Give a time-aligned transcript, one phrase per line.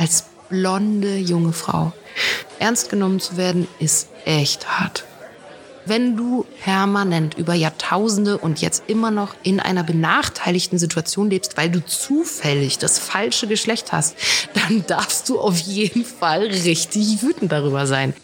[0.00, 1.92] als blonde junge Frau.
[2.58, 5.04] Ernst genommen zu werden, ist echt hart.
[5.84, 11.70] Wenn du permanent über Jahrtausende und jetzt immer noch in einer benachteiligten Situation lebst, weil
[11.70, 14.16] du zufällig das falsche Geschlecht hast,
[14.54, 18.14] dann darfst du auf jeden Fall richtig wütend darüber sein.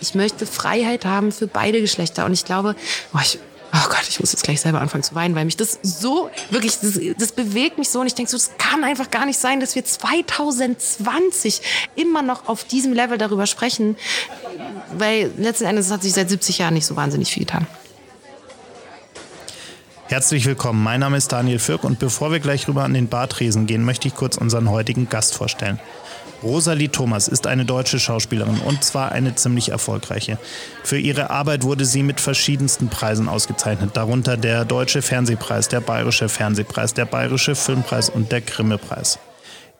[0.00, 2.74] Ich möchte Freiheit haben für beide Geschlechter und ich glaube,
[3.14, 3.38] oh, ich,
[3.74, 6.78] oh Gott, ich muss jetzt gleich selber anfangen zu weinen, weil mich das so, wirklich,
[6.80, 9.60] das, das bewegt mich so und ich denke so, das kann einfach gar nicht sein,
[9.60, 11.60] dass wir 2020
[11.96, 13.96] immer noch auf diesem Level darüber sprechen,
[14.96, 17.66] weil letzten Endes hat sich seit 70 Jahren nicht so wahnsinnig viel getan.
[20.06, 23.66] Herzlich willkommen, mein Name ist Daniel Fürk und bevor wir gleich rüber an den Bartresen
[23.66, 25.80] gehen, möchte ich kurz unseren heutigen Gast vorstellen.
[26.44, 30.38] Rosalie Thomas ist eine deutsche Schauspielerin und zwar eine ziemlich erfolgreiche.
[30.82, 36.28] Für ihre Arbeit wurde sie mit verschiedensten Preisen ausgezeichnet, darunter der Deutsche Fernsehpreis, der Bayerische
[36.28, 39.18] Fernsehpreis, der Bayerische Filmpreis und der Grimme-Preis.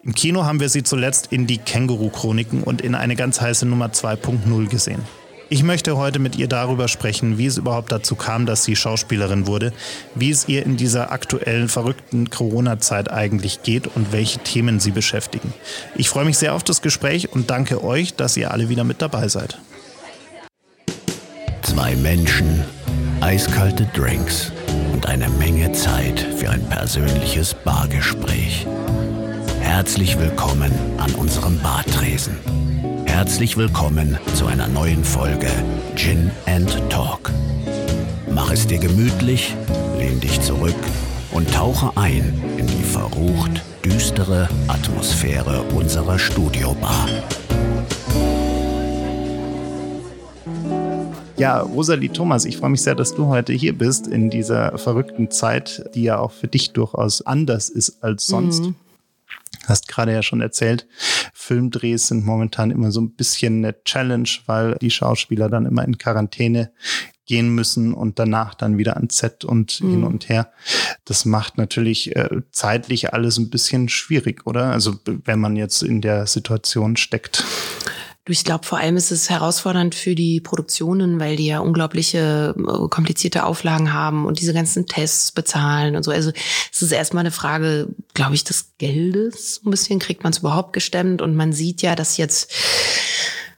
[0.02, 3.88] Im Kino haben wir sie zuletzt in die Känguru-Chroniken und in eine ganz heiße Nummer
[3.88, 5.02] 2.0 gesehen.
[5.50, 9.46] Ich möchte heute mit ihr darüber sprechen, wie es überhaupt dazu kam, dass sie Schauspielerin
[9.46, 9.72] wurde,
[10.14, 15.52] wie es ihr in dieser aktuellen verrückten Corona-Zeit eigentlich geht und welche Themen sie beschäftigen.
[15.96, 19.02] Ich freue mich sehr auf das Gespräch und danke euch, dass ihr alle wieder mit
[19.02, 19.58] dabei seid.
[21.62, 22.64] Zwei Menschen,
[23.20, 24.50] eiskalte Drinks
[24.94, 28.66] und eine Menge Zeit für ein persönliches Bargespräch.
[29.60, 32.38] Herzlich willkommen an unserem Bartresen.
[33.14, 35.48] Herzlich willkommen zu einer neuen Folge
[35.94, 37.30] Gin and Talk.
[38.28, 39.54] Mach es dir gemütlich,
[39.96, 40.74] lehn dich zurück
[41.30, 47.08] und tauche ein in die verrucht düstere Atmosphäre unserer Studiobar.
[51.36, 55.30] Ja, Rosalie Thomas, ich freue mich sehr, dass du heute hier bist in dieser verrückten
[55.30, 58.64] Zeit, die ja auch für dich durchaus anders ist als sonst.
[58.64, 58.74] Mhm.
[59.66, 60.86] Hast gerade ja schon erzählt,
[61.44, 65.98] Filmdrehs sind momentan immer so ein bisschen eine Challenge, weil die Schauspieler dann immer in
[65.98, 66.72] Quarantäne
[67.26, 69.90] gehen müssen und danach dann wieder ans Set und mhm.
[69.90, 70.50] hin und her.
[71.04, 74.72] Das macht natürlich äh, zeitlich alles ein bisschen schwierig, oder?
[74.72, 77.44] Also wenn man jetzt in der Situation steckt.
[78.26, 82.54] Du, ich glaube, vor allem ist es herausfordernd für die Produktionen, weil die ja unglaubliche
[82.56, 86.10] äh, komplizierte Auflagen haben und diese ganzen Tests bezahlen und so.
[86.10, 86.32] Also
[86.72, 89.60] es ist erstmal eine Frage, glaube ich, des Geldes.
[89.62, 92.50] Ein bisschen kriegt man es überhaupt gestemmt und man sieht ja, dass jetzt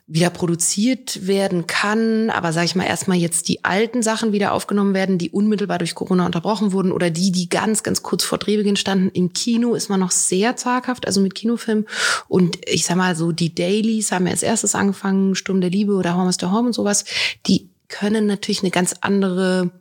[0.09, 4.95] wieder produziert werden kann, aber sage ich mal erstmal jetzt die alten Sachen wieder aufgenommen
[4.95, 8.77] werden, die unmittelbar durch Corona unterbrochen wurden oder die, die ganz, ganz kurz vor Drehbeginn
[8.77, 9.11] standen.
[9.11, 11.87] Im Kino ist man noch sehr zaghaft, also mit Kinofilm.
[12.29, 15.95] Und ich sag mal so, die Dailies haben ja als erstes angefangen, Sturm der Liebe
[15.95, 17.05] oder Home is the Home und sowas.
[17.49, 19.73] Die können natürlich eine ganz andere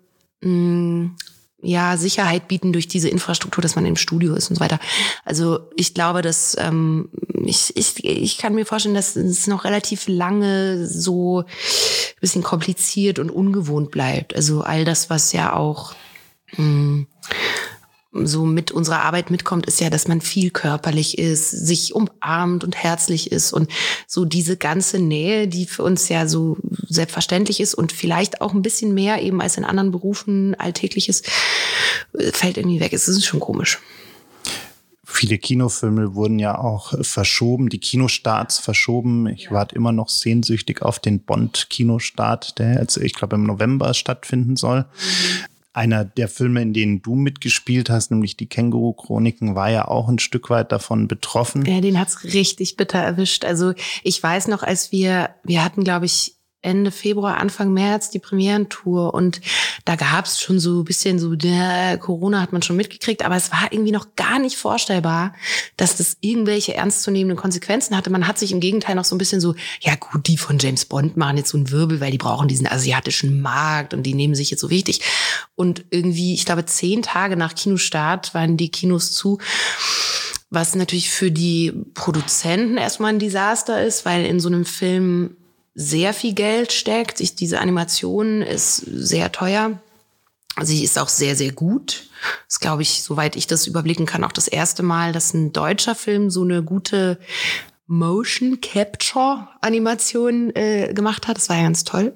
[0.41, 1.15] mh, mm,
[1.61, 4.79] ja, Sicherheit bieten durch diese Infrastruktur, dass man im Studio ist und so weiter.
[5.23, 7.09] Also ich glaube, dass ähm,
[7.43, 11.45] ich, ich, ich kann mir vorstellen, dass es noch relativ lange so ein
[12.21, 14.35] bisschen kompliziert und ungewohnt bleibt.
[14.35, 15.93] Also all das, was ja auch
[16.51, 17.07] mh, hm,
[18.23, 22.75] so mit unserer Arbeit mitkommt, ist ja, dass man viel körperlich ist, sich umarmt und
[22.75, 23.69] herzlich ist und
[24.07, 28.61] so diese ganze Nähe, die für uns ja so selbstverständlich ist und vielleicht auch ein
[28.61, 31.23] bisschen mehr eben als in anderen Berufen alltägliches,
[32.17, 32.93] äh, fällt irgendwie weg.
[32.93, 33.79] Es ist schon komisch.
[35.03, 39.27] Viele Kinofilme wurden ja auch verschoben, die Kinostarts verschoben.
[39.27, 44.55] Ich warte immer noch sehnsüchtig auf den Bond-Kinostart, der jetzt, ich glaube, im November stattfinden
[44.57, 44.81] soll.
[44.81, 50.07] Mhm einer der Filme, in denen du mitgespielt hast, nämlich die Känguru-Chroniken, war ja auch
[50.07, 51.65] ein Stück weit davon betroffen.
[51.65, 53.43] Ja, den hat's richtig bitter erwischt.
[53.43, 56.34] Also ich weiß noch, als wir, wir hatten, glaube ich,
[56.65, 59.39] Ende Februar, Anfang März die Premierentour und
[59.85, 63.35] da gab es schon so ein bisschen so, der Corona hat man schon mitgekriegt, aber
[63.35, 65.33] es war irgendwie noch gar nicht vorstellbar,
[65.77, 68.09] dass das irgendwelche ernstzunehmenden Konsequenzen hatte.
[68.09, 70.85] Man hat sich im Gegenteil noch so ein bisschen so, ja gut, die von James
[70.85, 74.35] Bond machen jetzt so einen Wirbel, weil die brauchen diesen asiatischen Markt und die nehmen
[74.35, 75.01] sich jetzt so wichtig.
[75.53, 79.37] Und irgendwie, ich glaube, zehn Tage nach Kinostart waren die Kinos zu
[80.51, 85.35] was natürlich für die Produzenten erstmal ein Desaster ist, weil in so einem Film
[85.75, 87.19] sehr viel Geld steckt.
[87.19, 89.79] Ich, diese Animation ist sehr teuer.
[90.61, 92.07] Sie ist auch sehr, sehr gut.
[92.47, 95.95] Das glaube ich, soweit ich das überblicken kann, auch das erste Mal, dass ein deutscher
[95.95, 97.19] Film so eine gute
[97.87, 101.37] Motion Capture Animation äh, gemacht hat.
[101.37, 102.13] Das war ja ganz toll.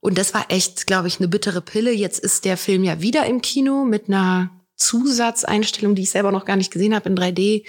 [0.00, 1.92] Und das war echt, glaube ich, eine bittere Pille.
[1.92, 6.44] Jetzt ist der Film ja wieder im Kino mit einer Zusatzeinstellung, die ich selber noch
[6.44, 7.64] gar nicht gesehen habe in 3D,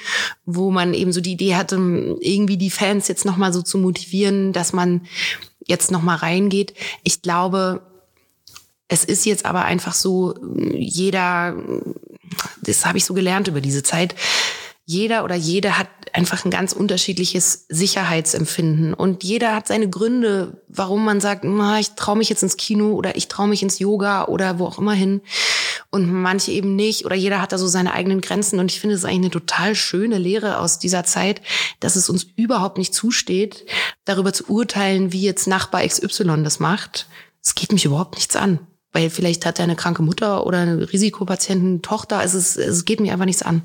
[0.45, 1.75] wo man eben so die Idee hatte,
[2.19, 5.07] irgendwie die Fans jetzt noch mal so zu motivieren, dass man
[5.65, 6.73] jetzt noch mal reingeht.
[7.03, 7.81] Ich glaube,
[8.87, 10.35] es ist jetzt aber einfach so,
[10.73, 11.55] jeder,
[12.61, 14.15] das habe ich so gelernt über diese Zeit,
[14.85, 18.93] jeder oder jede hat einfach ein ganz unterschiedliches Sicherheitsempfinden.
[18.93, 21.45] Und jeder hat seine Gründe, warum man sagt,
[21.79, 24.79] ich traue mich jetzt ins Kino oder ich traue mich ins Yoga oder wo auch
[24.79, 25.21] immer hin.
[25.97, 27.05] Und manche eben nicht.
[27.05, 28.59] Oder jeder hat da so seine eigenen Grenzen.
[28.59, 31.41] Und ich finde es eigentlich eine total schöne Lehre aus dieser Zeit,
[31.79, 33.65] dass es uns überhaupt nicht zusteht,
[34.05, 37.07] darüber zu urteilen, wie jetzt Nachbar XY das macht.
[37.43, 38.59] Es geht mich überhaupt nichts an
[38.97, 42.17] weil vielleicht hat er eine kranke Mutter oder eine Risikopatiententochter.
[42.17, 43.61] Also es, es geht mir einfach nichts an.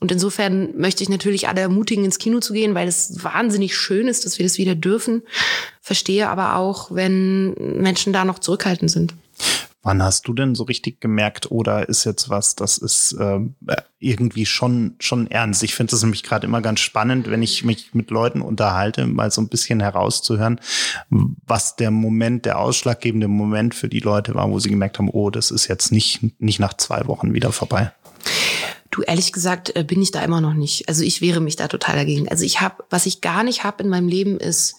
[0.00, 4.06] Und insofern möchte ich natürlich alle ermutigen, ins Kino zu gehen, weil es wahnsinnig schön
[4.06, 5.22] ist, dass wir das wieder dürfen.
[5.80, 9.14] Verstehe aber auch, wenn Menschen da noch zurückhaltend sind.
[9.82, 13.40] Wann hast du denn so richtig gemerkt, oder ist jetzt was, das ist äh,
[13.98, 15.62] irgendwie schon, schon ernst?
[15.62, 19.30] Ich finde das nämlich gerade immer ganz spannend, wenn ich mich mit Leuten unterhalte, mal
[19.30, 20.60] so ein bisschen herauszuhören,
[21.08, 25.30] was der Moment, der ausschlaggebende Moment für die Leute war, wo sie gemerkt haben, oh,
[25.30, 27.90] das ist jetzt nicht, nicht nach zwei Wochen wieder vorbei.
[28.90, 30.88] Du, ehrlich gesagt, äh, bin ich da immer noch nicht.
[30.88, 32.28] Also ich wehre mich da total dagegen.
[32.28, 34.76] Also ich habe, was ich gar nicht habe in meinem Leben ist,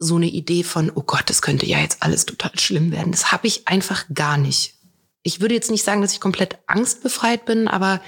[0.00, 3.12] so eine Idee von, oh Gott, das könnte ja jetzt alles total schlimm werden.
[3.12, 4.74] Das habe ich einfach gar nicht.
[5.22, 8.00] Ich würde jetzt nicht sagen, dass ich komplett angstbefreit bin, aber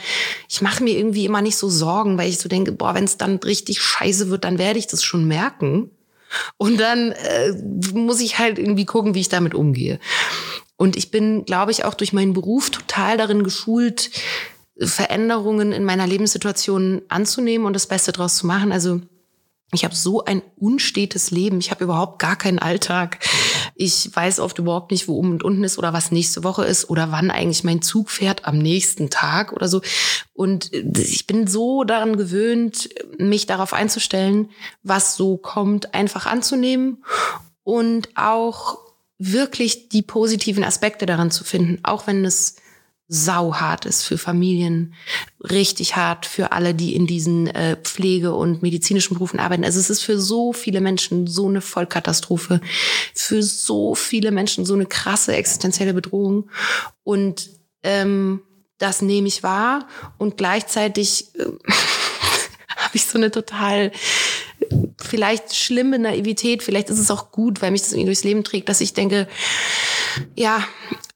[0.49, 3.19] ich mache mir irgendwie immer nicht so Sorgen, weil ich so denke, boah, wenn es
[3.19, 5.91] dann richtig scheiße wird, dann werde ich das schon merken.
[6.57, 7.53] Und dann äh,
[7.93, 10.01] muss ich halt irgendwie gucken, wie ich damit umgehe.
[10.77, 14.11] Und ich bin, glaube ich, auch durch meinen Beruf total darin geschult,
[14.81, 18.73] Veränderungen in meiner Lebenssituation anzunehmen und das Beste draus zu machen.
[18.73, 19.03] Also
[19.75, 21.59] ich habe so ein unstetes Leben.
[21.59, 23.19] Ich habe überhaupt gar keinen Alltag.
[23.75, 26.91] Ich weiß oft überhaupt nicht, wo oben und unten ist oder was nächste Woche ist
[26.91, 29.81] oder wann eigentlich mein Zug fährt am nächsten Tag oder so.
[30.35, 34.51] Und ich bin so daran gewöhnt, mich darauf einzustellen,
[34.83, 37.03] was so kommt, einfach anzunehmen
[37.65, 38.79] und auch
[39.19, 42.57] wirklich die positiven Aspekte daran zu finden, auch wenn es
[43.15, 44.95] sauhart ist für Familien,
[45.39, 49.65] richtig hart für alle, die in diesen äh, Pflege- und medizinischen Berufen arbeiten.
[49.65, 52.63] Also es ist für so viele Menschen so eine Vollkatastrophe,
[53.15, 56.49] für so viele Menschen so eine krasse existenzielle Bedrohung.
[57.05, 57.51] Und
[57.83, 58.41] ähm,
[58.79, 59.87] das nehme ich wahr
[60.17, 61.45] und gleichzeitig äh,
[62.77, 63.93] habe ich so eine total
[64.99, 68.71] vielleicht schlimme Naivität, vielleicht ist es auch gut, weil mich das irgendwie durchs Leben trägt,
[68.71, 69.29] dass ich denke,
[70.35, 70.65] ja,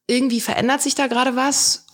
[0.07, 1.86] irgendwie verändert sich da gerade was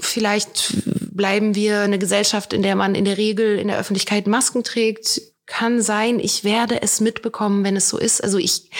[0.00, 0.74] Vielleicht
[1.12, 5.22] bleiben wir eine Gesellschaft, in der man in der Regel in der Öffentlichkeit Masken trägt.
[5.46, 8.22] Kann sein, ich werde es mitbekommen, wenn es so ist.
[8.22, 8.70] Also ich,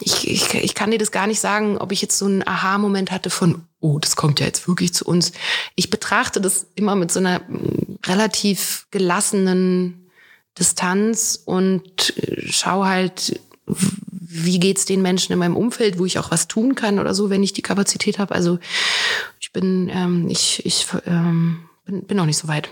[0.00, 3.10] ich, ich, ich kann dir das gar nicht sagen, ob ich jetzt so einen Aha-Moment
[3.10, 5.32] hatte von, oh, das kommt ja jetzt wirklich zu uns.
[5.74, 7.40] Ich betrachte das immer mit so einer
[8.04, 10.10] relativ gelassenen
[10.58, 12.14] Distanz und
[12.48, 13.40] schaue halt,
[14.44, 17.30] wie geht's den Menschen in meinem Umfeld, wo ich auch was tun kann oder so,
[17.30, 18.34] wenn ich die Kapazität habe.
[18.34, 18.58] Also
[19.40, 22.68] ich bin, ähm, ich, ich ähm, bin, bin noch nicht so weit.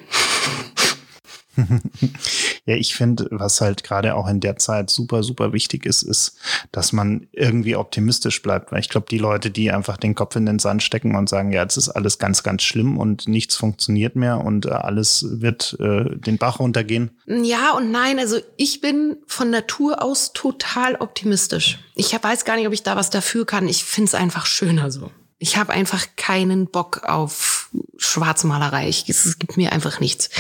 [2.67, 6.37] Ja, ich finde, was halt gerade auch in der Zeit super, super wichtig ist, ist,
[6.73, 8.73] dass man irgendwie optimistisch bleibt.
[8.73, 11.53] Weil ich glaube, die Leute, die einfach den Kopf in den Sand stecken und sagen,
[11.53, 15.77] ja, jetzt ist alles ganz, ganz schlimm und nichts funktioniert mehr und äh, alles wird
[15.81, 17.11] äh, den Bach runtergehen.
[17.27, 18.19] Ja und nein.
[18.19, 21.79] Also ich bin von Natur aus total optimistisch.
[21.95, 23.69] Ich weiß gar nicht, ob ich da was dafür kann.
[23.69, 25.11] Ich finde es einfach schöner so.
[25.39, 27.69] Ich habe einfach keinen Bock auf
[27.99, 28.89] Schwarzmalerei.
[28.89, 30.31] es gibt mir einfach nichts.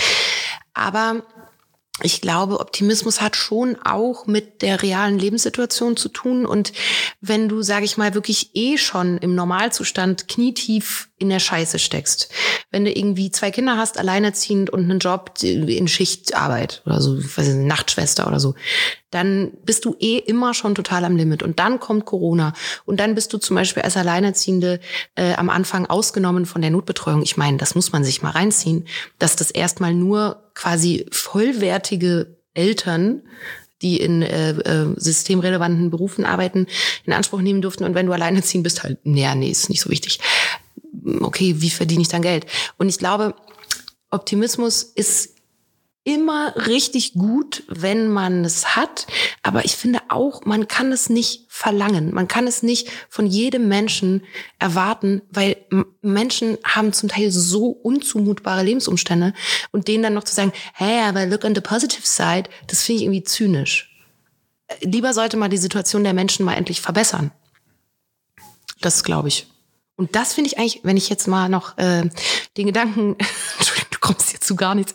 [0.74, 1.22] Aber
[2.02, 6.44] ich glaube, Optimismus hat schon auch mit der realen Lebenssituation zu tun.
[6.44, 6.72] Und
[7.20, 12.28] wenn du, sage ich mal, wirklich eh schon im Normalzustand knietief in der Scheiße steckst,
[12.70, 17.48] wenn du irgendwie zwei Kinder hast, alleinerziehend und einen Job in Schichtarbeit oder so, weiß
[17.48, 18.54] ich, Nachtschwester oder so,
[19.10, 21.44] dann bist du eh immer schon total am Limit.
[21.44, 22.52] Und dann kommt Corona.
[22.84, 24.80] Und dann bist du zum Beispiel als Alleinerziehende
[25.14, 27.22] äh, am Anfang ausgenommen von der Notbetreuung.
[27.22, 28.86] Ich meine, das muss man sich mal reinziehen,
[29.20, 33.22] dass das erstmal nur quasi vollwertige Eltern
[33.82, 36.66] die in äh, äh, systemrelevanten Berufen arbeiten,
[37.04, 37.84] in Anspruch nehmen durften.
[37.84, 40.20] Und wenn du alleinerziehend bist, halt, nee, nee, ist nicht so wichtig.
[41.20, 42.46] Okay, wie verdiene ich dann Geld?
[42.78, 43.34] Und ich glaube,
[44.10, 45.34] Optimismus ist
[46.04, 49.06] immer richtig gut, wenn man es hat.
[49.42, 52.12] Aber ich finde auch, man kann es nicht verlangen.
[52.12, 54.22] Man kann es nicht von jedem Menschen
[54.58, 55.56] erwarten, weil
[56.02, 59.32] Menschen haben zum Teil so unzumutbare Lebensumstände
[59.72, 62.98] und denen dann noch zu sagen, hey, aber look on the positive side, das finde
[62.98, 63.90] ich irgendwie zynisch.
[64.82, 67.32] Lieber sollte man die Situation der Menschen mal endlich verbessern.
[68.80, 69.46] Das glaube ich.
[69.96, 72.08] Und das finde ich eigentlich, wenn ich jetzt mal noch äh,
[72.56, 73.16] den Gedanken,
[73.58, 74.92] Entschuldigung, du kommst jetzt zu gar nichts,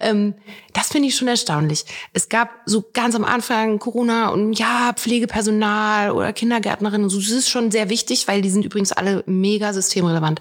[0.00, 0.34] ähm,
[0.72, 1.84] das finde ich schon erstaunlich.
[2.14, 7.50] Es gab so ganz am Anfang Corona und ja, Pflegepersonal oder Kindergärtnerinnen so, das ist
[7.50, 10.40] schon sehr wichtig, weil die sind übrigens alle mega systemrelevant.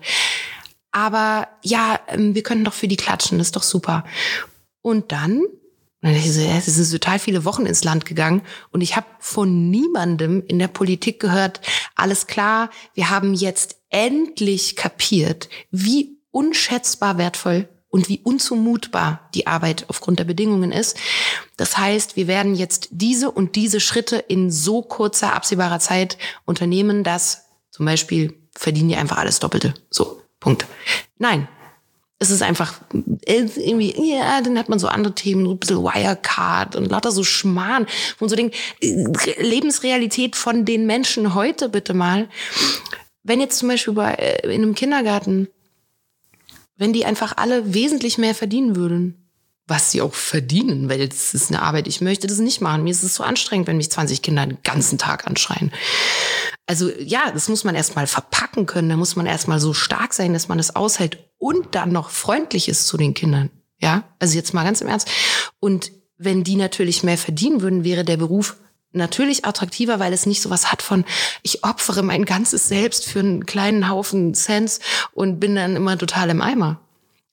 [0.92, 4.06] aber ja, ähm, wir könnten doch für die klatschen, das ist doch super.
[4.82, 5.42] Und dann
[6.02, 10.68] es sind total viele Wochen ins Land gegangen und ich habe von niemandem in der
[10.68, 11.62] Politik gehört,
[11.96, 19.86] alles klar, wir haben jetzt endlich kapiert, wie unschätzbar wertvoll und wie unzumutbar die Arbeit
[19.88, 20.98] aufgrund der Bedingungen ist.
[21.56, 27.04] Das heißt, wir werden jetzt diese und diese Schritte in so kurzer, absehbarer Zeit unternehmen,
[27.04, 29.74] dass zum Beispiel verdienen die einfach alles Doppelte.
[29.90, 30.68] So, Punkt.
[31.18, 31.48] Nein,
[32.20, 32.82] es ist einfach
[33.26, 37.24] irgendwie, ja, dann hat man so andere Themen, so ein bisschen Wirecard und lauter so
[37.24, 37.86] Schmarrn.
[38.20, 42.28] Und so denkt, Lebensrealität von den Menschen heute bitte mal.
[43.24, 45.48] Wenn jetzt zum Beispiel bei, äh, in einem Kindergarten,
[46.76, 49.27] wenn die einfach alle wesentlich mehr verdienen würden,
[49.68, 51.88] was sie auch verdienen, weil das ist eine Arbeit.
[51.88, 52.84] Ich möchte das nicht machen.
[52.84, 55.72] Mir ist es so anstrengend, wenn mich 20 Kinder den ganzen Tag anschreien.
[56.66, 58.90] Also ja, das muss man erstmal verpacken können.
[58.90, 62.10] Da muss man erstmal so stark sein, dass man es das aushält und dann noch
[62.10, 63.50] freundlich ist zu den Kindern.
[63.80, 65.10] Ja, also jetzt mal ganz im Ernst.
[65.60, 68.56] Und wenn die natürlich mehr verdienen würden, wäre der Beruf
[68.94, 71.06] natürlich attraktiver, weil es nicht so was hat von,
[71.44, 74.80] ich opfere mein ganzes Selbst für einen kleinen Haufen Cents
[75.12, 76.80] und bin dann immer total im Eimer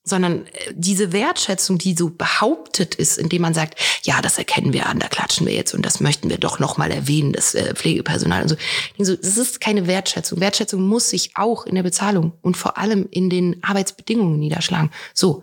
[0.04, 4.86] sondern äh, diese Wertschätzung, die so behauptet ist, indem man sagt, ja, das erkennen wir
[4.86, 7.74] an, da klatschen wir jetzt und das möchten wir doch noch mal erwähnen, das äh,
[7.74, 8.56] Pflegepersonal und so.
[8.98, 10.40] Das ist keine Wertschätzung.
[10.40, 14.90] Wertschätzung muss sich auch in der Bezahlung und vor allem in den Arbeitsbedingungen niederschlagen.
[15.14, 15.42] So.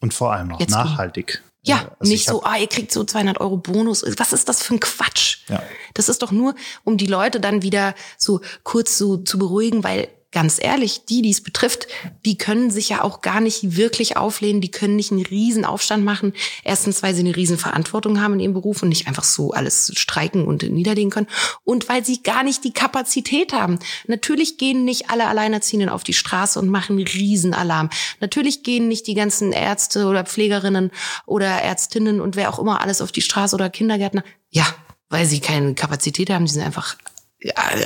[0.00, 1.42] Und vor allem noch jetzt nachhaltig.
[1.64, 4.04] Ja, also nicht so, ah, ihr kriegt so 200 Euro Bonus.
[4.18, 5.38] Was ist das für ein Quatsch?
[5.48, 5.62] Ja.
[5.94, 10.08] Das ist doch nur, um die Leute dann wieder so kurz so zu beruhigen, weil
[10.32, 11.86] ganz ehrlich, die, die es betrifft,
[12.24, 16.04] die können sich ja auch gar nicht wirklich auflehnen, die können nicht einen riesen Aufstand
[16.04, 16.32] machen.
[16.64, 19.92] Erstens, weil sie eine riesen Verantwortung haben in ihrem Beruf und nicht einfach so alles
[19.94, 21.28] streiken und niederlegen können.
[21.64, 23.78] Und weil sie gar nicht die Kapazität haben.
[24.06, 27.90] Natürlich gehen nicht alle Alleinerziehenden auf die Straße und machen Riesenalarm.
[28.20, 30.90] Natürlich gehen nicht die ganzen Ärzte oder Pflegerinnen
[31.26, 34.24] oder Ärztinnen und wer auch immer alles auf die Straße oder Kindergärtner.
[34.50, 34.66] Ja,
[35.10, 36.96] weil sie keine Kapazität haben, die sind einfach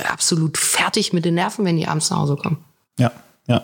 [0.09, 2.63] absolut fertig mit den Nerven, wenn die abends nach Hause kommen.
[2.97, 3.11] Ja,
[3.47, 3.63] ja.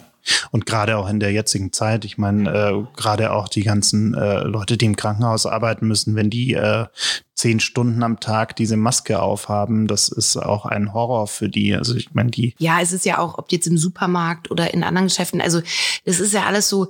[0.51, 4.43] Und gerade auch in der jetzigen Zeit, ich meine, äh, gerade auch die ganzen äh,
[4.43, 6.85] Leute, die im Krankenhaus arbeiten müssen, wenn die äh,
[7.33, 11.75] zehn Stunden am Tag diese Maske aufhaben, das ist auch ein Horror für die.
[11.75, 12.55] Also ich meine, die.
[12.57, 15.61] Ja, es ist ja auch, ob jetzt im Supermarkt oder in anderen Geschäften, also
[16.05, 16.87] das ist ja alles so,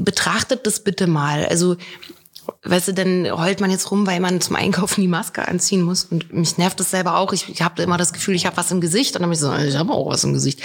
[0.00, 1.46] betrachtet das bitte mal.
[1.46, 1.76] Also
[2.62, 6.04] weißt du, dann heult man jetzt rum, weil man zum Einkaufen die Maske anziehen muss.
[6.04, 7.32] Und mich nervt das selber auch.
[7.32, 9.14] Ich, ich habe immer das Gefühl, ich habe was im Gesicht.
[9.14, 10.60] Und dann habe ich so, ich habe auch was im Gesicht.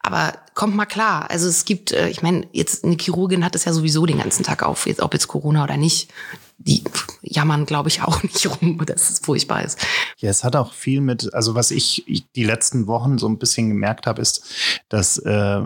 [0.00, 1.30] Aber kommt mal klar.
[1.30, 4.42] Also es gibt, äh, ich meine, jetzt eine Chirurgin hat es ja sowieso den ganzen
[4.42, 6.10] Tag auf, ob jetzt Corona oder nicht.
[6.58, 6.84] Die
[7.22, 9.78] jammern, glaube ich, auch nicht rum, dass es furchtbar ist.
[10.18, 13.68] Ja, es hat auch viel mit, also was ich die letzten Wochen so ein bisschen
[13.68, 14.44] gemerkt habe, ist,
[14.88, 15.62] dass äh,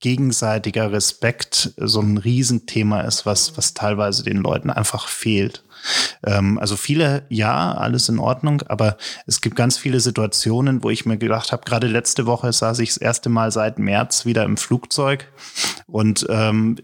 [0.00, 5.62] gegenseitiger Respekt so ein Riesenthema ist, was, was teilweise den Leuten einfach fehlt.
[6.24, 11.06] Ähm, also viele, ja, alles in Ordnung, aber es gibt ganz viele Situationen, wo ich
[11.06, 14.56] mir gedacht habe, gerade letzte Woche saß ich das erste Mal seit März wieder im
[14.56, 15.26] Flugzeug
[15.86, 16.76] und ähm,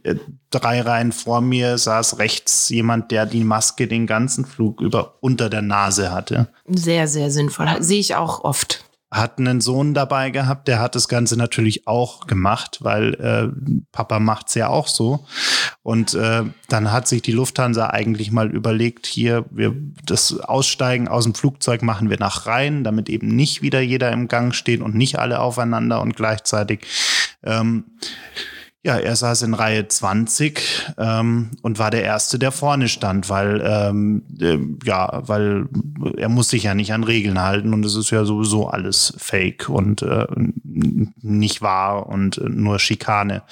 [0.51, 5.51] drei Reihen vor mir saß rechts jemand, der die Maske den ganzen Flug über unter
[5.51, 6.49] der Nase hatte.
[6.67, 7.69] Sehr, sehr sinnvoll.
[7.81, 12.27] Sehe ich auch oft hat einen Sohn dabei gehabt, der hat das Ganze natürlich auch
[12.27, 13.49] gemacht, weil äh,
[13.93, 15.25] Papa macht's ja auch so.
[15.83, 21.25] Und äh, dann hat sich die Lufthansa eigentlich mal überlegt, hier, wir das Aussteigen aus
[21.25, 24.97] dem Flugzeug machen wir nach Rhein, damit eben nicht wieder jeder im Gang steht und
[24.97, 26.81] nicht alle aufeinander und gleichzeitig.
[27.45, 27.85] Ähm,
[28.87, 33.61] ja, er saß in Reihe 20 ähm, und war der Erste, der vorne stand, weil
[33.67, 35.67] ähm, äh, ja, weil
[36.17, 39.69] er muss sich ja nicht an Regeln halten und es ist ja sowieso alles Fake
[39.69, 40.27] und äh,
[41.21, 43.43] nicht wahr und nur Schikane.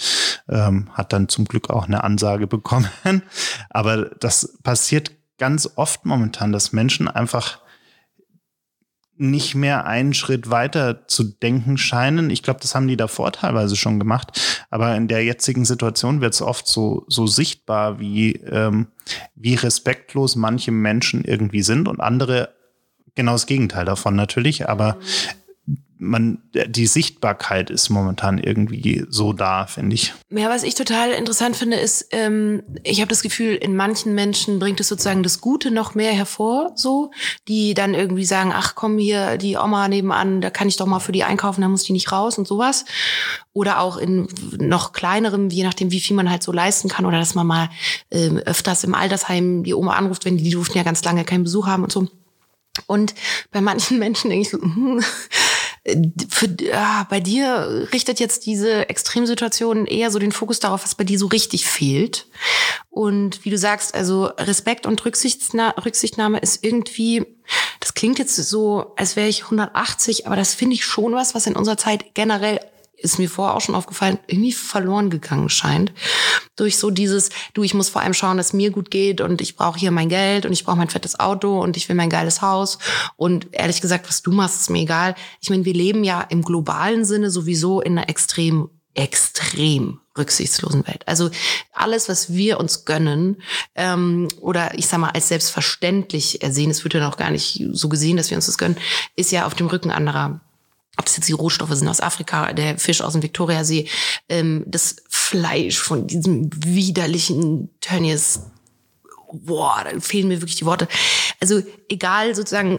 [0.49, 2.89] Ähm, hat dann zum Glück auch eine Ansage bekommen.
[3.71, 7.59] Aber das passiert ganz oft momentan, dass Menschen einfach
[9.31, 12.31] nicht mehr einen Schritt weiter zu denken scheinen.
[12.31, 14.41] Ich glaube, das haben die davor teilweise schon gemacht.
[14.71, 18.89] Aber in der jetzigen Situation wird es oft so, so sichtbar, wie, ähm,
[19.35, 22.55] wie respektlos manche Menschen irgendwie sind und andere
[23.15, 24.69] genau das Gegenteil davon natürlich.
[24.69, 24.99] Aber
[25.99, 30.13] man, die Sichtbarkeit ist momentan irgendwie so da, finde ich.
[30.31, 34.59] Ja, was ich total interessant finde, ist, ähm, ich habe das Gefühl, in manchen Menschen
[34.59, 37.11] bringt es sozusagen das Gute noch mehr hervor, so,
[37.49, 41.01] die dann irgendwie sagen, ach komm hier, die Oma nebenan, da kann ich doch mal
[41.01, 42.85] für die einkaufen, da muss die nicht raus und sowas.
[43.53, 44.27] Oder auch in
[44.59, 47.71] noch kleinerem, je nachdem, wie viel man halt so leisten kann, oder dass man mal
[48.11, 51.45] äh, öfters im Altersheim die Oma anruft, wenn die, die durften ja ganz lange keinen
[51.45, 52.09] Besuch haben und so.
[52.87, 53.15] Und
[53.51, 55.03] bei manchen Menschen denke ich so, hm,
[56.31, 61.05] für, ah, bei dir richtet jetzt diese Extremsituation eher so den Fokus darauf, was bei
[61.05, 62.27] dir so richtig fehlt.
[62.89, 67.27] Und wie du sagst, also Respekt und Rücksichtnahme ist irgendwie,
[67.81, 71.47] das klingt jetzt so, als wäre ich 180, aber das finde ich schon was, was
[71.47, 72.61] in unserer Zeit generell
[73.05, 75.93] ist mir vorher auch schon aufgefallen, irgendwie verloren gegangen scheint.
[76.57, 79.57] Durch so dieses, du, ich muss vor allem schauen, dass mir gut geht und ich
[79.57, 82.43] brauche hier mein Geld und ich brauche mein fettes Auto und ich will mein geiles
[82.43, 82.79] Haus.
[83.17, 85.15] Und ehrlich gesagt, was du machst, ist mir egal.
[85.41, 91.07] Ich meine, wir leben ja im globalen Sinne sowieso in einer extrem, extrem rücksichtslosen Welt.
[91.07, 91.31] Also
[91.73, 93.43] alles, was wir uns gönnen
[93.75, 97.89] ähm, oder ich sag mal als selbstverständlich ersehen, es wird ja noch gar nicht so
[97.89, 98.79] gesehen, dass wir uns das gönnen,
[99.17, 100.41] ist ja auf dem Rücken anderer
[100.97, 103.89] ob es jetzt die Rohstoffe sind aus Afrika, der Fisch aus dem Viktoriasee,
[104.29, 108.41] ähm, das Fleisch von diesem widerlichen Tönnies,
[109.33, 110.89] boah, da fehlen mir wirklich die Worte.
[111.41, 112.79] Also egal sozusagen,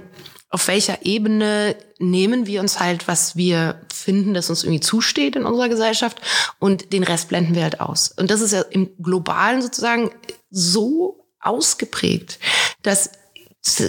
[0.50, 5.44] auf welcher Ebene nehmen wir uns halt, was wir finden, das uns irgendwie zusteht in
[5.44, 6.22] unserer Gesellschaft
[6.60, 8.14] und den Rest blenden wir halt aus.
[8.16, 10.12] Und das ist ja im Globalen sozusagen
[10.50, 12.40] so ausgeprägt,
[12.84, 13.12] dass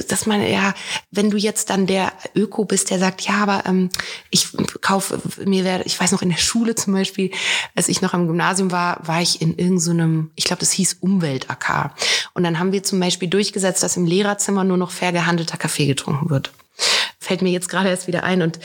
[0.08, 0.74] dass man ja,
[1.10, 3.90] wenn du jetzt dann der Öko bist, der sagt, ja, aber ähm,
[4.30, 4.48] ich
[4.80, 7.30] kaufe mir werde, ich weiß noch in der Schule zum Beispiel,
[7.74, 10.94] als ich noch am Gymnasium war, war ich in irgendeinem, so ich glaube, das hieß
[11.00, 11.94] Umwelt-AK.
[12.32, 15.86] Und dann haben wir zum Beispiel durchgesetzt, dass im Lehrerzimmer nur noch fair gehandelter Kaffee
[15.86, 16.52] getrunken wird.
[17.18, 18.40] Fällt mir jetzt gerade erst wieder ein.
[18.40, 18.58] Und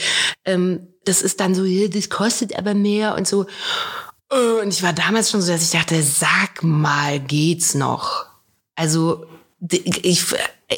[0.46, 3.48] ähm, das ist dann so, das kostet aber mehr und so.
[4.30, 8.26] Und ich war damals schon so, dass ich dachte, sag mal, geht's noch?
[8.76, 9.26] Also
[9.70, 10.24] ich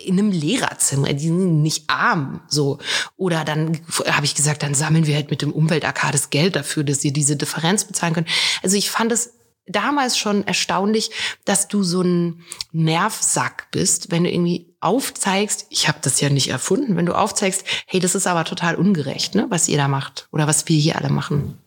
[0.05, 2.79] in einem Lehrerzimmer, die sind nicht arm, so.
[3.15, 6.83] Oder dann habe ich gesagt, dann sammeln wir halt mit dem Umwelt-AK das Geld dafür,
[6.83, 8.27] dass sie diese Differenz bezahlen können.
[8.61, 9.33] Also ich fand es
[9.65, 11.11] damals schon erstaunlich,
[11.45, 16.49] dass du so ein Nervsack bist, wenn du irgendwie aufzeigst, ich habe das ja nicht
[16.49, 20.27] erfunden, wenn du aufzeigst, hey, das ist aber total ungerecht, ne, was ihr da macht
[20.31, 21.57] oder was wir hier alle machen.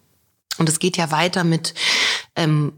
[0.59, 1.75] Und es geht ja weiter mit
[2.35, 2.73] ähm,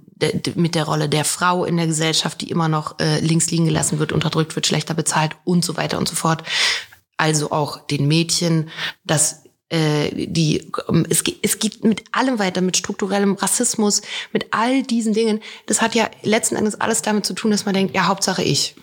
[0.54, 3.98] mit der Rolle der Frau in der Gesellschaft, die immer noch äh, links liegen gelassen
[3.98, 6.42] wird, unterdrückt wird, schlechter bezahlt und so weiter und so fort.
[7.16, 8.70] Also auch den Mädchen,
[9.04, 10.70] dass äh, die
[11.10, 15.40] es geht, es geht mit allem weiter, mit strukturellem Rassismus, mit all diesen Dingen.
[15.66, 18.76] Das hat ja letzten Endes alles damit zu tun, dass man denkt, ja Hauptsache ich.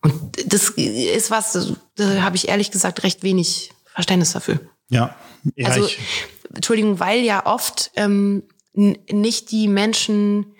[0.00, 4.60] Und das ist was, da habe ich ehrlich gesagt recht wenig Verständnis dafür.
[4.88, 5.16] Ja,
[5.54, 5.88] ja also
[6.54, 10.54] Entschuldigung, weil ja oft ähm, nicht die Menschen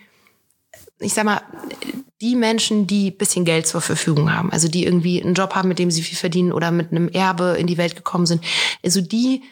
[1.01, 1.43] ich sag mal,
[2.21, 5.79] die Menschen, die bisschen Geld zur Verfügung haben, also die irgendwie einen Job haben, mit
[5.79, 8.43] dem sie viel verdienen oder mit einem Erbe in die Welt gekommen sind,
[8.83, 9.43] also die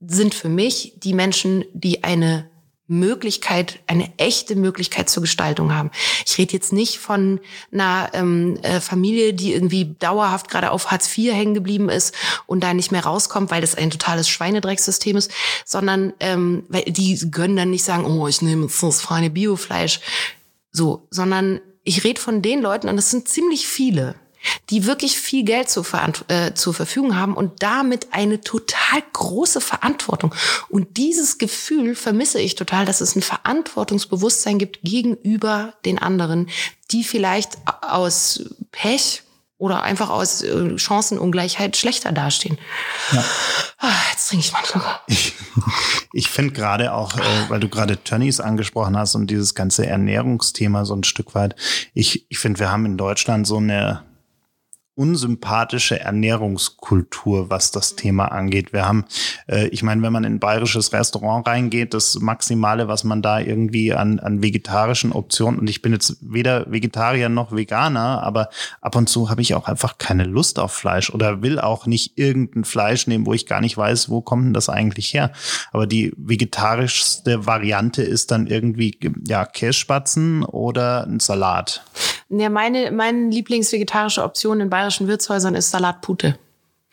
[0.00, 2.48] sind für mich die Menschen, die eine
[2.90, 5.92] Möglichkeit, eine echte Möglichkeit zur Gestaltung haben.
[6.26, 7.38] Ich rede jetzt nicht von
[7.72, 12.14] einer ähm, äh, Familie, die irgendwie dauerhaft gerade auf Hartz IV hängen geblieben ist
[12.46, 15.30] und da nicht mehr rauskommt, weil das ein totales Schweinedrecksystem ist,
[15.64, 20.00] sondern ähm, weil die können dann nicht sagen, oh, ich nehme jetzt das feine Biofleisch.
[20.72, 24.14] So, sondern ich rede von den Leuten, und das sind ziemlich viele,
[24.70, 25.84] die wirklich viel Geld zur,
[26.28, 30.34] äh, zur Verfügung haben und damit eine total große Verantwortung.
[30.68, 36.48] Und dieses Gefühl vermisse ich total, dass es ein Verantwortungsbewusstsein gibt gegenüber den anderen,
[36.90, 39.22] die vielleicht aus Pech
[39.60, 42.58] oder einfach aus äh, Chancenungleichheit schlechter dastehen.
[43.12, 43.22] Ja.
[43.78, 45.34] Ah, jetzt trinke ich mal einen Ich,
[46.12, 50.86] ich finde gerade auch, äh, weil du gerade Tönnies angesprochen hast und dieses ganze Ernährungsthema
[50.86, 51.56] so ein Stück weit,
[51.92, 54.02] ich, ich finde, wir haben in Deutschland so eine
[55.00, 58.74] unsympathische Ernährungskultur, was das Thema angeht.
[58.74, 59.06] Wir haben,
[59.48, 63.40] äh, ich meine, wenn man in ein bayerisches Restaurant reingeht, das Maximale, was man da
[63.40, 68.50] irgendwie an, an vegetarischen Optionen, und ich bin jetzt weder Vegetarier noch Veganer, aber
[68.82, 72.18] ab und zu habe ich auch einfach keine Lust auf Fleisch oder will auch nicht
[72.18, 75.32] irgendein Fleisch nehmen, wo ich gar nicht weiß, wo kommt denn das eigentlich her.
[75.72, 81.84] Aber die vegetarischste Variante ist dann irgendwie, ja, Kässpatzen oder ein Salat.
[82.30, 86.38] Ja, meine, meine Lieblingsvegetarische Option in bayerischen Wirtshäusern ist Salatpute.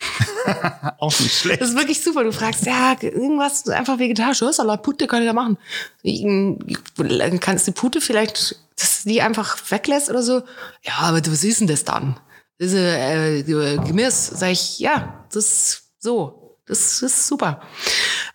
[0.98, 1.60] Auch nicht schlecht.
[1.60, 2.24] Das ist wirklich super.
[2.24, 5.58] Du fragst, ja, irgendwas einfach vegetarisch, ja, Salatpute kann ich da machen.
[6.04, 10.42] Dann kannst du die Pute vielleicht, dass die einfach weglässt oder so.
[10.82, 12.18] Ja, aber was ist denn das dann?
[12.58, 14.36] Das ist äh, Gemüse.
[14.36, 16.56] Sag ich, ja, das ist so.
[16.66, 17.62] Das ist super.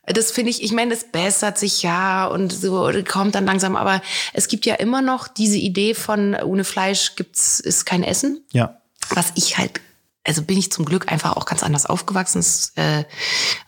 [0.05, 4.01] Das finde ich, ich meine, das bessert sich ja und so kommt dann langsam, aber
[4.33, 8.43] es gibt ja immer noch diese Idee von ohne Fleisch gibt's ist kein Essen.
[8.51, 8.81] Ja.
[9.09, 9.79] Was ich halt
[10.25, 12.39] also bin ich zum Glück einfach auch ganz anders aufgewachsen.
[12.39, 13.03] Es äh,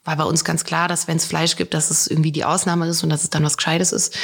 [0.05, 2.87] war bei uns ganz klar, dass wenn es Fleisch gibt, dass es irgendwie die Ausnahme
[2.87, 4.15] ist und dass es dann was Gescheites ist.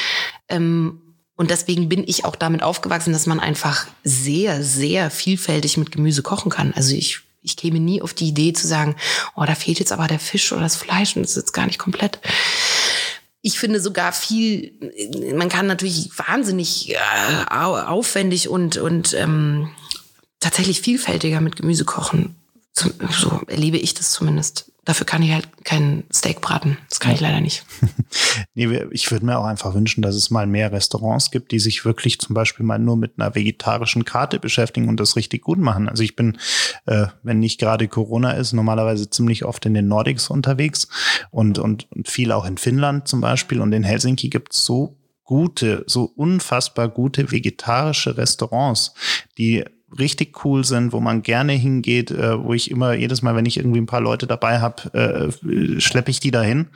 [0.47, 1.02] Ähm,
[1.36, 6.21] und deswegen bin ich auch damit aufgewachsen, dass man einfach sehr, sehr vielfältig mit Gemüse
[6.21, 6.74] kochen kann.
[6.74, 8.95] Also ich ich käme nie auf die Idee zu sagen,
[9.36, 11.65] oh, da fehlt jetzt aber der Fisch oder das Fleisch und das ist jetzt gar
[11.65, 12.19] nicht komplett.
[13.41, 14.73] Ich finde sogar viel,
[15.36, 19.71] man kann natürlich wahnsinnig äh, aufwendig und, und ähm,
[20.39, 22.36] tatsächlich vielfältiger mit Gemüse kochen.
[22.73, 24.70] So erlebe ich das zumindest.
[24.83, 26.77] Dafür kann ich halt kein Steak braten.
[26.89, 27.63] Das kann ich leider nicht.
[28.55, 31.85] nee, ich würde mir auch einfach wünschen, dass es mal mehr Restaurants gibt, die sich
[31.85, 35.87] wirklich zum Beispiel mal nur mit einer vegetarischen Karte beschäftigen und das richtig gut machen.
[35.87, 36.39] Also ich bin,
[36.87, 40.87] äh, wenn nicht gerade Corona ist, normalerweise ziemlich oft in den Nordics unterwegs
[41.29, 43.61] und, und, und viel auch in Finnland zum Beispiel.
[43.61, 48.93] Und in Helsinki gibt es so gute, so unfassbar gute vegetarische Restaurants,
[49.37, 49.63] die
[49.97, 53.58] richtig cool sind, wo man gerne hingeht, äh, wo ich immer jedes Mal, wenn ich
[53.58, 56.67] irgendwie ein paar Leute dabei habe, äh, schleppe ich die dahin.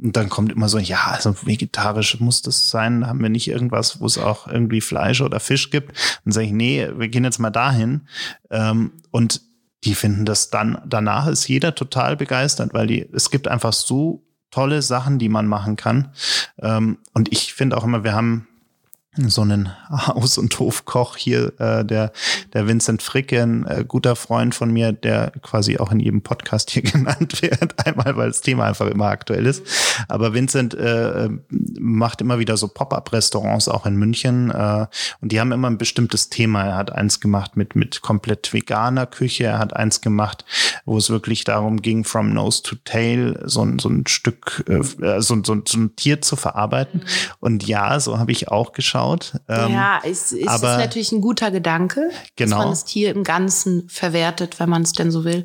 [0.00, 3.06] Und dann kommt immer so, ja, also vegetarisch muss das sein.
[3.06, 5.92] Haben wir nicht irgendwas, wo es auch irgendwie Fleisch oder Fisch gibt?
[6.24, 8.02] Dann sage ich, nee, wir gehen jetzt mal dahin.
[8.50, 9.42] Ähm, und
[9.84, 14.24] die finden das dann, danach ist jeder total begeistert, weil die, es gibt einfach so
[14.50, 16.12] tolle Sachen, die man machen kann.
[16.62, 18.46] Ähm, und ich finde auch immer, wir haben
[19.16, 22.12] so einen Haus- und Hofkoch hier, äh, der,
[22.52, 26.70] der Vincent Fricke, ein äh, guter Freund von mir, der quasi auch in jedem Podcast
[26.70, 29.62] hier genannt wird, einmal, weil das Thema einfach immer aktuell ist.
[30.08, 31.28] Aber Vincent äh,
[31.78, 34.86] macht immer wieder so Pop-up-Restaurants auch in München äh,
[35.20, 36.64] und die haben immer ein bestimmtes Thema.
[36.64, 40.44] Er hat eins gemacht mit, mit komplett veganer Küche, er hat eins gemacht,
[40.84, 45.20] wo es wirklich darum ging, from nose to tail so, ein so ein Stück, äh,
[45.20, 47.04] so, so, so ein Tier zu verarbeiten.
[47.40, 49.34] Und ja, so habe ich auch geschaut, geschaut.
[49.48, 52.56] Ähm, ja, es, es aber, ist natürlich ein guter Gedanke, genau.
[52.56, 55.44] dass man das Tier im Ganzen verwertet, wenn man es denn so will.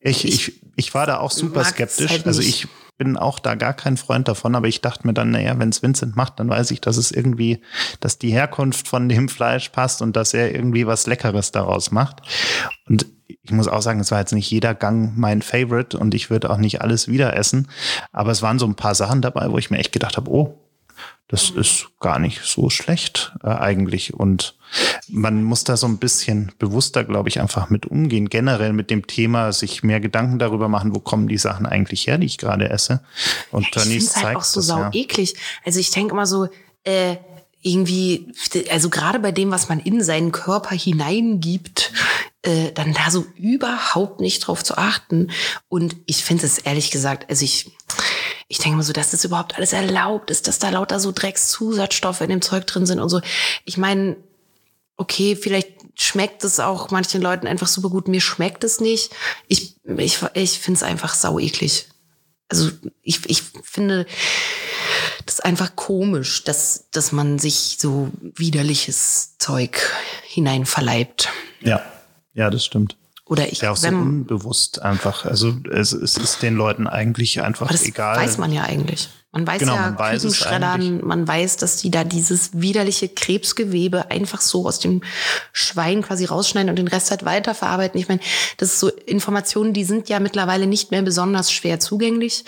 [0.00, 2.10] Ich, ich, ich war da auch super skeptisch.
[2.10, 2.68] Halt also ich
[2.98, 5.82] bin auch da gar kein Freund davon, aber ich dachte mir dann, naja, wenn es
[5.82, 7.62] Vincent macht, dann weiß ich, dass es irgendwie,
[8.00, 12.22] dass die Herkunft von dem Fleisch passt und dass er irgendwie was Leckeres daraus macht.
[12.88, 13.06] Und
[13.42, 16.50] ich muss auch sagen, es war jetzt nicht jeder Gang mein Favorite und ich würde
[16.50, 17.68] auch nicht alles wieder essen.
[18.10, 20.67] Aber es waren so ein paar Sachen dabei, wo ich mir echt gedacht habe, oh,
[21.28, 24.14] das ist gar nicht so schlecht äh, eigentlich.
[24.14, 24.56] Und
[25.08, 28.30] man muss da so ein bisschen bewusster, glaube ich, einfach mit umgehen.
[28.30, 32.16] Generell mit dem Thema, sich mehr Gedanken darüber machen, wo kommen die Sachen eigentlich her,
[32.16, 33.02] die ich gerade esse.
[33.50, 34.90] Und ja, Tönnies zeigt halt auch so das, sau ja.
[34.94, 35.34] eklig.
[35.66, 36.48] Also ich denke immer so,
[36.84, 37.16] äh,
[37.60, 38.32] irgendwie,
[38.70, 41.92] also gerade bei dem, was man in seinen Körper hineingibt,
[42.42, 45.30] äh, dann da so überhaupt nicht drauf zu achten.
[45.68, 47.72] Und ich finde es ehrlich gesagt, also ich
[48.48, 52.22] ich denke mal so, dass das überhaupt alles erlaubt ist, dass da lauter so Dreckszusatzstoffe
[52.22, 53.20] in dem Zeug drin sind und so.
[53.64, 54.16] Ich meine,
[54.96, 58.08] okay, vielleicht schmeckt es auch manchen Leuten einfach super gut.
[58.08, 59.12] Mir schmeckt es nicht.
[59.48, 61.88] Ich, ich, ich finde es einfach sau eklig.
[62.48, 62.70] Also
[63.02, 64.06] ich, ich finde
[65.26, 69.78] das einfach komisch, dass, dass man sich so widerliches Zeug
[70.24, 71.28] hineinverleibt.
[71.60, 71.82] Ja,
[72.32, 72.96] ja, das stimmt.
[73.28, 73.60] Oder ich.
[73.60, 75.26] Ja, auch so unbewusst einfach.
[75.26, 78.16] Also es, es ist den Leuten eigentlich einfach das egal.
[78.16, 79.10] Weiß man ja eigentlich.
[79.30, 84.10] Man weiß genau, ja, man weiß Küchenschreddern, man weiß, dass die da dieses widerliche Krebsgewebe
[84.10, 85.02] einfach so aus dem
[85.52, 88.00] Schwein quasi rausschneiden und den Rest halt weiterverarbeiten.
[88.00, 88.20] Ich meine,
[88.56, 92.44] das ist so Informationen, die sind ja mittlerweile nicht mehr besonders schwer zugänglich.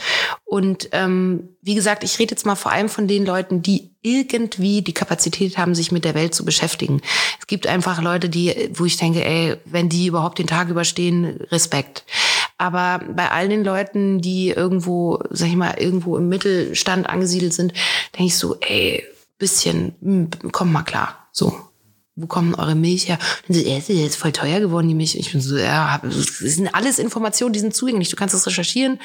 [0.47, 4.81] Und ähm, wie gesagt, ich rede jetzt mal vor allem von den Leuten, die irgendwie
[4.81, 7.03] die Kapazität haben, sich mit der Welt zu beschäftigen.
[7.39, 11.39] Es gibt einfach Leute, die, wo ich denke, ey, wenn die überhaupt den Tag überstehen,
[11.51, 12.05] Respekt.
[12.61, 17.73] Aber bei all den Leuten, die irgendwo, sag ich mal, irgendwo im Mittelstand angesiedelt sind,
[18.13, 19.03] denke ich so, ey,
[19.39, 21.27] bisschen, hm, komm mal klar.
[21.33, 21.59] So,
[22.17, 23.19] wo kommen eure Milch her?
[23.49, 25.15] Und so, ist jetzt voll teuer geworden, die Milch.
[25.17, 28.11] Ich bin so, ja, das sind alles Informationen, die sind zugänglich.
[28.11, 29.01] Du kannst das recherchieren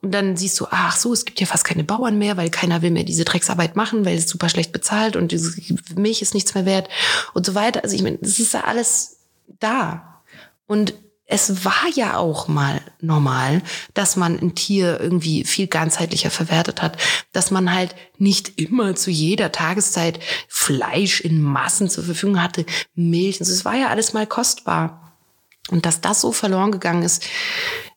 [0.00, 2.80] und dann siehst du, ach so, es gibt ja fast keine Bauern mehr, weil keiner
[2.80, 5.52] will mehr diese Drecksarbeit machen, weil es super schlecht bezahlt und diese
[5.96, 6.88] Milch ist nichts mehr wert
[7.32, 7.82] und so weiter.
[7.82, 9.16] Also ich meine, das ist ja alles
[9.58, 10.22] da.
[10.68, 10.94] Und
[11.26, 13.62] es war ja auch mal normal,
[13.94, 16.98] dass man ein Tier irgendwie viel ganzheitlicher verwertet hat,
[17.32, 23.40] dass man halt nicht immer zu jeder Tageszeit Fleisch in Massen zur Verfügung hatte, Milch.
[23.40, 25.12] Also es war ja alles mal kostbar.
[25.70, 27.24] Und dass das so verloren gegangen ist,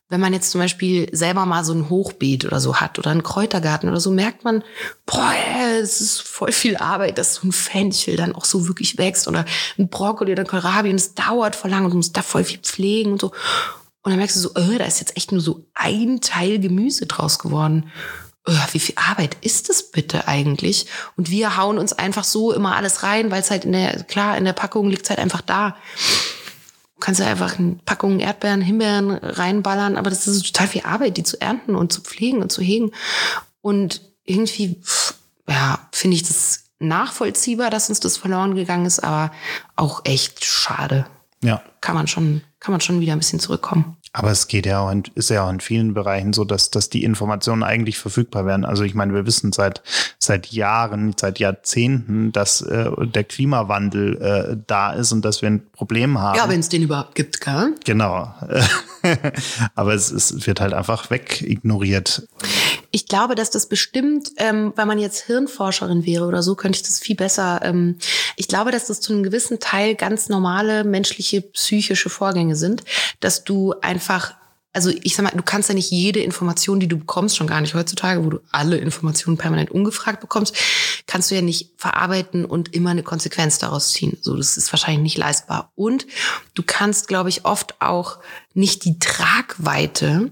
[0.10, 3.24] wenn man jetzt zum Beispiel selber mal so ein Hochbeet oder so hat oder einen
[3.24, 4.64] Kräutergarten oder so, merkt man,
[5.06, 5.34] boah,
[5.82, 9.44] es ist voll viel Arbeit, dass so ein Fenchel dann auch so wirklich wächst oder
[9.78, 12.46] ein Brokkoli oder ein Kohlrabi und es dauert voll lang und du musst da voll
[12.46, 13.32] viel pflegen und so.
[14.02, 17.06] Und dann merkst du so, oh, da ist jetzt echt nur so ein Teil Gemüse
[17.06, 17.92] draus geworden.
[18.46, 20.86] Oh, wie viel Arbeit ist das bitte eigentlich?
[21.18, 24.38] Und wir hauen uns einfach so immer alles rein, weil es halt in der, klar,
[24.38, 25.76] in der Packung liegt es halt einfach da
[27.00, 31.24] kannst du einfach eine Packung Erdbeeren, Himbeeren reinballern, aber das ist total viel Arbeit, die
[31.24, 32.92] zu ernten und zu pflegen und zu hegen.
[33.62, 34.82] Und irgendwie,
[35.48, 39.32] ja, finde ich das nachvollziehbar, dass uns das verloren gegangen ist, aber
[39.76, 41.08] auch echt schade.
[41.44, 41.62] Ja.
[41.82, 43.98] kann man schon, kann man schon wieder ein bisschen zurückkommen.
[44.14, 46.90] Aber es geht ja auch in, ist ja auch in vielen Bereichen so, dass, dass
[46.90, 48.66] die Informationen eigentlich verfügbar werden.
[48.66, 49.84] Also ich meine, wir wissen seit,
[50.18, 55.68] seit Jahren, seit Jahrzehnten, dass äh, der Klimawandel äh, da ist und dass wir ein
[55.72, 56.36] Problem haben.
[56.36, 57.76] Ja, wenn es den überhaupt gibt, gell?
[57.86, 58.34] Genau.
[59.76, 62.28] Aber es, es wird halt einfach wegignoriert.
[62.92, 66.84] Ich glaube, dass das bestimmt, ähm, weil man jetzt Hirnforscherin wäre oder so, könnte ich
[66.84, 67.62] das viel besser.
[67.64, 67.98] Ähm,
[68.36, 72.84] ich glaube, dass das zu einem gewissen Teil ganz normale menschliche psychische Vorgänge sind,
[73.20, 74.36] dass du einfach
[74.78, 77.62] also ich sag mal, du kannst ja nicht jede Information, die du bekommst, schon gar
[77.62, 80.56] nicht heutzutage, wo du alle Informationen permanent ungefragt bekommst,
[81.08, 84.20] kannst du ja nicht verarbeiten und immer eine Konsequenz daraus ziehen.
[84.22, 85.72] So, das ist wahrscheinlich nicht leistbar.
[85.74, 86.06] Und
[86.54, 88.20] du kannst, glaube ich, oft auch
[88.54, 90.32] nicht die Tragweite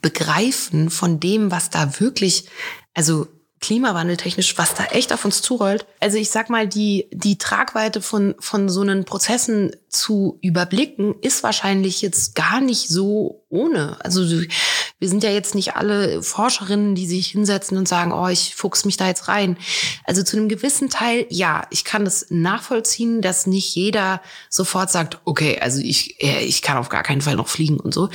[0.00, 2.48] begreifen von dem, was da wirklich,
[2.94, 3.26] also
[3.60, 5.86] klimawandeltechnisch, was da echt auf uns zurollt.
[6.00, 11.42] Also ich sag mal, die, die Tragweite von, von so einen Prozessen zu überblicken, ist
[11.42, 13.96] wahrscheinlich jetzt gar nicht so ohne.
[14.04, 14.22] Also
[15.00, 18.84] wir sind ja jetzt nicht alle Forscherinnen, die sich hinsetzen und sagen, oh, ich fuchs
[18.84, 19.56] mich da jetzt rein.
[20.04, 24.20] Also zu einem gewissen Teil, ja, ich kann das nachvollziehen, dass nicht jeder
[24.50, 27.94] sofort sagt, okay, also ich, äh, ich kann auf gar keinen Fall noch fliegen und
[27.94, 28.08] so.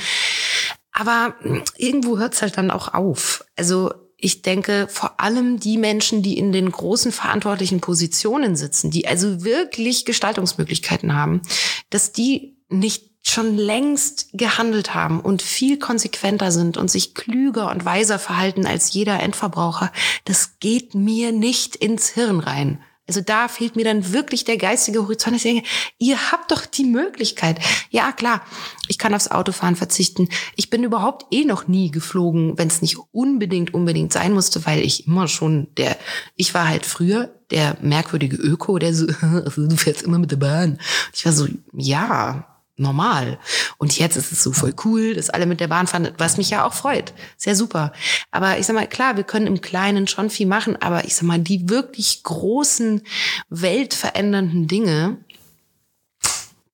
[0.94, 1.34] Aber
[1.76, 3.44] irgendwo hört es halt dann auch auf.
[3.56, 9.06] Also ich denke, vor allem die Menschen, die in den großen verantwortlichen Positionen sitzen, die
[9.06, 11.42] also wirklich Gestaltungsmöglichkeiten haben,
[11.90, 17.84] dass die nicht schon längst gehandelt haben und viel konsequenter sind und sich klüger und
[17.84, 19.90] weiser verhalten als jeder Endverbraucher,
[20.24, 22.82] das geht mir nicht ins Hirn rein.
[23.06, 25.36] Also da fehlt mir dann wirklich der geistige Horizont.
[25.36, 25.66] Ich denke,
[25.98, 27.60] ihr habt doch die Möglichkeit.
[27.90, 28.40] Ja, klar,
[28.88, 30.28] ich kann aufs Autofahren verzichten.
[30.56, 34.80] Ich bin überhaupt eh noch nie geflogen, wenn es nicht unbedingt, unbedingt sein musste, weil
[34.80, 35.98] ich immer schon der,
[36.36, 39.06] ich war halt früher der merkwürdige Öko, der so,
[39.56, 40.78] du fährst immer mit der Bahn.
[41.12, 43.38] Ich war so, ja, normal.
[43.78, 46.50] Und jetzt ist es so voll cool, dass alle mit der Bahn fahren, was mich
[46.50, 47.12] ja auch freut.
[47.36, 47.92] Sehr super.
[48.30, 51.24] Aber ich sag mal, klar, wir können im Kleinen schon viel machen, aber ich sag
[51.24, 53.02] mal, die wirklich großen,
[53.48, 55.18] weltverändernden Dinge,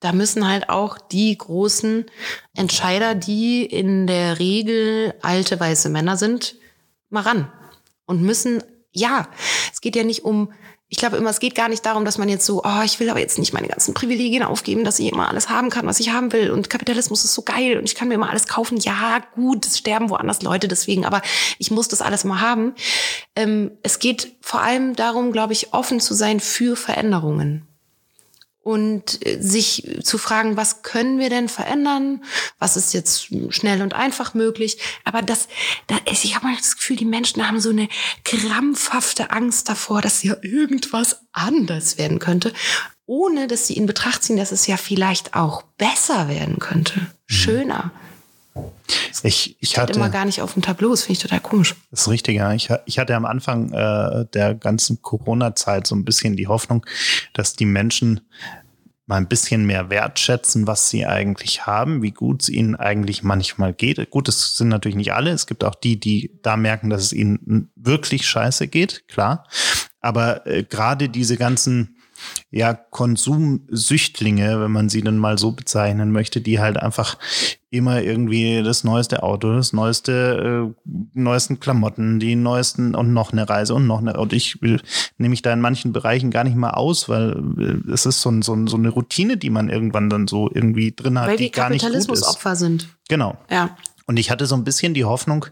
[0.01, 2.07] da müssen halt auch die großen
[2.55, 6.57] Entscheider, die in der Regel alte weiße Männer sind,
[7.11, 7.53] mal ran.
[8.07, 9.29] Und müssen, ja,
[9.73, 10.53] es geht ja nicht um
[10.93, 13.09] ich glaube immer, es geht gar nicht darum, dass man jetzt so, oh, ich will
[13.11, 16.11] aber jetzt nicht meine ganzen Privilegien aufgeben, dass ich immer alles haben kann, was ich
[16.11, 16.51] haben will.
[16.51, 18.77] Und Kapitalismus ist so geil und ich kann mir immer alles kaufen.
[18.77, 21.23] Ja, gut, es sterben woanders Leute deswegen, aber
[21.59, 22.75] ich muss das alles mal haben.
[23.37, 27.70] Ähm, es geht vor allem darum, glaube ich, offen zu sein für Veränderungen
[28.63, 32.23] und äh, sich zu fragen, was können wir denn verändern?
[32.59, 34.79] Was ist jetzt schnell und einfach möglich?
[35.05, 35.49] Aber das,
[35.87, 37.89] das ich habe das Gefühl, die Menschen haben so eine
[38.25, 42.53] krampfhafte Angst davor, dass ja irgendwas anders werden könnte,
[43.07, 47.11] ohne dass sie in Betracht ziehen, dass es ja vielleicht auch besser werden könnte, mhm.
[49.23, 51.75] Ich, ich hatte immer gar nicht auf dem Tableau, das finde ich total komisch.
[51.91, 52.53] Das ist richtig, ja.
[52.55, 56.85] Ich, ich hatte am Anfang äh, der ganzen Corona-Zeit so ein bisschen die Hoffnung,
[57.33, 58.21] dass die Menschen
[59.11, 63.73] mal ein bisschen mehr wertschätzen, was sie eigentlich haben, wie gut es ihnen eigentlich manchmal
[63.73, 64.09] geht.
[64.09, 65.31] Gut, es sind natürlich nicht alle.
[65.33, 69.47] Es gibt auch die, die da merken, dass es ihnen wirklich scheiße geht, klar.
[70.01, 71.97] Aber äh, gerade diese ganzen
[72.51, 77.17] ja, Konsumsüchtlinge, wenn man sie dann mal so bezeichnen möchte, die halt einfach
[77.71, 83.49] immer irgendwie das neueste Auto, das neueste, äh, neuesten Klamotten, die neuesten und noch eine
[83.49, 84.19] Reise und noch eine.
[84.19, 84.81] Und ich will,
[85.19, 88.31] nehme ich da in manchen Bereichen gar nicht mal aus, weil äh, es ist so,
[88.31, 91.37] ein, so, ein, so eine Routine, die man irgendwann dann so irgendwie drin hat, weil
[91.37, 92.07] die gar nicht gut ist.
[92.07, 92.89] Kapitalismusopfer sind.
[93.09, 93.39] Genau.
[93.49, 93.77] Ja.
[94.07, 95.47] Und ich hatte so ein bisschen die Hoffnung,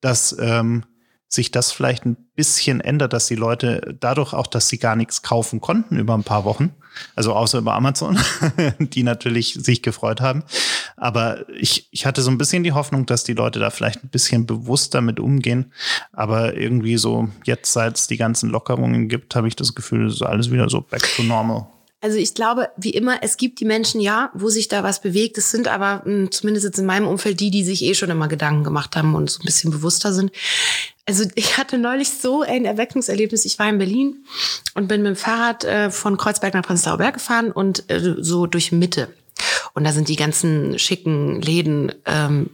[0.00, 0.84] dass ähm,
[1.30, 5.22] sich das vielleicht ein bisschen ändert, dass die Leute dadurch auch, dass sie gar nichts
[5.22, 6.74] kaufen konnten über ein paar Wochen,
[7.14, 8.18] also außer über Amazon,
[8.80, 10.42] die natürlich sich gefreut haben.
[10.96, 14.08] Aber ich, ich hatte so ein bisschen die Hoffnung, dass die Leute da vielleicht ein
[14.08, 15.72] bisschen bewusster mit umgehen.
[16.12, 20.14] Aber irgendwie so, jetzt seit es die ganzen Lockerungen gibt, habe ich das Gefühl, es
[20.14, 21.68] ist alles wieder so back to normal.
[22.02, 25.36] Also ich glaube, wie immer, es gibt die Menschen, ja, wo sich da was bewegt.
[25.36, 28.10] Es sind aber mh, hm, zumindest jetzt in meinem Umfeld die, die sich eh schon
[28.10, 30.32] immer Gedanken gemacht haben und so ein bisschen bewusster sind.
[31.10, 33.44] Also ich hatte neulich so ein Erweckungserlebnis.
[33.44, 34.24] Ich war in Berlin
[34.74, 38.46] und bin mit dem Fahrrad äh, von Kreuzberg nach Prenzlauer Berg gefahren und äh, so
[38.46, 39.12] durch Mitte.
[39.74, 42.50] Und da sind die ganzen schicken Läden, ähm,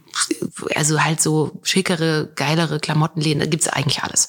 [0.73, 4.27] also halt so schickere, geilere Klamottenläden, da gibt's eigentlich alles.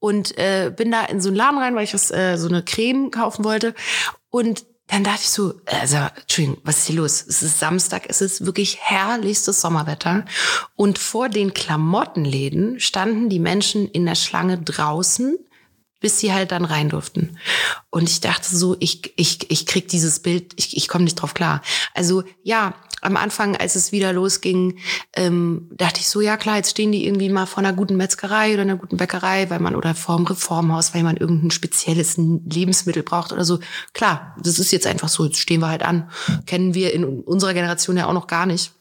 [0.00, 2.64] Und äh, bin da in so einen Laden rein, weil ich was, äh, so eine
[2.64, 3.76] Creme kaufen wollte.
[4.28, 7.24] Und dann dachte ich so, also, Entschuldigung, was ist hier los?
[7.26, 10.26] Es ist Samstag, es ist wirklich herrlichstes Sommerwetter.
[10.76, 15.38] Und vor den Klamottenläden standen die Menschen in der Schlange draußen,
[16.00, 17.38] bis sie halt dann rein durften.
[17.88, 21.32] Und ich dachte so, ich, ich, ich krieg dieses Bild, ich, ich komme nicht drauf
[21.32, 21.62] klar.
[21.94, 24.78] Also ja, am Anfang, als es wieder losging,
[25.14, 28.54] ähm, dachte ich so, ja klar, jetzt stehen die irgendwie mal vor einer guten Metzgerei
[28.54, 33.02] oder einer guten Bäckerei, weil man oder vor einem Reformhaus, weil man irgendein spezielles Lebensmittel
[33.02, 33.58] braucht oder so.
[33.92, 36.10] Klar, das ist jetzt einfach so, jetzt stehen wir halt an.
[36.46, 38.72] Kennen wir in unserer Generation ja auch noch gar nicht.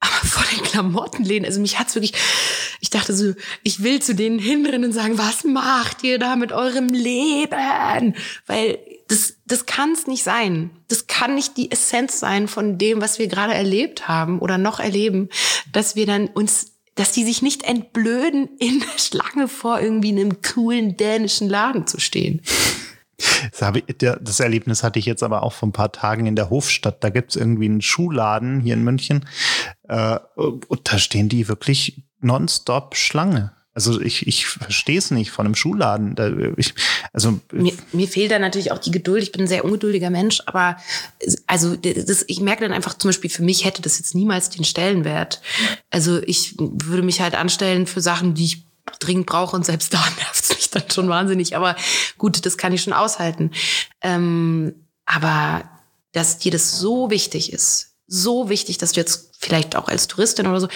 [0.00, 2.12] Aber vor den Klamottenläden, also mich hat's wirklich,
[2.80, 6.52] ich dachte so, ich will zu denen hinrennen und sagen, was macht ihr da mit
[6.52, 8.14] eurem Leben?
[8.46, 10.70] Weil das, das kann es nicht sein.
[10.88, 14.80] Das kann nicht die Essenz sein von dem, was wir gerade erlebt haben oder noch
[14.80, 15.28] erleben,
[15.72, 20.42] dass wir dann uns dass die sich nicht entblöden, in der Schlange vor irgendwie einem
[20.42, 22.42] coolen dänischen Laden zu stehen.
[23.58, 26.50] Das, ich, das Erlebnis hatte ich jetzt aber auch vor ein paar Tagen in der
[26.50, 27.02] Hofstadt.
[27.02, 29.28] Da gibt es irgendwie einen Schuhladen hier in München.
[29.88, 33.52] Äh, und da stehen die wirklich nonstop Schlange.
[33.78, 36.16] Also ich, ich verstehe es nicht von einem Schuhladen.
[36.56, 36.74] Ich,
[37.12, 39.22] also mir, mir fehlt da natürlich auch die Geduld.
[39.22, 40.78] Ich bin ein sehr ungeduldiger Mensch, aber
[41.46, 44.64] also das, ich merke dann einfach zum Beispiel für mich hätte das jetzt niemals den
[44.64, 45.40] Stellenwert.
[45.90, 48.64] Also ich würde mich halt anstellen für Sachen, die ich
[48.98, 51.54] dringend brauche und selbst da nervt es mich dann schon wahnsinnig.
[51.54, 51.76] Aber
[52.16, 53.52] gut, das kann ich schon aushalten.
[54.02, 54.74] Ähm,
[55.06, 55.70] aber
[56.10, 60.48] dass dir das so wichtig ist, so wichtig, dass du jetzt vielleicht auch als Touristin
[60.48, 60.68] oder so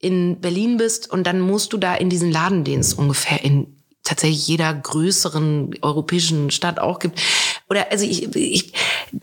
[0.00, 3.78] in Berlin bist und dann musst du da in diesen Laden, den es ungefähr in
[4.04, 7.20] tatsächlich jeder größeren europäischen Stadt auch gibt.
[7.68, 8.72] Oder also ich, ich,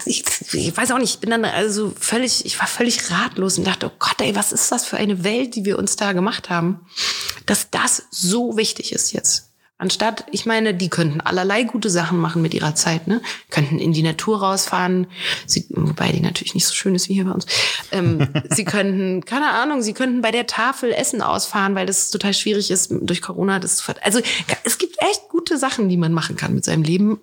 [0.06, 3.66] ich, ich weiß auch nicht, ich bin dann also völlig, ich war völlig ratlos und
[3.66, 6.50] dachte, oh Gott, ey, was ist das für eine Welt, die wir uns da gemacht
[6.50, 6.86] haben,
[7.48, 9.55] dass das so wichtig ist jetzt.
[9.78, 13.22] Anstatt, ich meine, die könnten allerlei gute Sachen machen mit ihrer Zeit, ne?
[13.50, 15.08] Könnten in die Natur rausfahren,
[15.46, 17.46] sie, wobei die natürlich nicht so schön ist wie hier bei uns.
[17.92, 22.34] Ähm, sie könnten, keine Ahnung, sie könnten bei der Tafel Essen ausfahren, weil das total
[22.34, 24.22] schwierig ist, durch Corona das zu Also
[24.64, 27.20] es gibt echt gute Sachen, die man machen kann mit seinem Leben.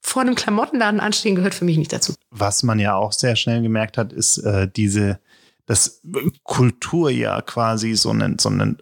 [0.00, 2.14] Vor einem Klamottenladen anstehen gehört für mich nicht dazu.
[2.30, 5.20] Was man ja auch sehr schnell gemerkt hat, ist äh, diese,
[5.66, 6.00] dass
[6.44, 8.78] Kultur ja quasi so einen, so einen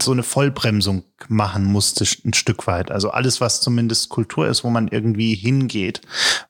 [0.00, 2.90] so eine Vollbremsung machen musste, ein Stück weit.
[2.90, 6.02] Also alles, was zumindest Kultur ist, wo man irgendwie hingeht,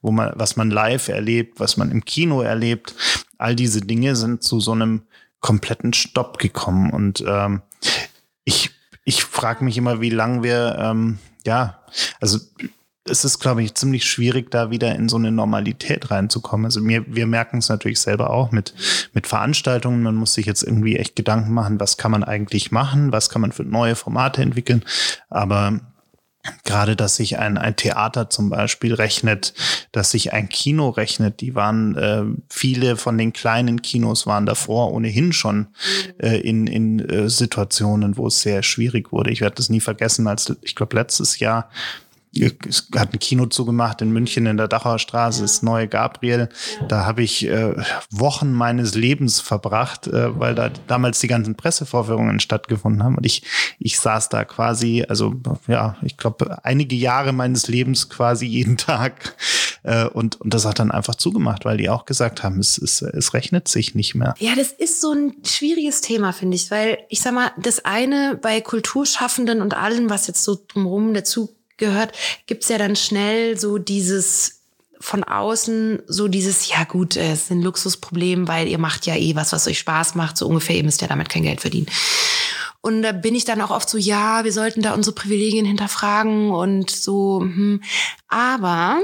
[0.02, 2.94] wo man, was man live erlebt, was man im Kino erlebt,
[3.38, 5.02] all diese Dinge sind zu so einem
[5.40, 6.90] kompletten Stopp gekommen.
[6.90, 7.62] Und ähm,
[8.44, 8.70] ich,
[9.04, 11.84] ich frage mich immer, wie lange wir, ähm, ja,
[12.20, 12.38] also
[13.08, 16.66] es ist, glaube ich, ziemlich schwierig, da wieder in so eine Normalität reinzukommen.
[16.66, 18.74] Also mir, wir merken es natürlich selber auch mit,
[19.12, 20.02] mit Veranstaltungen.
[20.02, 23.42] Man muss sich jetzt irgendwie echt Gedanken machen, was kann man eigentlich machen, was kann
[23.42, 24.84] man für neue Formate entwickeln.
[25.28, 25.80] Aber
[26.64, 29.54] gerade, dass sich ein, ein Theater zum Beispiel rechnet,
[29.92, 31.40] dass sich ein Kino rechnet.
[31.40, 35.68] Die waren, äh, viele von den kleinen Kinos waren davor ohnehin schon
[36.18, 39.30] äh, in, in äh, Situationen, wo es sehr schwierig wurde.
[39.30, 41.68] Ich werde das nie vergessen, als ich glaube letztes Jahr
[42.44, 46.48] hat ein Kino zugemacht in München in der Dachauer Straße, das neue Gabriel.
[46.88, 47.74] Da habe ich äh,
[48.10, 53.16] Wochen meines Lebens verbracht, äh, weil da damals die ganzen Pressevorführungen stattgefunden haben.
[53.16, 53.42] Und ich,
[53.78, 55.34] ich saß da quasi, also
[55.66, 59.36] ja, ich glaube, einige Jahre meines Lebens quasi jeden Tag.
[59.82, 63.02] Äh, und, und das hat dann einfach zugemacht, weil die auch gesagt haben, es, es,
[63.02, 64.34] es rechnet sich nicht mehr.
[64.38, 68.38] Ja, das ist so ein schwieriges Thema, finde ich, weil ich sag mal, das eine
[68.40, 72.12] bei Kulturschaffenden und allem, was jetzt so drumherum dazu gehört,
[72.46, 74.58] gibt's ja dann schnell so dieses
[75.00, 79.36] von außen so dieses, ja gut, es ist ein Luxusproblem, weil ihr macht ja eh
[79.36, 81.86] was, was euch Spaß macht, so ungefähr, ihr müsst ja damit kein Geld verdienen.
[82.80, 86.50] Und da bin ich dann auch oft so, ja, wir sollten da unsere Privilegien hinterfragen
[86.50, 87.40] und so.
[87.40, 87.82] Hm.
[88.28, 89.00] Aber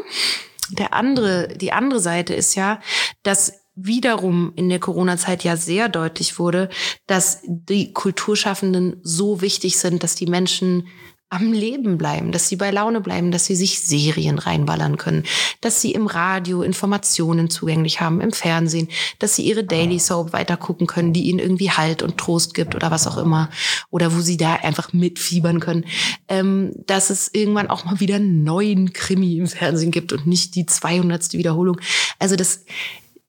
[0.71, 2.81] der andere, die andere Seite ist ja,
[3.23, 6.69] dass wiederum in der Corona-Zeit ja sehr deutlich wurde,
[7.09, 10.87] dass die Kulturschaffenden so wichtig sind, dass die Menschen
[11.31, 15.25] am Leben bleiben, dass sie bei Laune bleiben, dass sie sich Serien reinballern können,
[15.61, 20.57] dass sie im Radio Informationen zugänglich haben, im Fernsehen, dass sie ihre Daily Soap weiter
[20.57, 23.51] gucken können, die ihnen irgendwie Halt und Trost gibt oder was auch immer,
[23.91, 25.87] oder wo sie da einfach mitfiebern können,
[26.29, 30.55] ähm, dass es irgendwann auch mal wieder einen neuen Krimi im Fernsehen gibt und nicht
[30.55, 31.33] die 200.
[31.33, 31.81] Wiederholung.
[32.21, 32.65] Also das,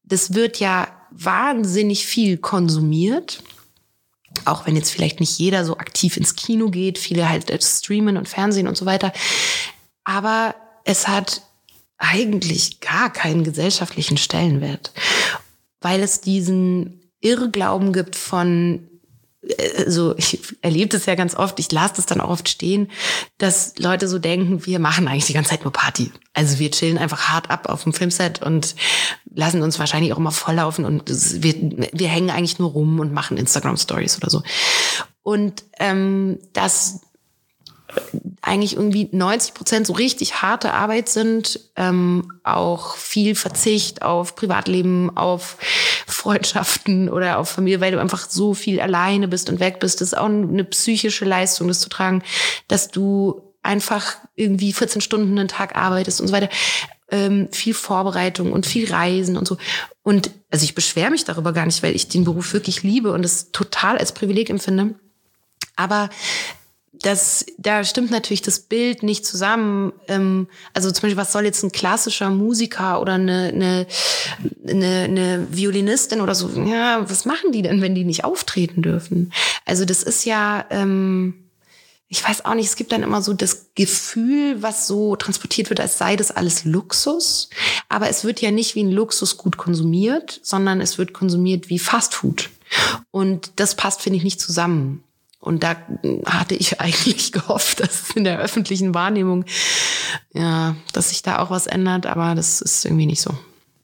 [0.03, 3.41] das wird ja wahnsinnig viel konsumiert
[4.45, 8.27] auch wenn jetzt vielleicht nicht jeder so aktiv ins Kino geht, viele halt streamen und
[8.27, 9.13] Fernsehen und so weiter.
[10.03, 11.41] Aber es hat
[11.97, 14.91] eigentlich gar keinen gesellschaftlichen Stellenwert,
[15.81, 18.87] weil es diesen Irrglauben gibt von
[19.77, 22.89] also ich erlebe das ja ganz oft, ich lasse das dann auch oft stehen,
[23.37, 26.11] dass Leute so denken, wir machen eigentlich die ganze Zeit nur Party.
[26.33, 28.75] Also wir chillen einfach hart ab auf dem Filmset und
[29.33, 31.53] lassen uns wahrscheinlich auch immer volllaufen und wir,
[31.91, 34.43] wir hängen eigentlich nur rum und machen Instagram Stories oder so.
[35.21, 37.01] Und ähm, das
[38.41, 45.15] eigentlich irgendwie 90 Prozent so richtig harte Arbeit sind, ähm, auch viel Verzicht auf Privatleben,
[45.17, 45.57] auf
[46.07, 50.01] Freundschaften oder auf Familie, weil du einfach so viel alleine bist und weg bist.
[50.01, 52.23] Das ist auch eine psychische Leistung, das zu tragen,
[52.67, 56.49] dass du einfach irgendwie 14 Stunden einen Tag arbeitest und so weiter.
[57.09, 59.57] Ähm, viel Vorbereitung und viel Reisen und so.
[60.03, 63.23] Und also ich beschwere mich darüber gar nicht, weil ich den Beruf wirklich liebe und
[63.23, 64.95] es total als Privileg empfinde.
[65.75, 66.09] Aber
[67.01, 69.93] das, da stimmt natürlich das Bild nicht zusammen.
[70.07, 73.87] Ähm, also zum Beispiel, was soll jetzt ein klassischer Musiker oder eine, eine,
[74.67, 79.31] eine, eine Violinistin oder so, ja, was machen die denn, wenn die nicht auftreten dürfen?
[79.65, 81.45] Also das ist ja, ähm,
[82.07, 85.79] ich weiß auch nicht, es gibt dann immer so das Gefühl, was so transportiert wird,
[85.79, 87.49] als sei das alles Luxus.
[87.89, 91.79] Aber es wird ja nicht wie ein Luxus gut konsumiert, sondern es wird konsumiert wie
[91.79, 92.49] Fastfood.
[93.11, 95.03] Und das passt, finde ich, nicht zusammen.
[95.45, 95.75] Und da
[96.25, 99.45] hatte ich eigentlich gehofft, dass in der öffentlichen Wahrnehmung,
[100.33, 103.31] ja, dass sich da auch was ändert, aber das ist irgendwie nicht so.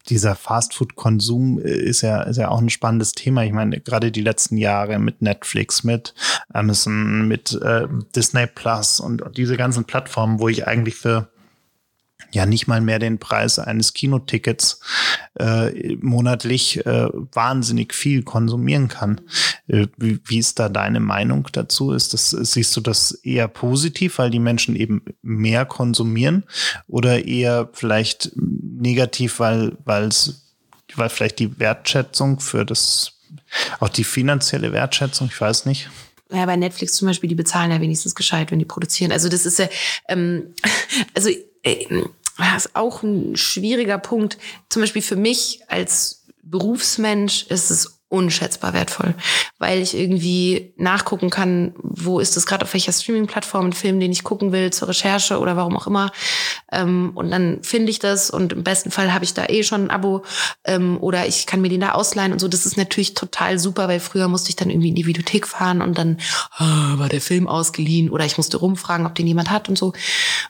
[0.09, 3.43] Dieser Fastfood-Konsum ist ja, ist ja auch ein spannendes Thema.
[3.43, 6.15] Ich meine, gerade die letzten Jahre mit Netflix, mit
[6.51, 11.30] Amazon, mit äh, Disney Plus und diese ganzen Plattformen, wo ich eigentlich für
[12.33, 14.79] ja nicht mal mehr den Preis eines Kinotickets
[15.39, 19.21] äh, monatlich äh, wahnsinnig viel konsumieren kann.
[19.67, 21.91] Äh, wie, wie ist da deine Meinung dazu?
[21.91, 26.43] Ist das, siehst du das eher positiv, weil die Menschen eben mehr konsumieren
[26.87, 30.53] oder eher vielleicht negativ, weil, weil's,
[30.95, 33.13] weil vielleicht die Wertschätzung für das,
[33.79, 35.89] auch die finanzielle Wertschätzung, ich weiß nicht.
[36.31, 39.11] Ja, bei Netflix zum Beispiel, die bezahlen ja wenigstens gescheit, wenn die produzieren.
[39.11, 39.67] Also das ist ja,
[40.07, 40.53] ähm,
[41.13, 41.29] also
[41.63, 41.85] äh,
[42.53, 44.37] das ist auch ein schwieriger Punkt.
[44.69, 49.15] Zum Beispiel für mich als Berufsmensch ist es unschätzbar wertvoll,
[49.57, 54.11] weil ich irgendwie nachgucken kann, wo ist es gerade auf welcher Streaming-Plattform ein Film, den
[54.11, 56.11] ich gucken will zur Recherche oder warum auch immer.
[56.73, 59.85] Ähm, und dann finde ich das und im besten Fall habe ich da eh schon
[59.85, 60.23] ein Abo
[60.65, 62.49] ähm, oder ich kann mir den da ausleihen und so.
[62.49, 65.81] Das ist natürlich total super, weil früher musste ich dann irgendwie in die Videothek fahren
[65.81, 66.17] und dann
[66.59, 69.93] oh, war der Film ausgeliehen oder ich musste rumfragen, ob den jemand hat und so.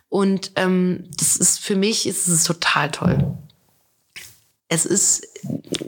[0.10, 3.38] Und ähm, das ist für mich ist es total toll
[4.72, 5.28] es ist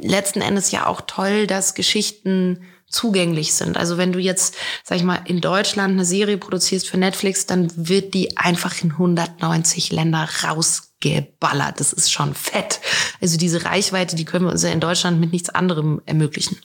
[0.02, 2.60] letzten Endes ja auch toll, dass Geschichten
[2.90, 3.78] zugänglich sind.
[3.78, 7.72] Also wenn du jetzt, sag ich mal, in Deutschland eine Serie produzierst für Netflix, dann
[7.76, 11.80] wird die einfach in 190 Länder rausgeballert.
[11.80, 12.82] Das ist schon fett.
[13.22, 16.58] Also diese Reichweite, die können wir uns ja in Deutschland mit nichts anderem ermöglichen.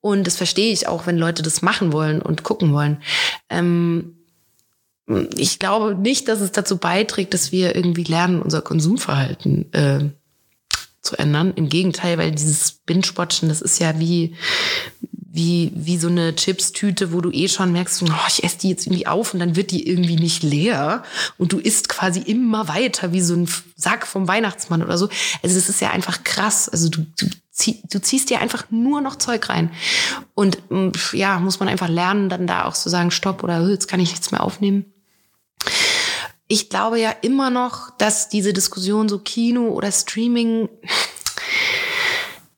[0.00, 3.02] Und das verstehe ich auch, wenn Leute das machen wollen und gucken wollen.
[3.50, 4.16] Ähm,
[5.36, 10.10] ich glaube nicht, dass es dazu beiträgt, dass wir irgendwie lernen, unser Konsumverhalten äh,
[11.02, 11.52] zu ändern.
[11.56, 14.34] Im Gegenteil, weil dieses Binge-Watchen, das ist ja wie,
[15.32, 18.86] wie, wie so eine Chips-Tüte, wo du eh schon merkst, oh, ich esse die jetzt
[18.86, 21.04] irgendwie auf und dann wird die irgendwie nicht leer
[21.38, 25.08] und du isst quasi immer weiter wie so ein Sack vom Weihnachtsmann oder so.
[25.42, 26.68] Also das ist ja einfach krass.
[26.68, 29.70] Also du, du, zieh, du ziehst dir einfach nur noch Zeug rein.
[30.34, 33.88] Und mm, ja, muss man einfach lernen, dann da auch zu sagen, stopp oder jetzt
[33.88, 34.84] kann ich nichts mehr aufnehmen
[36.50, 40.68] ich glaube ja immer noch, dass diese Diskussion so Kino oder Streaming,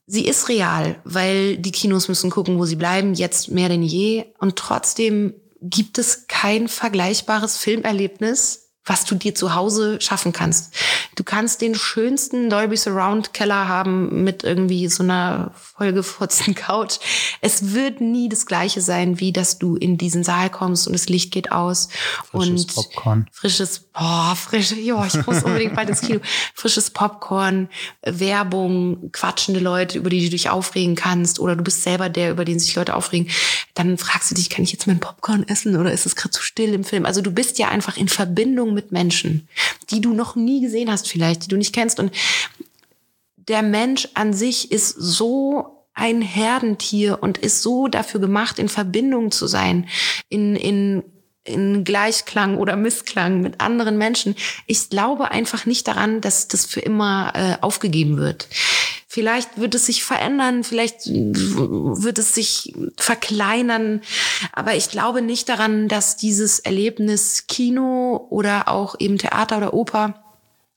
[0.07, 4.25] sie ist real, weil die Kinos müssen gucken, wo sie bleiben, jetzt mehr denn je.
[4.39, 10.73] Und trotzdem gibt es kein vergleichbares Filmerlebnis, was du dir zu Hause schaffen kannst.
[11.15, 16.97] Du kannst den schönsten Dolby Surround Keller haben mit irgendwie so einer vollgefurzten Couch.
[17.39, 21.07] Es wird nie das gleiche sein, wie dass du in diesen Saal kommst und das
[21.07, 21.89] Licht geht aus
[22.31, 23.27] frisches und Popcorn.
[23.31, 26.19] frisches, boah, frische, ja, ich muss unbedingt bald ins Kino.
[26.53, 27.69] Frisches Popcorn,
[28.03, 32.45] Werbung, quatschende Leute, über die du dich aufregen kannst oder du bist selber der, über
[32.45, 33.29] den sich Leute aufregen.
[33.73, 36.41] Dann fragst du dich, kann ich jetzt mein Popcorn essen oder ist es gerade zu
[36.41, 37.05] still im Film?
[37.05, 39.47] Also du bist ja einfach in Verbindung mit Menschen,
[39.89, 42.11] die du noch nie gesehen hast vielleicht, die du nicht kennst und
[43.47, 49.31] der Mensch an sich ist so ein Herdentier und ist so dafür gemacht, in Verbindung
[49.31, 49.87] zu sein,
[50.29, 51.03] in, in,
[51.43, 54.35] in Gleichklang oder Missklang mit anderen Menschen.
[54.65, 58.47] Ich glaube einfach nicht daran, dass das für immer äh, aufgegeben wird.
[59.13, 64.01] Vielleicht wird es sich verändern, vielleicht wird es sich verkleinern,
[64.53, 70.19] aber ich glaube nicht daran, dass dieses Erlebnis Kino oder auch eben Theater oder Oper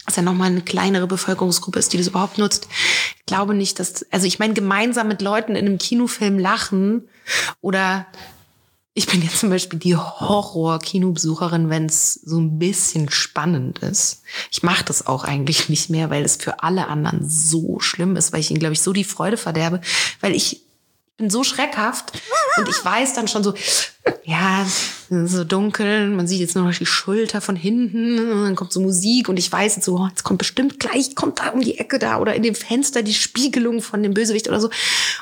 [0.05, 2.69] was ja nochmal eine kleinere Bevölkerungsgruppe ist, die das überhaupt nutzt.
[3.17, 7.09] Ich glaube nicht, dass, also ich meine, gemeinsam mit Leuten in einem Kinofilm lachen
[7.61, 8.07] oder
[8.99, 14.23] ich bin jetzt zum Beispiel die Horror-Kinobesucherin, wenn es so ein bisschen spannend ist.
[14.51, 18.33] Ich mache das auch eigentlich nicht mehr, weil es für alle anderen so schlimm ist,
[18.33, 19.83] weil ich ihnen, glaube ich, so die Freude verderbe,
[20.23, 20.63] weil ich
[21.17, 22.13] bin so schreckhaft
[22.59, 23.55] und ich weiß dann schon so,
[24.25, 24.67] ja,
[25.09, 28.81] so dunkel, man sieht jetzt nur noch die Schulter von hinten und dann kommt so
[28.81, 31.79] Musik und ich weiß jetzt so, oh, jetzt kommt bestimmt gleich, kommt da um die
[31.79, 34.69] Ecke da oder in dem Fenster die Spiegelung von dem Bösewicht oder so.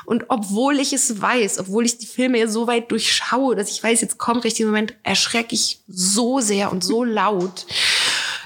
[0.03, 3.81] Und obwohl ich es weiß, obwohl ich die Filme ja so weit durchschaue, dass ich
[3.81, 7.67] weiß, jetzt kommt gleich dieser Moment, erschrecke ich so sehr und so laut,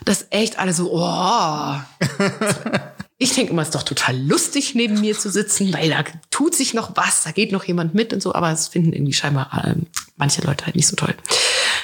[0.06, 1.76] dass echt alle so, oh.
[3.22, 6.56] Ich denke immer, es ist doch total lustig, neben mir zu sitzen, weil da tut
[6.56, 9.52] sich noch was, da geht noch jemand mit und so, aber es finden irgendwie scheinbar
[9.66, 9.76] äh,
[10.16, 11.14] manche Leute halt nicht so toll.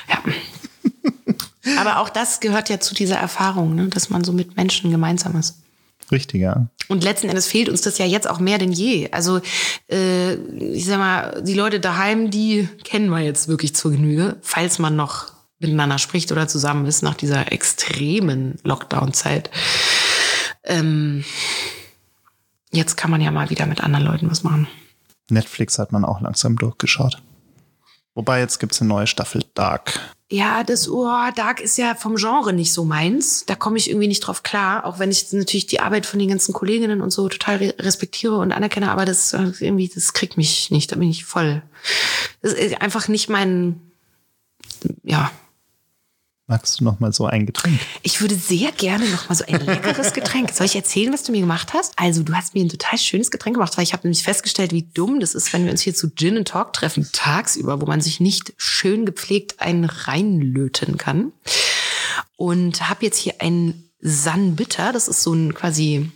[0.10, 0.24] Ja.
[1.78, 5.38] aber auch das gehört ja zu dieser Erfahrung, ne, dass man so mit Menschen gemeinsam
[5.38, 5.58] ist.
[6.10, 6.68] Richtig, ja.
[6.88, 9.10] Und letzten Endes fehlt uns das ja jetzt auch mehr denn je.
[9.12, 9.42] Also
[9.92, 14.80] äh, ich sag mal, die Leute daheim, die kennen wir jetzt wirklich zur Genüge, falls
[14.80, 19.50] man noch miteinander spricht oder zusammen ist nach dieser extremen Lockdown-Zeit.
[20.66, 21.24] Ähm,
[22.72, 24.68] jetzt kann man ja mal wieder mit anderen Leuten was machen.
[25.30, 27.22] Netflix hat man auch langsam durchgeschaut.
[28.14, 30.00] Wobei jetzt gibt es eine neue Staffel Dark.
[30.32, 31.06] Ja, das oh,
[31.36, 33.46] Dark ist ja vom Genre nicht so meins.
[33.46, 36.30] Da komme ich irgendwie nicht drauf klar, auch wenn ich natürlich die Arbeit von den
[36.30, 40.72] ganzen Kolleginnen und so total respektiere und anerkenne, aber das äh, irgendwie, das kriegt mich
[40.72, 40.92] nicht.
[40.92, 41.62] Da bin ich voll.
[42.42, 43.82] Das ist einfach nicht mein,
[45.04, 45.30] ja,
[46.48, 47.80] Magst du noch mal so ein Getränk?
[48.04, 50.52] Ich würde sehr gerne noch mal so ein leckeres Getränk.
[50.54, 51.98] Soll ich erzählen, was du mir gemacht hast?
[51.98, 54.84] Also, du hast mir ein total schönes Getränk gemacht, weil ich habe nämlich festgestellt, wie
[54.84, 58.00] dumm das ist, wenn wir uns hier zu Gin and Talk treffen, tagsüber, wo man
[58.00, 61.32] sich nicht schön gepflegt einen reinlöten kann.
[62.36, 66.12] Und habe jetzt hier ein San Bitter, das ist so ein quasi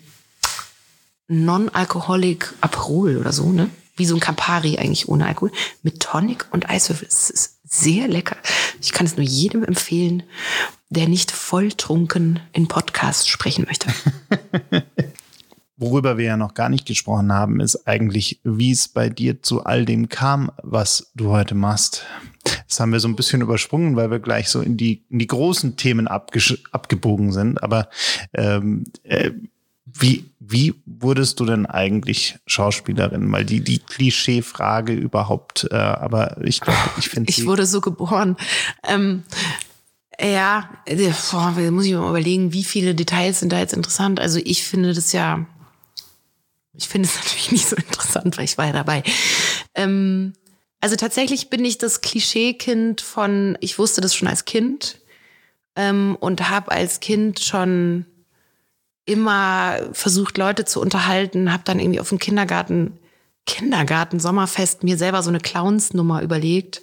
[1.27, 3.71] non-alcoholic Aperol oder so, ne?
[3.95, 5.51] Wie so ein Campari eigentlich ohne Alkohol,
[5.81, 7.07] mit Tonic und Eiswürfel.
[7.07, 8.35] Es ist sehr lecker.
[8.81, 10.23] Ich kann es nur jedem empfehlen,
[10.89, 13.87] der nicht volltrunken in Podcast sprechen möchte.
[15.77, 19.63] Worüber wir ja noch gar nicht gesprochen haben, ist eigentlich, wie es bei dir zu
[19.63, 22.05] all dem kam, was du heute machst.
[22.67, 25.27] Das haben wir so ein bisschen übersprungen, weil wir gleich so in die, in die
[25.27, 27.63] großen Themen abgebogen sind.
[27.63, 27.89] Aber
[28.33, 29.31] ähm, äh,
[29.93, 33.27] wie, wie wurdest du denn eigentlich Schauspielerin?
[33.27, 38.35] Mal die, die Klischee-Frage überhaupt, äh, aber ich glaube, ich finde Ich wurde so geboren.
[38.87, 39.23] Ähm,
[40.21, 40.69] ja,
[41.31, 44.19] boah, muss ich mal überlegen, wie viele Details sind da jetzt interessant.
[44.19, 45.45] Also ich finde das ja,
[46.73, 49.03] ich finde es natürlich nicht so interessant, weil ich war ja dabei.
[49.75, 50.33] Ähm,
[50.81, 54.99] also tatsächlich bin ich das Klischeekind von, ich wusste das schon als Kind
[55.75, 58.05] ähm, und habe als Kind schon
[59.09, 62.97] immer versucht, Leute zu unterhalten, habe dann irgendwie auf dem Kindergarten,
[63.45, 66.81] Kindergarten, Sommerfest mir selber so eine Clownsnummer überlegt.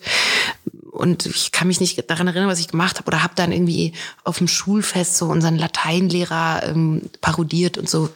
[0.91, 3.09] Und ich kann mich nicht daran erinnern, was ich gemacht habe.
[3.09, 3.93] Oder habe dann irgendwie
[4.25, 8.09] auf dem Schulfest so unseren Lateinlehrer ähm, parodiert und so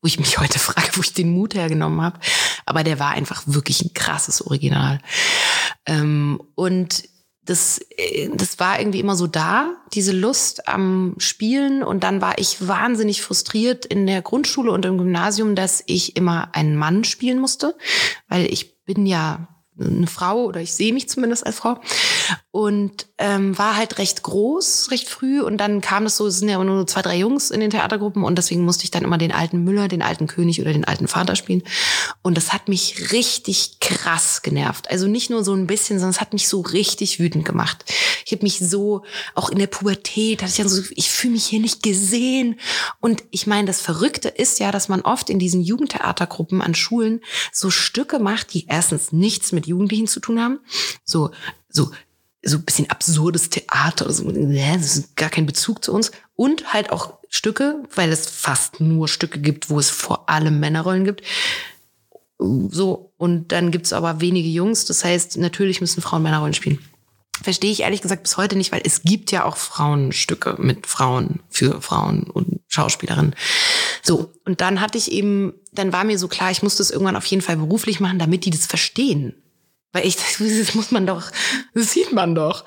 [0.00, 2.18] wo ich mich heute frage, wo ich den Mut hergenommen habe.
[2.66, 5.00] Aber der war einfach wirklich ein krasses Original.
[5.86, 7.04] Ähm, und
[7.48, 11.82] das, äh, das war irgendwie immer so da, diese Lust am Spielen.
[11.82, 16.54] Und dann war ich wahnsinnig frustriert in der Grundschule und im Gymnasium, dass ich immer
[16.54, 17.74] einen Mann spielen musste,
[18.28, 19.48] weil ich bin ja
[19.80, 21.80] eine Frau oder ich sehe mich zumindest als Frau
[22.50, 25.42] und ähm, war halt recht groß, recht früh.
[25.42, 28.22] Und dann kam es so, es sind ja nur zwei, drei Jungs in den Theatergruppen.
[28.22, 31.08] Und deswegen musste ich dann immer den alten Müller, den alten König oder den alten
[31.08, 31.62] Vater spielen.
[32.22, 34.88] Und das hat mich richtig krass genervt.
[34.90, 37.84] Also nicht nur so ein bisschen, sondern es hat mich so richtig wütend gemacht.
[38.24, 39.02] Ich habe mich so,
[39.34, 42.60] auch in der Pubertät, hatte ich dann so, ich fühle mich hier nicht gesehen.
[43.00, 47.20] Und ich meine, das Verrückte ist ja, dass man oft in diesen Jugendtheatergruppen an Schulen
[47.52, 50.60] so Stücke macht, die erstens nichts mit Jugendlichen zu tun haben,
[51.04, 51.30] so
[51.70, 51.90] so
[52.48, 54.30] so ein bisschen absurdes Theater oder so.
[54.30, 56.10] Das ist gar kein Bezug zu uns.
[56.34, 61.04] Und halt auch Stücke, weil es fast nur Stücke gibt, wo es vor allem Männerrollen
[61.04, 61.22] gibt.
[62.38, 64.84] So, und dann gibt's aber wenige Jungs.
[64.84, 66.78] Das heißt, natürlich müssen Frauen Männerrollen spielen.
[67.42, 71.40] Verstehe ich ehrlich gesagt bis heute nicht, weil es gibt ja auch Frauenstücke mit Frauen
[71.50, 73.34] für Frauen und Schauspielerinnen.
[74.02, 77.16] So, und dann hatte ich eben, dann war mir so klar, ich muss das irgendwann
[77.16, 79.34] auf jeden Fall beruflich machen, damit die das verstehen.
[79.92, 81.30] Weil ich, das muss man doch,
[81.74, 82.64] das sieht man doch.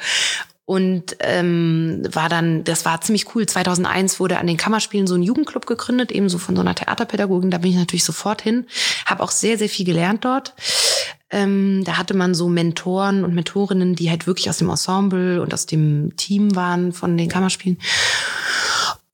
[0.65, 3.45] Und ähm, war dann, das war ziemlich cool.
[3.45, 7.51] 2001 wurde an den Kammerspielen so ein Jugendclub gegründet, ebenso von so einer Theaterpädagogin.
[7.51, 8.67] Da bin ich natürlich sofort hin,
[9.05, 10.53] habe auch sehr, sehr viel gelernt dort.
[11.30, 15.53] Ähm, da hatte man so Mentoren und Mentorinnen, die halt wirklich aus dem Ensemble und
[15.53, 17.78] aus dem Team waren von den Kammerspielen.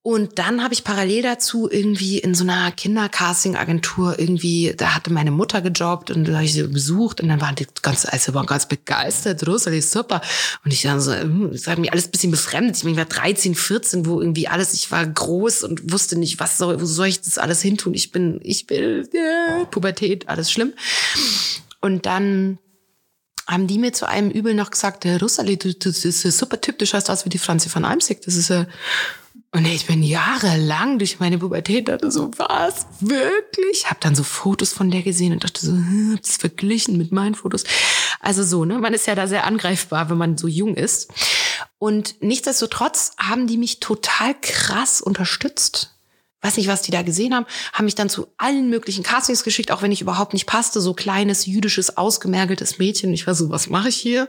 [0.07, 5.31] Und dann habe ich parallel dazu irgendwie in so einer Kindercasting-Agentur irgendwie, da hatte meine
[5.31, 8.45] Mutter gejobbt und da habe ich sie besucht und dann waren die ganz, also waren
[8.45, 10.21] ganz begeistert, Rosalie, super.
[10.63, 12.77] Und ich dann so, hm, das hat mich alles ein bisschen befremdet.
[12.77, 16.39] Ich, meine, ich war 13, 14, wo irgendwie alles, ich war groß und wusste nicht,
[16.39, 17.93] was soll, wo soll ich das alles hintun?
[17.93, 20.71] Ich bin, ich bin, äh, Pubertät, alles schlimm.
[21.81, 22.59] Und dann
[23.45, 26.61] haben die mir zu einem Übel noch gesagt, Rosalie, du, du, das ist ein super
[26.61, 28.21] Typ, du schaust aus wie die Franzi von Almsig.
[28.21, 28.67] Das ist ja,
[29.51, 32.85] und ich bin jahrelang durch meine Pubertät dachte so, was?
[32.99, 33.89] Wirklich?
[33.89, 37.63] Hab dann so Fotos von der gesehen und dachte so, hm, verglichen mit meinen Fotos.
[38.19, 38.77] Also so, ne?
[38.77, 41.11] Man ist ja da sehr angreifbar, wenn man so jung ist.
[41.79, 45.96] Und nichtsdestotrotz haben die mich total krass unterstützt
[46.41, 49.71] weiß nicht, was die da gesehen haben, haben mich dann zu allen möglichen Castings geschickt,
[49.71, 53.13] auch wenn ich überhaupt nicht passte, so kleines jüdisches ausgemergeltes Mädchen.
[53.13, 54.27] Ich war so, was mache ich hier?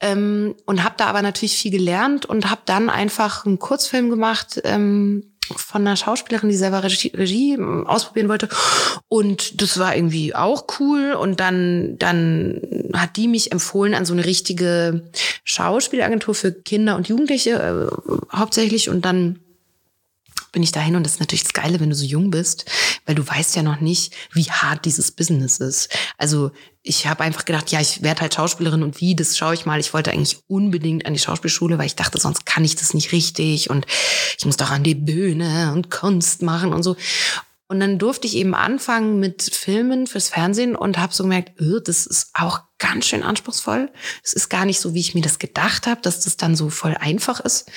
[0.00, 4.60] Ähm, und habe da aber natürlich viel gelernt und habe dann einfach einen Kurzfilm gemacht.
[4.64, 8.48] Ähm, von einer Schauspielerin, die selber Regie, Regie ähm, ausprobieren wollte.
[9.08, 11.12] Und das war irgendwie auch cool.
[11.12, 12.60] Und dann, dann
[12.92, 15.10] hat die mich empfohlen an so eine richtige
[15.44, 18.90] Schauspielagentur für Kinder und Jugendliche äh, hauptsächlich.
[18.90, 19.40] Und dann
[20.52, 22.64] bin ich dahin und das ist natürlich das Geile, wenn du so jung bist,
[23.06, 25.88] weil du weißt ja noch nicht, wie hart dieses Business ist.
[26.16, 26.50] Also
[26.82, 29.80] ich habe einfach gedacht, ja, ich werde halt Schauspielerin und wie, das schaue ich mal.
[29.80, 33.12] Ich wollte eigentlich unbedingt an die Schauspielschule, weil ich dachte, sonst kann ich das nicht
[33.12, 33.86] richtig und
[34.38, 36.96] ich muss doch an die Bühne und Kunst machen und so.
[37.70, 41.80] Und dann durfte ich eben anfangen mit Filmen fürs Fernsehen und habe so gemerkt, öh,
[41.84, 43.90] das ist auch ganz schön anspruchsvoll.
[44.24, 46.70] Es ist gar nicht so, wie ich mir das gedacht habe, dass das dann so
[46.70, 47.70] voll einfach ist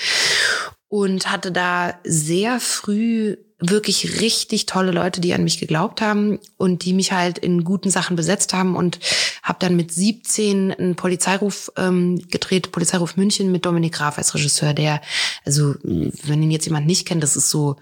[0.92, 6.84] und hatte da sehr früh wirklich richtig tolle Leute, die an mich geglaubt haben und
[6.84, 9.00] die mich halt in guten Sachen besetzt haben und
[9.42, 14.74] habe dann mit 17 einen Polizeiruf ähm, gedreht, Polizeiruf München mit Dominik Graf als Regisseur,
[14.74, 15.00] der,
[15.46, 17.78] also wenn ihn jetzt jemand nicht kennt, das ist so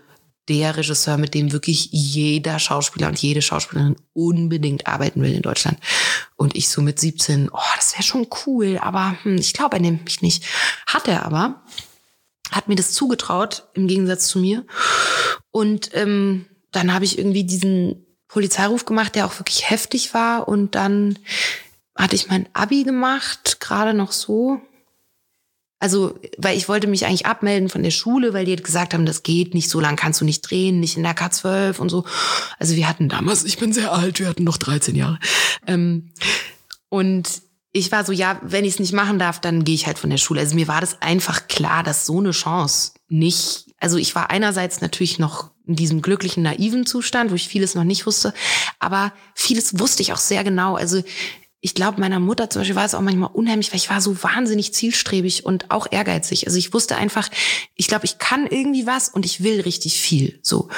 [0.47, 5.79] der Regisseur, mit dem wirklich jeder Schauspieler und jede Schauspielerin unbedingt arbeiten will in Deutschland.
[6.35, 9.81] Und ich so mit 17, oh, das wäre schon cool, aber hm, ich glaube, er
[9.81, 10.43] nimmt mich nicht.
[10.85, 11.63] Hat er aber
[12.51, 14.65] hat mir das zugetraut, im Gegensatz zu mir.
[15.51, 20.47] Und ähm, dann habe ich irgendwie diesen Polizeiruf gemacht, der auch wirklich heftig war.
[20.47, 21.17] Und dann
[21.95, 24.61] hatte ich mein Abi gemacht, gerade noch so.
[25.81, 29.23] Also, weil ich wollte mich eigentlich abmelden von der Schule, weil die gesagt haben, das
[29.23, 32.03] geht nicht, so lang kannst du nicht drehen, nicht in der K12 und so.
[32.59, 35.19] Also wir hatten damals, ich bin sehr alt, wir hatten noch 13 Jahre.
[35.67, 36.11] Ähm,
[36.89, 37.29] und
[37.71, 40.09] ich war so, ja, wenn ich es nicht machen darf, dann gehe ich halt von
[40.09, 40.41] der Schule.
[40.41, 44.81] Also mir war das einfach klar, dass so eine Chance nicht, also ich war einerseits
[44.81, 48.33] natürlich noch in diesem glücklichen, naiven Zustand, wo ich vieles noch nicht wusste,
[48.79, 50.75] aber vieles wusste ich auch sehr genau.
[50.75, 51.03] Also
[51.61, 54.23] ich glaube, meiner Mutter zum Beispiel war es auch manchmal unheimlich, weil ich war so
[54.23, 56.47] wahnsinnig zielstrebig und auch ehrgeizig.
[56.47, 57.29] Also ich wusste einfach,
[57.75, 60.39] ich glaube, ich kann irgendwie was und ich will richtig viel.
[60.41, 60.69] So.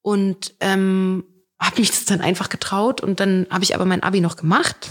[0.00, 1.24] Und ähm,
[1.60, 4.88] habe mich das dann einfach getraut und dann habe ich aber mein Abi noch gemacht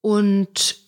[0.00, 0.80] und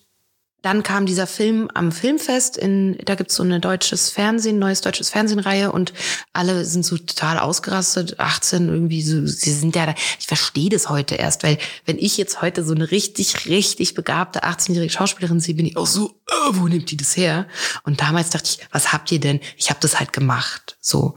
[0.63, 5.11] dann kam dieser Film am Filmfest in, da gibt's so eine deutsches Fernsehen, neues deutsches
[5.11, 5.93] Fernsehenreihe und
[6.33, 10.89] alle sind so total ausgerastet, 18 irgendwie so, sie sind ja da, ich verstehe das
[10.89, 15.57] heute erst, weil wenn ich jetzt heute so eine richtig, richtig begabte 18-jährige Schauspielerin sehe,
[15.57, 17.49] bin ich auch so, oh, wo nimmt die das her?
[17.83, 19.41] Und damals dachte ich, was habt ihr denn?
[19.57, 21.17] Ich habe das halt gemacht, so.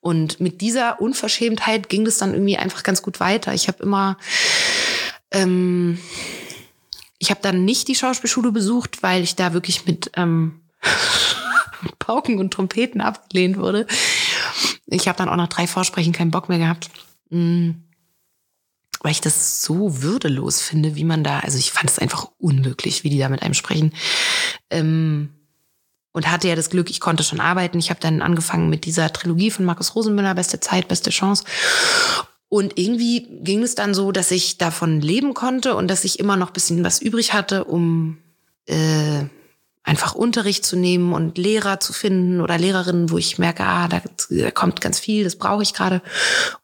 [0.00, 3.52] Und mit dieser Unverschämtheit ging das dann irgendwie einfach ganz gut weiter.
[3.52, 4.16] Ich habe immer,
[5.30, 5.98] ähm,
[7.18, 10.60] ich habe dann nicht die Schauspielschule besucht, weil ich da wirklich mit ähm,
[11.98, 13.86] Pauken und Trompeten abgelehnt wurde.
[14.86, 16.90] Ich habe dann auch nach drei Vorsprechen keinen Bock mehr gehabt.
[17.30, 17.82] Mhm.
[19.00, 23.04] Weil ich das so würdelos finde, wie man da, also ich fand es einfach unmöglich,
[23.04, 23.92] wie die da mit einem sprechen.
[24.70, 25.30] Ähm,
[26.12, 27.78] und hatte ja das Glück, ich konnte schon arbeiten.
[27.78, 31.44] Ich habe dann angefangen mit dieser Trilogie von Markus Rosenmüller, Beste Zeit, beste Chance.
[32.48, 36.36] Und irgendwie ging es dann so, dass ich davon leben konnte und dass ich immer
[36.36, 38.18] noch bisschen was übrig hatte, um
[38.66, 39.24] äh,
[39.86, 44.02] einfach Unterricht zu nehmen und Lehrer zu finden oder Lehrerinnen, wo ich merke, ah, da,
[44.30, 46.02] da kommt ganz viel, das brauche ich gerade.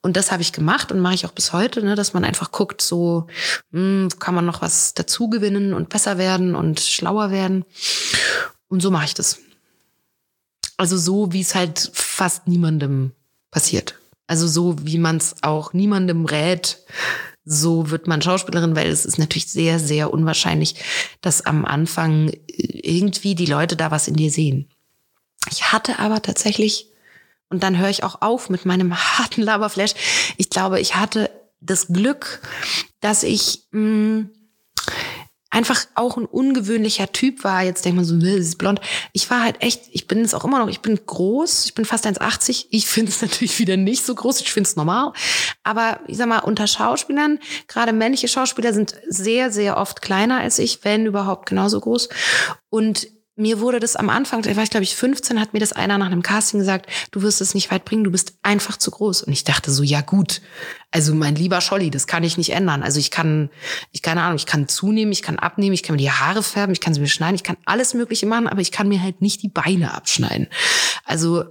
[0.03, 2.51] Und das habe ich gemacht und mache ich auch bis heute, ne, dass man einfach
[2.51, 3.29] guckt, so
[3.71, 7.65] mh, hm, kann man noch was dazu gewinnen und besser werden und schlauer werden.
[8.67, 9.39] Und so mache ich das.
[10.77, 13.13] Also so, wie es halt fast niemandem
[13.53, 14.02] passiert.
[14.33, 16.79] Also so, wie man es auch niemandem rät,
[17.45, 20.77] so wird man Schauspielerin, weil es ist natürlich sehr, sehr unwahrscheinlich,
[21.21, 24.71] dass am Anfang irgendwie die Leute da was in dir sehen.
[25.51, 26.87] Ich hatte aber tatsächlich,
[27.51, 29.93] und dann höre ich auch auf mit meinem harten Laberflash,
[30.39, 31.31] ich glaube, ich hatte
[31.61, 32.41] das Glück,
[33.01, 34.31] dass ich mh, hm,
[35.53, 37.63] einfach auch ein ungewöhnlicher Typ war.
[37.63, 38.81] Jetzt denkt man so, sie ist blond.
[39.13, 41.85] Ich war halt echt, ich bin es auch immer noch, ich bin groß, ich bin
[41.85, 42.67] fast 1,80.
[42.71, 45.13] Ich finde es natürlich wieder nicht so groß, ich finde es normal.
[45.63, 47.39] Aber ich sag mal, unter Schauspielern,
[47.69, 52.09] gerade männliche Schauspieler sind sehr, sehr oft kleiner als ich, wenn überhaupt genauso groß.
[52.71, 55.73] Und mir wurde das am Anfang, da war ich glaube ich 15, hat mir das
[55.73, 58.91] einer nach einem Casting gesagt, du wirst es nicht weit bringen, du bist einfach zu
[58.91, 59.23] groß.
[59.23, 60.43] Und ich dachte so, ja gut,
[60.91, 62.83] also mein lieber Scholli, das kann ich nicht ändern.
[62.83, 63.49] Also ich kann,
[63.91, 66.75] ich keine Ahnung, ich kann zunehmen, ich kann abnehmen, ich kann mir die Haare färben,
[66.75, 69.23] ich kann sie mir schneiden, ich kann alles Mögliche machen, aber ich kann mir halt
[69.23, 70.49] nicht die Beine abschneiden.
[71.05, 71.45] Also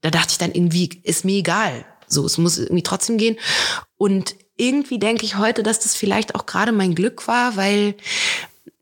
[0.00, 1.84] da dachte ich dann irgendwie, ist mir egal.
[2.08, 3.36] So, es muss irgendwie trotzdem gehen.
[3.96, 7.94] Und irgendwie denke ich heute, dass das vielleicht auch gerade mein Glück war, weil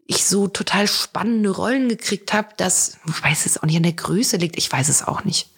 [0.07, 3.93] ich so total spannende Rollen gekriegt habe, dass, ich weiß es auch nicht an der
[3.93, 5.51] Größe liegt, ich weiß es auch nicht.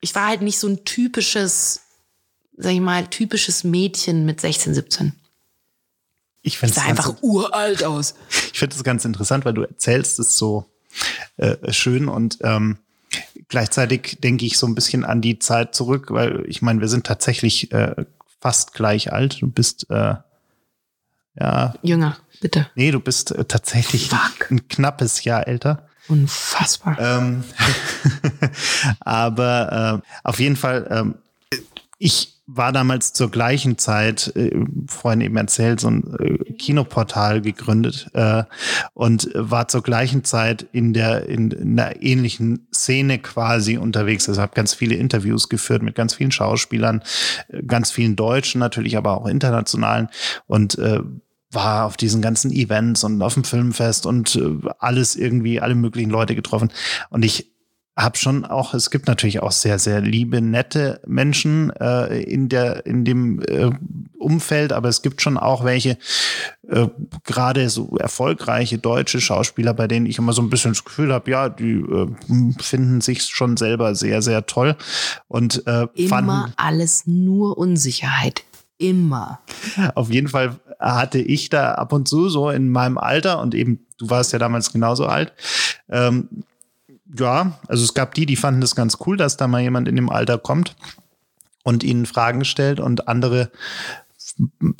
[0.00, 1.82] Ich war halt nicht so ein typisches,
[2.56, 5.12] sag ich mal, typisches Mädchen mit 16, 17.
[6.42, 8.14] Ich finde es einfach uralt aus.
[8.52, 10.66] Ich finde es ganz interessant, weil du erzählst es so
[11.38, 12.76] äh, schön und ähm,
[13.48, 17.06] gleichzeitig denke ich so ein bisschen an die Zeit zurück, weil ich meine, wir sind
[17.06, 17.94] tatsächlich äh,
[18.40, 19.40] fast gleich alt.
[19.40, 20.14] Du bist äh,
[21.38, 22.16] ja jünger.
[22.40, 22.66] Bitte.
[22.74, 24.50] Nee, du bist äh, tatsächlich Fuck.
[24.50, 25.86] ein knappes Jahr älter.
[26.08, 26.98] Unfassbar.
[26.98, 27.44] Ähm,
[29.00, 31.14] aber äh, auf jeden Fall, ähm,
[31.98, 34.50] ich war damals zur gleichen Zeit, äh,
[34.86, 38.44] vorhin eben erzählt, so ein äh, Kinoportal gegründet äh,
[38.94, 44.28] und war zur gleichen Zeit in der in, in einer ähnlichen Szene quasi unterwegs.
[44.28, 47.02] Also habe ganz viele Interviews geführt mit ganz vielen Schauspielern,
[47.48, 50.08] äh, ganz vielen Deutschen natürlich, aber auch internationalen
[50.46, 51.00] und äh,
[51.52, 56.10] war auf diesen ganzen Events und auf dem Filmfest und äh, alles irgendwie, alle möglichen
[56.10, 56.70] Leute getroffen.
[57.10, 57.52] Und ich
[58.02, 62.86] habe schon auch, es gibt natürlich auch sehr, sehr liebe, nette Menschen äh, in der,
[62.86, 63.70] in dem äh,
[64.18, 65.98] Umfeld, aber es gibt schon auch welche,
[66.68, 66.88] äh,
[67.24, 71.30] gerade so erfolgreiche deutsche Schauspieler, bei denen ich immer so ein bisschen das Gefühl habe,
[71.30, 72.08] ja, die äh,
[72.60, 74.76] finden sich schon selber sehr, sehr toll.
[75.28, 78.44] Und äh, immer alles nur Unsicherheit.
[78.78, 79.40] Immer.
[79.94, 83.86] Auf jeden Fall hatte ich da ab und zu so in meinem Alter und eben,
[83.98, 85.34] du warst ja damals genauso alt.
[85.90, 86.28] Ähm,
[87.18, 89.96] ja, also es gab die, die fanden das ganz cool, dass da mal jemand in
[89.96, 90.76] dem Alter kommt
[91.64, 93.50] und ihnen Fragen stellt und andere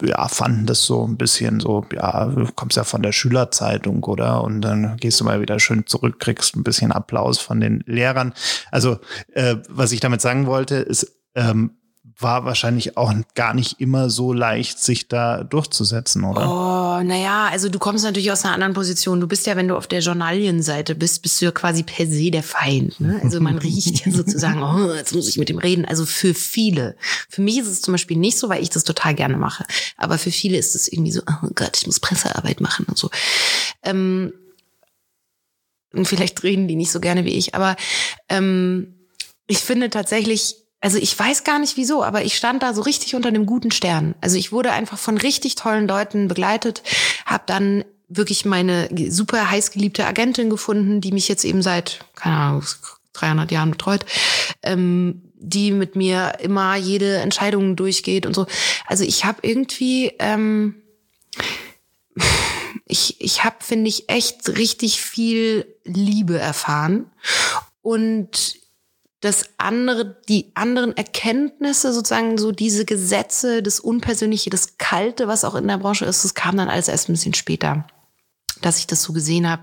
[0.02, 4.42] ja, fanden das so ein bisschen so, ja, du kommst ja von der Schülerzeitung, oder?
[4.42, 8.32] Und dann gehst du mal wieder schön zurück, kriegst ein bisschen Applaus von den Lehrern.
[8.70, 8.98] Also,
[9.32, 11.76] äh, was ich damit sagen wollte, ist, ähm,
[12.22, 16.48] war wahrscheinlich auch gar nicht immer so leicht, sich da durchzusetzen, oder?
[16.48, 19.20] Oh, naja, also du kommst natürlich aus einer anderen Position.
[19.20, 22.30] Du bist ja, wenn du auf der Journalienseite bist, bist du ja quasi per se
[22.30, 23.00] der Feind.
[23.00, 23.20] Ne?
[23.22, 25.84] Also man riecht ja sozusagen, oh, jetzt muss ich mit dem reden.
[25.84, 26.96] Also für viele.
[27.28, 29.64] Für mich ist es zum Beispiel nicht so, weil ich das total gerne mache.
[29.96, 33.10] Aber für viele ist es irgendwie so, oh Gott, ich muss Pressearbeit machen und so.
[33.82, 34.32] Ähm,
[35.92, 37.76] und vielleicht reden die nicht so gerne wie ich, aber
[38.28, 38.94] ähm,
[39.46, 43.14] ich finde tatsächlich, also ich weiß gar nicht wieso, aber ich stand da so richtig
[43.14, 44.14] unter einem guten Stern.
[44.20, 46.82] Also ich wurde einfach von richtig tollen Leuten begleitet,
[47.26, 52.64] habe dann wirklich meine super heißgeliebte Agentin gefunden, die mich jetzt eben seit, keine Ahnung,
[53.12, 54.04] 300 Jahren betreut,
[54.62, 58.46] ähm, die mit mir immer jede Entscheidung durchgeht und so.
[58.86, 60.76] Also ich habe irgendwie, ähm,
[62.86, 67.06] ich, ich habe, finde ich, echt richtig viel Liebe erfahren.
[67.82, 68.59] Und
[69.20, 75.54] das andere, die anderen Erkenntnisse, sozusagen so diese Gesetze, das Unpersönliche, das Kalte, was auch
[75.54, 77.86] in der Branche ist, das kam dann alles erst ein bisschen später,
[78.62, 79.62] dass ich das so gesehen habe.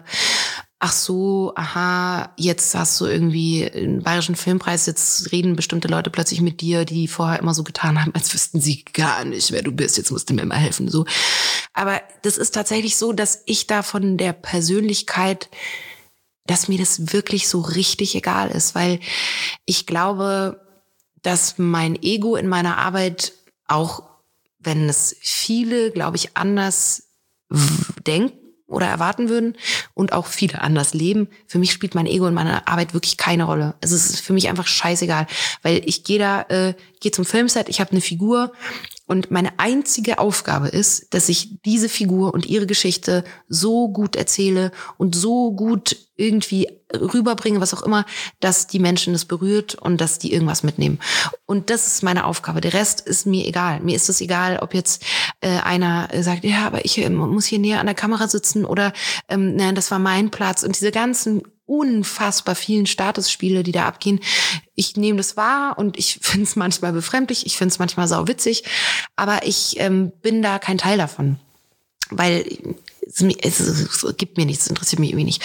[0.79, 6.39] Ach so, aha, jetzt hast du irgendwie einen bayerischen Filmpreis, jetzt reden bestimmte Leute plötzlich
[6.39, 9.71] mit dir, die vorher immer so getan haben, als wüssten sie gar nicht, wer du
[9.71, 11.05] bist, jetzt musst du mir mal helfen, so.
[11.73, 15.49] Aber das ist tatsächlich so, dass ich da von der Persönlichkeit
[16.47, 18.99] dass mir das wirklich so richtig egal ist, weil
[19.65, 20.59] ich glaube,
[21.21, 23.33] dass mein Ego in meiner Arbeit
[23.67, 24.03] auch,
[24.59, 27.09] wenn es viele, glaube ich, anders
[28.05, 28.37] denken
[28.67, 29.57] oder erwarten würden
[29.93, 31.29] und auch viele anders leben.
[31.47, 33.75] Für mich spielt mein Ego in meiner Arbeit wirklich keine Rolle.
[33.79, 35.25] Es ist für mich einfach scheißegal,
[35.61, 38.51] weil ich gehe da, äh, gehe zum Filmset, ich habe eine Figur
[39.07, 44.71] und meine einzige Aufgabe ist, dass ich diese Figur und ihre Geschichte so gut erzähle
[44.97, 48.05] und so gut irgendwie rüberbringe, was auch immer,
[48.39, 50.99] dass die Menschen das berührt und dass die irgendwas mitnehmen.
[51.45, 52.59] Und das ist meine Aufgabe.
[52.59, 53.79] Der Rest ist mir egal.
[53.79, 55.03] Mir ist es egal, ob jetzt
[55.39, 58.91] äh, einer sagt, ja, aber ich äh, muss hier näher an der Kamera sitzen oder
[59.29, 60.63] ähm, nein, das war mein Platz.
[60.63, 64.19] Und diese ganzen unfassbar vielen Statusspiele, die da abgehen.
[64.73, 68.63] Ich nehme das wahr und ich finde es manchmal befremdlich, ich finde es manchmal sauwitzig,
[69.15, 71.37] aber ich ähm, bin da kein Teil davon.
[72.09, 72.45] Weil
[73.05, 75.43] es, es, es gibt mir nichts, es interessiert mich irgendwie nicht.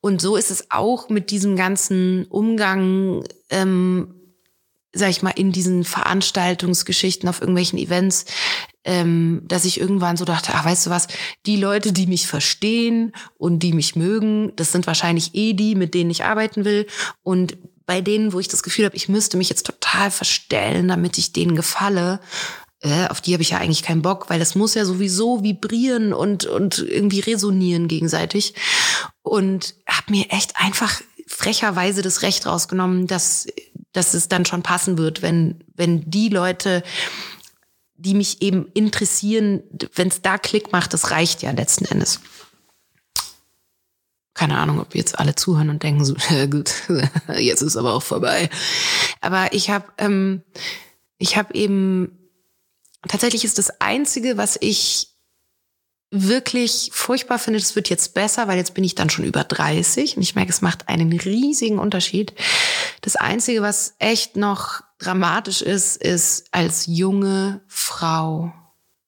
[0.00, 4.14] Und so ist es auch mit diesem ganzen Umgang, ähm,
[4.92, 8.26] sag ich mal, in diesen Veranstaltungsgeschichten auf irgendwelchen Events,
[8.84, 11.08] ähm, dass ich irgendwann so dachte, ach, weißt du was,
[11.46, 15.94] die Leute, die mich verstehen und die mich mögen, das sind wahrscheinlich eh die, mit
[15.94, 16.86] denen ich arbeiten will.
[17.22, 17.56] Und
[17.86, 21.32] bei denen, wo ich das Gefühl habe, ich müsste mich jetzt total verstellen, damit ich
[21.32, 22.20] denen gefalle,
[22.80, 26.12] äh, auf die habe ich ja eigentlich keinen Bock, weil das muss ja sowieso vibrieren
[26.12, 28.54] und, und irgendwie resonieren gegenseitig.
[29.22, 33.46] Und habe mir echt einfach frecherweise das Recht rausgenommen, dass,
[33.92, 36.82] dass es dann schon passen wird, wenn, wenn die Leute,
[37.96, 39.62] die mich eben interessieren,
[39.94, 42.20] wenn es da Klick macht, das reicht ja letzten Endes.
[44.34, 46.72] Keine Ahnung, ob jetzt alle zuhören und denken so, ja gut,
[47.38, 48.50] jetzt ist aber auch vorbei.
[49.20, 50.42] Aber ich habe ähm,
[51.18, 52.18] ich habe eben
[53.08, 55.08] tatsächlich ist das Einzige, was ich
[56.10, 60.16] wirklich furchtbar finde, das wird jetzt besser, weil jetzt bin ich dann schon über 30
[60.16, 62.34] und ich merke, es macht einen riesigen Unterschied.
[63.00, 68.52] Das Einzige, was echt noch dramatisch ist, ist als junge Frau,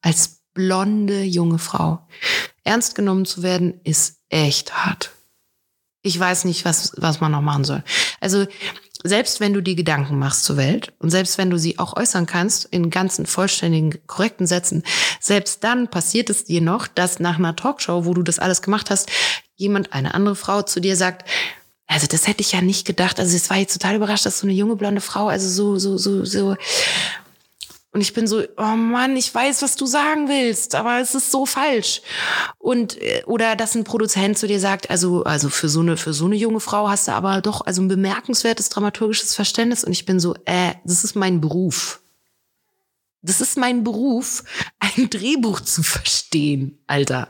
[0.02, 2.06] als blonde junge Frau
[2.64, 5.12] ernst genommen zu werden, ist echt hart.
[6.02, 7.82] Ich weiß nicht, was, was man noch machen soll.
[8.20, 8.46] Also
[9.02, 12.26] selbst wenn du die Gedanken machst zur Welt und selbst wenn du sie auch äußern
[12.26, 14.82] kannst in ganzen, vollständigen, korrekten Sätzen,
[15.20, 18.90] selbst dann passiert es dir noch, dass nach einer Talkshow, wo du das alles gemacht
[18.90, 19.10] hast,
[19.54, 21.28] jemand, eine andere Frau zu dir sagt,
[21.86, 23.20] also das hätte ich ja nicht gedacht.
[23.20, 25.96] Also es war jetzt total überrascht, dass so eine junge blonde Frau, also so, so,
[25.98, 26.56] so, so
[27.96, 31.30] und ich bin so, oh Mann, ich weiß, was du sagen willst, aber es ist
[31.30, 32.02] so falsch.
[32.58, 36.12] Und äh, oder dass ein Produzent zu dir sagt, also also für so eine für
[36.12, 40.04] so eine junge Frau hast du aber doch also ein bemerkenswertes dramaturgisches Verständnis und ich
[40.04, 42.02] bin so, äh, das ist mein Beruf.
[43.22, 44.44] Das ist mein Beruf,
[44.78, 47.28] ein Drehbuch zu verstehen, Alter.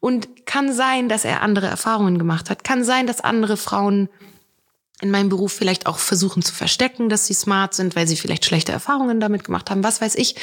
[0.00, 2.64] Und kann sein, dass er andere Erfahrungen gemacht hat.
[2.64, 4.08] Kann sein, dass andere Frauen
[5.02, 8.44] in meinem Beruf vielleicht auch versuchen zu verstecken, dass sie smart sind, weil sie vielleicht
[8.44, 10.36] schlechte Erfahrungen damit gemacht haben, was weiß ich.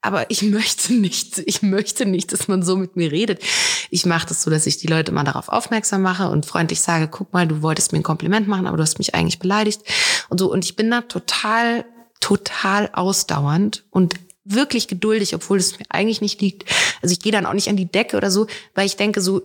[0.00, 3.42] Aber ich möchte nicht, ich möchte nicht, dass man so mit mir redet.
[3.90, 7.08] Ich mache das so, dass ich die Leute mal darauf aufmerksam mache und freundlich sage,
[7.08, 9.82] guck mal, du wolltest mir ein Kompliment machen, aber du hast mich eigentlich beleidigt
[10.30, 10.50] und so.
[10.50, 11.84] Und ich bin da total,
[12.20, 14.14] total ausdauernd und
[14.48, 16.64] wirklich geduldig, obwohl es mir eigentlich nicht liegt.
[17.02, 19.42] Also ich gehe dann auch nicht an die Decke oder so, weil ich denke so,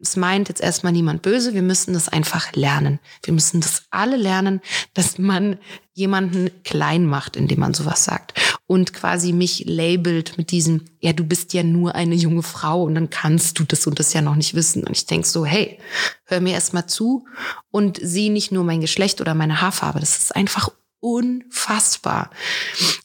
[0.00, 3.00] es meint jetzt erstmal niemand böse, wir müssen das einfach lernen.
[3.22, 4.60] Wir müssen das alle lernen,
[4.94, 5.58] dass man
[5.92, 8.34] jemanden klein macht, indem man sowas sagt.
[8.66, 12.94] Und quasi mich labelt mit diesem, ja, du bist ja nur eine junge Frau und
[12.94, 14.84] dann kannst du das und das ja noch nicht wissen.
[14.84, 15.78] Und ich denk so, hey,
[16.26, 17.26] hör mir erstmal zu
[17.70, 19.98] und sieh nicht nur mein Geschlecht oder meine Haarfarbe.
[19.98, 20.70] Das ist einfach
[21.00, 22.30] unfassbar.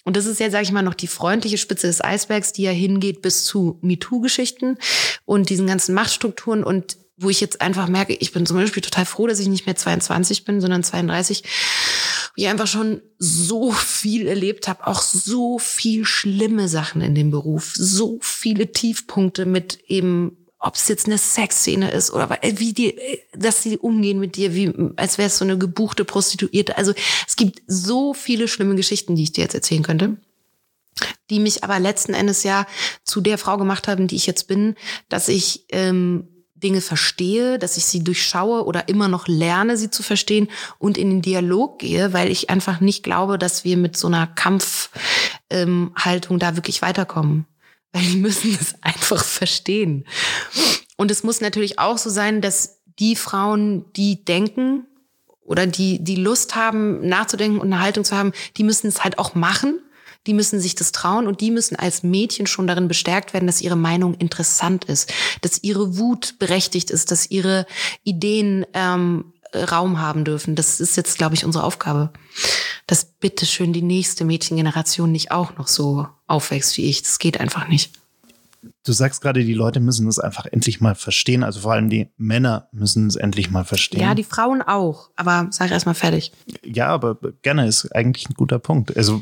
[0.03, 2.71] Und das ist ja, sage ich mal, noch die freundliche Spitze des Eisbergs, die ja
[2.71, 4.77] hingeht bis zu MeToo-Geschichten
[5.25, 9.05] und diesen ganzen Machtstrukturen und wo ich jetzt einfach merke, ich bin zum Beispiel total
[9.05, 14.27] froh, dass ich nicht mehr 22 bin, sondern 32, wo ich einfach schon so viel
[14.27, 20.42] erlebt habe, auch so viel schlimme Sachen in dem Beruf, so viele Tiefpunkte mit eben
[20.63, 22.97] ob es jetzt eine Sexszene ist oder wie die,
[23.33, 26.77] dass sie umgehen mit dir, wie als wäre es so eine gebuchte Prostituierte.
[26.77, 26.93] Also
[27.27, 30.15] es gibt so viele schlimme Geschichten, die ich dir jetzt erzählen könnte,
[31.29, 32.65] die mich aber letzten Endes ja
[33.03, 34.75] zu der Frau gemacht haben, die ich jetzt bin,
[35.09, 40.01] dass ich ähm, Dinge verstehe, dass ich sie durchschaue oder immer noch lerne, sie zu
[40.01, 40.47] verstehen
[40.79, 44.27] und in den Dialog gehe, weil ich einfach nicht glaube, dass wir mit so einer
[44.27, 44.95] Kampfhaltung
[45.49, 47.47] ähm, da wirklich weiterkommen
[47.93, 50.05] weil die müssen es einfach verstehen.
[50.97, 54.85] Und es muss natürlich auch so sein, dass die Frauen, die denken
[55.45, 59.19] oder die, die Lust haben, nachzudenken und eine Haltung zu haben, die müssen es halt
[59.19, 59.79] auch machen.
[60.25, 63.61] Die müssen sich das trauen und die müssen als Mädchen schon darin bestärkt werden, dass
[63.61, 67.65] ihre Meinung interessant ist, dass ihre Wut berechtigt ist, dass ihre
[68.03, 70.55] Ideen ähm, Raum haben dürfen.
[70.55, 72.13] Das ist jetzt, glaube ich, unsere Aufgabe
[72.87, 77.01] dass bitteschön die nächste Mädchengeneration nicht auch noch so aufwächst wie ich.
[77.03, 77.91] Das geht einfach nicht.
[78.85, 81.43] Du sagst gerade, die Leute müssen es einfach endlich mal verstehen.
[81.43, 84.01] Also vor allem die Männer müssen es endlich mal verstehen.
[84.01, 85.09] Ja, die Frauen auch.
[85.15, 86.31] Aber sag erst mal fertig.
[86.63, 88.95] Ja, aber gerne ist eigentlich ein guter Punkt.
[88.95, 89.21] Also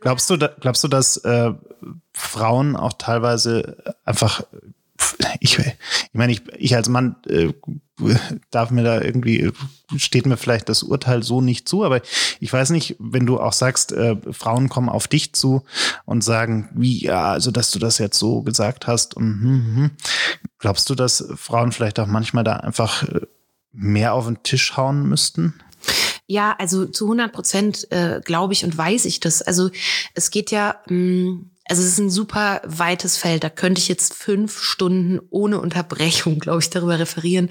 [0.00, 1.52] glaubst du, glaubst du, dass äh,
[2.12, 4.44] Frauen auch teilweise einfach
[5.40, 5.74] ich, ich
[6.12, 7.52] meine, ich, ich als Mann äh,
[8.50, 9.52] darf mir da irgendwie,
[9.96, 12.00] steht mir vielleicht das Urteil so nicht zu, aber
[12.40, 15.62] ich weiß nicht, wenn du auch sagst, äh, Frauen kommen auf dich zu
[16.04, 19.90] und sagen, wie, ja, also dass du das jetzt so gesagt hast und hm, hm,
[20.58, 23.20] glaubst du, dass Frauen vielleicht auch manchmal da einfach äh,
[23.72, 25.54] mehr auf den Tisch hauen müssten?
[26.26, 29.42] Ja, also zu 100 Prozent äh, glaube ich und weiß ich das.
[29.42, 29.70] Also
[30.14, 33.44] es geht ja, mh, hm, also es ist ein super weites Feld.
[33.44, 37.50] Da könnte ich jetzt fünf Stunden ohne Unterbrechung, glaube ich, darüber referieren.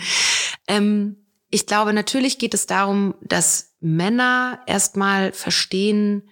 [0.68, 1.18] Ähm,
[1.50, 6.24] ich glaube, natürlich geht es darum, dass Männer erstmal verstehen,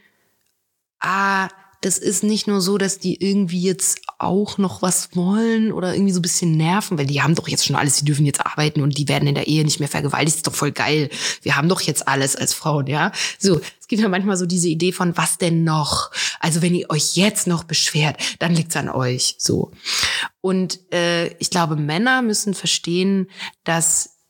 [1.00, 1.50] ah,
[1.82, 6.14] das ist nicht nur so, dass die irgendwie jetzt auch noch was wollen oder irgendwie
[6.14, 8.82] so ein bisschen nerven, weil die haben doch jetzt schon alles, die dürfen jetzt arbeiten
[8.82, 11.10] und die werden in der Ehe nicht mehr vergewaltigt, ist doch voll geil.
[11.42, 13.12] Wir haben doch jetzt alles als Frauen, ja.
[13.40, 16.12] So, es gibt ja manchmal so diese Idee von, was denn noch?
[16.40, 19.72] Also wenn ihr euch jetzt noch beschwert, dann liegt's an euch, so.
[20.40, 23.28] Und äh, ich glaube, Männer müssen verstehen,
[23.64, 24.21] dass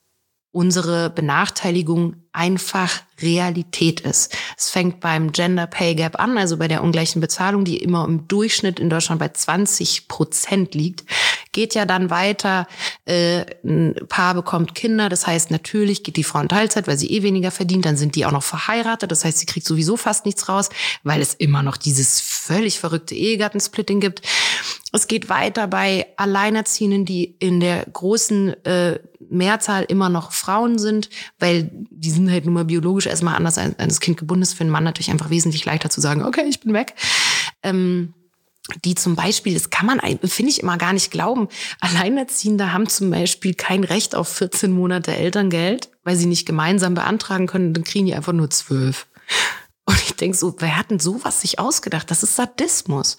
[0.51, 4.35] unsere Benachteiligung einfach Realität ist.
[4.57, 8.27] Es fängt beim Gender Pay Gap an, also bei der ungleichen Bezahlung, die immer im
[8.27, 11.03] Durchschnitt in Deutschland bei 20 Prozent liegt.
[11.51, 12.67] Geht ja dann weiter,
[13.05, 17.11] äh, ein Paar bekommt Kinder, das heißt natürlich geht die Frau in Teilzeit, weil sie
[17.11, 20.25] eh weniger verdient, dann sind die auch noch verheiratet, das heißt sie kriegt sowieso fast
[20.25, 20.69] nichts raus,
[21.03, 24.21] weil es immer noch dieses völlig verrückte Ehegattensplitting gibt.
[24.91, 31.09] Es geht weiter bei Alleinerziehenden, die in der großen äh, Mehrzahl immer noch Frauen sind,
[31.39, 34.53] weil die sind halt nun mal biologisch erstmal anders als das Kind gebunden ist.
[34.53, 36.95] Für einen Mann natürlich einfach wesentlich leichter zu sagen, okay, ich bin weg.
[37.63, 38.13] Ähm,
[38.85, 41.47] die zum Beispiel, das kann man, finde ich immer gar nicht glauben,
[41.79, 47.47] Alleinerziehende haben zum Beispiel kein Recht auf 14 Monate Elterngeld, weil sie nicht gemeinsam beantragen
[47.47, 49.07] können, dann kriegen die einfach nur zwölf.
[50.21, 52.11] Denke so, wer hat denn sowas sich ausgedacht?
[52.11, 53.17] Das ist Sadismus.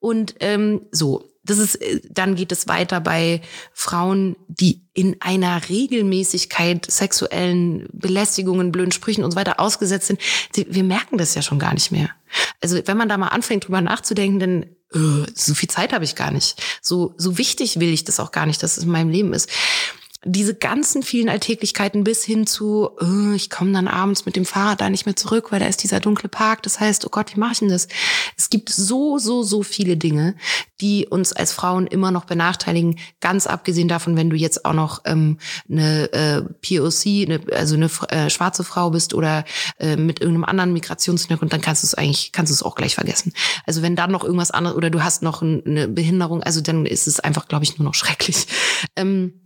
[0.00, 3.40] Und ähm, so, das ist, äh, dann geht es weiter bei
[3.72, 10.20] Frauen, die in einer Regelmäßigkeit sexuellen Belästigungen, blöden Sprüchen und so weiter ausgesetzt sind.
[10.54, 12.10] Wir merken das ja schon gar nicht mehr.
[12.60, 16.14] Also wenn man da mal anfängt, drüber nachzudenken, dann uh, so viel Zeit habe ich
[16.14, 16.62] gar nicht.
[16.80, 19.50] So, so wichtig will ich das auch gar nicht, dass es in meinem Leben ist
[20.24, 24.80] diese ganzen vielen Alltäglichkeiten bis hin zu, oh, ich komme dann abends mit dem Fahrrad
[24.80, 26.62] da nicht mehr zurück, weil da ist dieser dunkle Park.
[26.62, 27.88] Das heißt, oh Gott, wie mache ich denn das?
[28.36, 30.36] Es gibt so, so, so viele Dinge,
[30.80, 33.00] die uns als Frauen immer noch benachteiligen.
[33.20, 37.90] Ganz abgesehen davon, wenn du jetzt auch noch ähm, eine äh, POC, eine, also eine
[38.10, 39.44] äh, schwarze Frau bist oder
[39.80, 42.94] äh, mit irgendeinem anderen Migrationshintergrund, dann kannst du es eigentlich, kannst du es auch gleich
[42.94, 43.32] vergessen.
[43.66, 47.08] Also wenn dann noch irgendwas anderes oder du hast noch eine Behinderung, also dann ist
[47.08, 48.46] es einfach, glaube ich, nur noch schrecklich.
[48.94, 49.41] Ähm,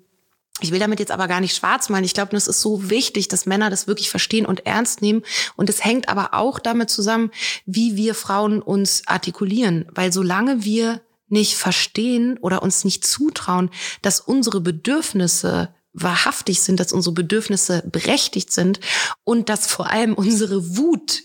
[0.60, 2.04] ich will damit jetzt aber gar nicht schwarz malen.
[2.04, 5.22] Ich glaube, es ist so wichtig, dass Männer das wirklich verstehen und ernst nehmen.
[5.56, 7.30] Und es hängt aber auch damit zusammen,
[7.66, 9.86] wie wir Frauen uns artikulieren.
[9.90, 16.92] Weil solange wir nicht verstehen oder uns nicht zutrauen, dass unsere Bedürfnisse wahrhaftig sind, dass
[16.92, 18.80] unsere Bedürfnisse berechtigt sind
[19.24, 21.22] und dass vor allem unsere Wut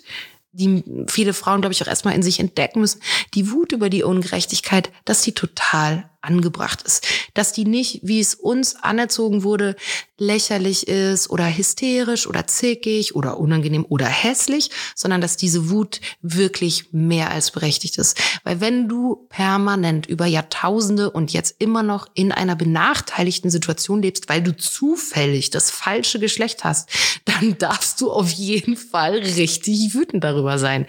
[0.53, 3.01] die viele Frauen, glaube ich, auch erstmal in sich entdecken müssen,
[3.33, 7.07] die Wut über die Ungerechtigkeit, dass die total angebracht ist.
[7.33, 9.75] Dass die nicht, wie es uns anerzogen wurde,
[10.17, 16.93] lächerlich ist oder hysterisch oder zickig oder unangenehm oder hässlich, sondern dass diese Wut wirklich
[16.93, 18.21] mehr als berechtigt ist.
[18.43, 24.29] Weil wenn du permanent über Jahrtausende und jetzt immer noch in einer benachteiligten Situation lebst,
[24.29, 26.89] weil du zufällig das falsche Geschlecht hast,
[27.25, 30.85] dann darfst du auf jeden Fall richtig wütend darüber sein.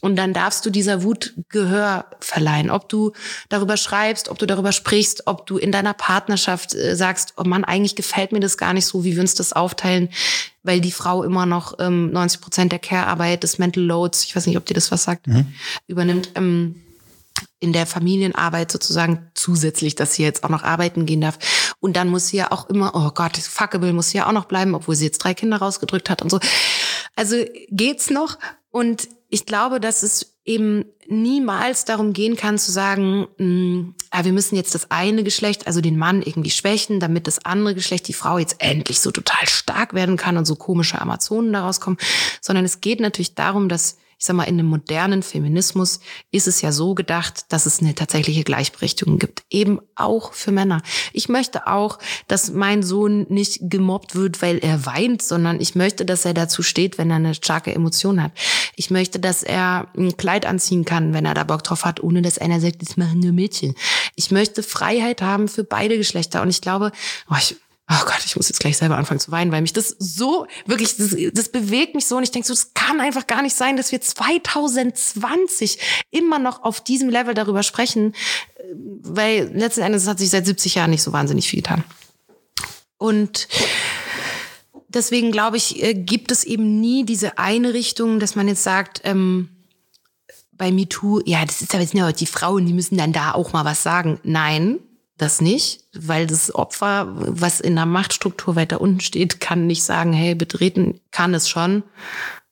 [0.00, 2.70] Und dann darfst du dieser Wut Gehör verleihen.
[2.70, 3.12] Ob du
[3.48, 7.64] darüber schreibst, ob du darüber sprichst, ob du in deiner Partnerschaft äh, sagst, oh Mann,
[7.64, 10.08] eigentlich gefällt mir das gar nicht so, wie wir uns das aufteilen,
[10.62, 14.46] weil die Frau immer noch ähm, 90 Prozent der Care-Arbeit, des Mental Loads, ich weiß
[14.46, 15.52] nicht, ob dir das was sagt, mhm.
[15.86, 16.30] übernimmt.
[16.34, 16.80] Ähm,
[17.60, 21.38] in der Familienarbeit sozusagen zusätzlich, dass sie jetzt auch noch arbeiten gehen darf.
[21.80, 24.44] Und dann muss sie ja auch immer, oh Gott, fuckable muss sie ja auch noch
[24.44, 26.40] bleiben, obwohl sie jetzt drei Kinder rausgedrückt hat und so.
[27.16, 27.36] Also
[27.70, 28.38] geht's noch?
[28.70, 34.24] Und ich glaube, dass es eben niemals darum gehen kann zu sagen, mh, mm, ah,
[34.24, 38.08] wir müssen jetzt das eine Geschlecht, also den Mann irgendwie schwächen, damit das andere Geschlecht,
[38.08, 41.98] die Frau jetzt endlich so total stark werden kann und so komische Amazonen daraus kommen,
[42.40, 46.00] sondern es geht natürlich darum, dass ich sag mal, in einem modernen Feminismus
[46.30, 49.42] ist es ja so gedacht, dass es eine tatsächliche Gleichberechtigung gibt.
[49.50, 50.82] Eben auch für Männer.
[51.12, 51.98] Ich möchte auch,
[52.28, 56.62] dass mein Sohn nicht gemobbt wird, weil er weint, sondern ich möchte, dass er dazu
[56.62, 58.32] steht, wenn er eine starke Emotion hat.
[58.76, 62.22] Ich möchte, dass er ein Kleid anziehen kann, wenn er da Bock drauf hat, ohne
[62.22, 63.74] dass einer sagt, das machen nur Mädchen.
[64.14, 66.42] Ich möchte Freiheit haben für beide Geschlechter.
[66.42, 66.92] Und ich glaube,
[67.30, 67.56] oh, ich,
[67.90, 70.96] oh Gott, ich muss jetzt gleich selber anfangen zu weinen, weil mich das so, wirklich,
[70.96, 73.76] das, das bewegt mich so und ich denke so, das kann einfach gar nicht sein,
[73.76, 75.78] dass wir 2020
[76.10, 78.14] immer noch auf diesem Level darüber sprechen,
[79.02, 81.84] weil letzten Endes hat sich seit 70 Jahren nicht so wahnsinnig viel getan.
[82.96, 83.48] Und
[84.88, 89.02] deswegen glaube ich, äh, gibt es eben nie diese eine Richtung, dass man jetzt sagt,
[89.04, 89.50] ähm,
[90.52, 93.52] bei MeToo, ja, das ist aber jetzt ja die Frauen, die müssen dann da auch
[93.52, 94.20] mal was sagen.
[94.22, 94.78] Nein,
[95.16, 100.12] das nicht, weil das Opfer, was in der Machtstruktur weiter unten steht, kann nicht sagen,
[100.12, 101.84] hey, betreten kann es schon.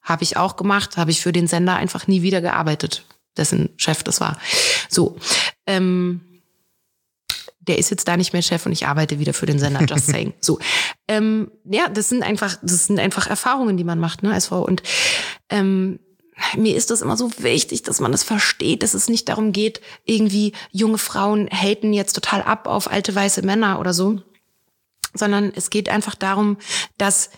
[0.01, 3.05] Habe ich auch gemacht, habe ich für den Sender einfach nie wieder gearbeitet.
[3.37, 4.39] dessen Chef das war.
[4.89, 5.17] So.
[5.67, 6.21] Ähm,
[7.61, 10.07] der ist jetzt da nicht mehr Chef und ich arbeite wieder für den Sender, just
[10.07, 10.35] saying.
[10.41, 10.59] So.
[11.09, 14.63] Ähm, ja, das sind einfach, das sind einfach Erfahrungen, die man macht, ne, als Frau.
[14.63, 14.83] Und
[15.49, 15.99] ähm,
[16.57, 19.81] mir ist das immer so wichtig, dass man das versteht, dass es nicht darum geht,
[20.05, 24.21] irgendwie junge Frauen haten jetzt total ab auf alte weiße Männer oder so,
[25.15, 26.57] sondern es geht einfach darum,
[26.99, 27.31] dass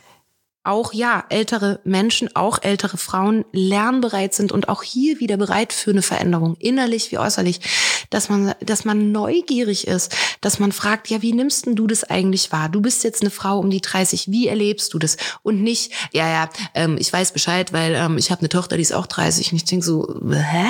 [0.64, 5.90] auch ja ältere Menschen, auch ältere Frauen lernbereit sind und auch hier wieder bereit für
[5.90, 7.60] eine Veränderung, innerlich wie äußerlich,
[8.08, 12.04] dass man, dass man neugierig ist, dass man fragt, ja, wie nimmst denn du das
[12.04, 12.70] eigentlich wahr?
[12.70, 15.18] Du bist jetzt eine Frau um die 30, wie erlebst du das?
[15.42, 18.82] Und nicht, ja, ja, ähm, ich weiß Bescheid, weil ähm, ich habe eine Tochter, die
[18.82, 20.66] ist auch 30 und ich denke so, hä?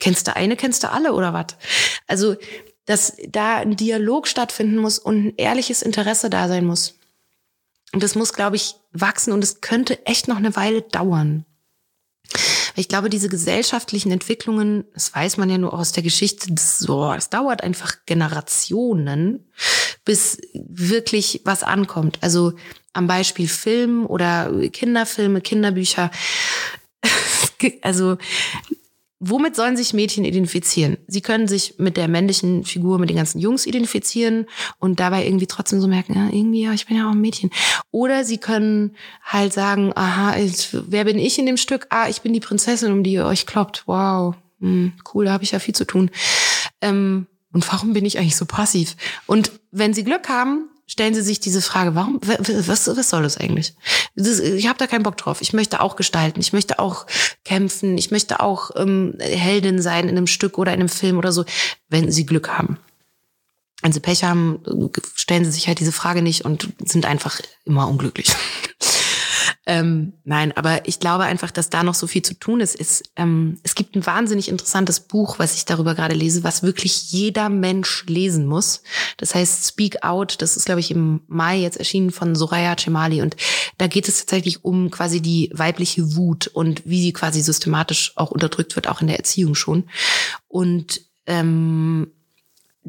[0.00, 1.56] Kennst du eine, kennst du alle oder was?
[2.06, 2.36] Also,
[2.84, 6.97] dass da ein Dialog stattfinden muss und ein ehrliches Interesse da sein muss.
[7.92, 11.44] Und das muss, glaube ich, wachsen und es könnte echt noch eine Weile dauern.
[12.76, 17.12] Ich glaube, diese gesellschaftlichen Entwicklungen, das weiß man ja nur aus der Geschichte, das, so,
[17.12, 19.50] es dauert einfach Generationen,
[20.04, 22.18] bis wirklich was ankommt.
[22.20, 22.52] Also
[22.92, 26.10] am Beispiel Film oder Kinderfilme, Kinderbücher.
[27.82, 28.18] Also
[29.20, 30.96] Womit sollen sich Mädchen identifizieren?
[31.08, 34.46] Sie können sich mit der männlichen Figur, mit den ganzen Jungs identifizieren
[34.78, 37.50] und dabei irgendwie trotzdem so merken, ja, irgendwie, ja, ich bin ja auch ein Mädchen.
[37.90, 38.94] Oder sie können
[39.24, 40.36] halt sagen, aha,
[40.72, 41.86] wer bin ich in dem Stück?
[41.90, 43.84] Ah, ich bin die Prinzessin, um die ihr euch kloppt.
[43.86, 46.10] Wow, hm, cool, da habe ich ja viel zu tun.
[46.80, 48.94] Ähm, und warum bin ich eigentlich so passiv?
[49.26, 53.36] Und wenn sie Glück haben, stellen Sie sich diese Frage, warum, was, was soll das
[53.36, 53.74] eigentlich?
[54.16, 55.40] Das, ich habe da keinen Bock drauf.
[55.40, 57.06] Ich möchte auch gestalten, ich möchte auch
[57.44, 61.30] kämpfen, ich möchte auch ähm, Heldin sein in einem Stück oder in einem Film oder
[61.30, 61.44] so,
[61.88, 62.78] wenn Sie Glück haben.
[63.82, 64.60] Wenn Sie Pech haben,
[65.14, 68.34] stellen Sie sich halt diese Frage nicht und sind einfach immer unglücklich.
[69.70, 72.74] Ähm, nein, aber ich glaube einfach, dass da noch so viel zu tun ist.
[72.74, 77.12] ist ähm, es gibt ein wahnsinnig interessantes Buch, was ich darüber gerade lese, was wirklich
[77.12, 78.82] jeder Mensch lesen muss.
[79.18, 80.40] Das heißt Speak Out.
[80.40, 83.20] Das ist, glaube ich, im Mai jetzt erschienen von Soraya Cemali.
[83.20, 83.36] Und
[83.76, 88.30] da geht es tatsächlich um quasi die weibliche Wut und wie sie quasi systematisch auch
[88.30, 89.84] unterdrückt wird, auch in der Erziehung schon.
[90.48, 92.10] Und ähm,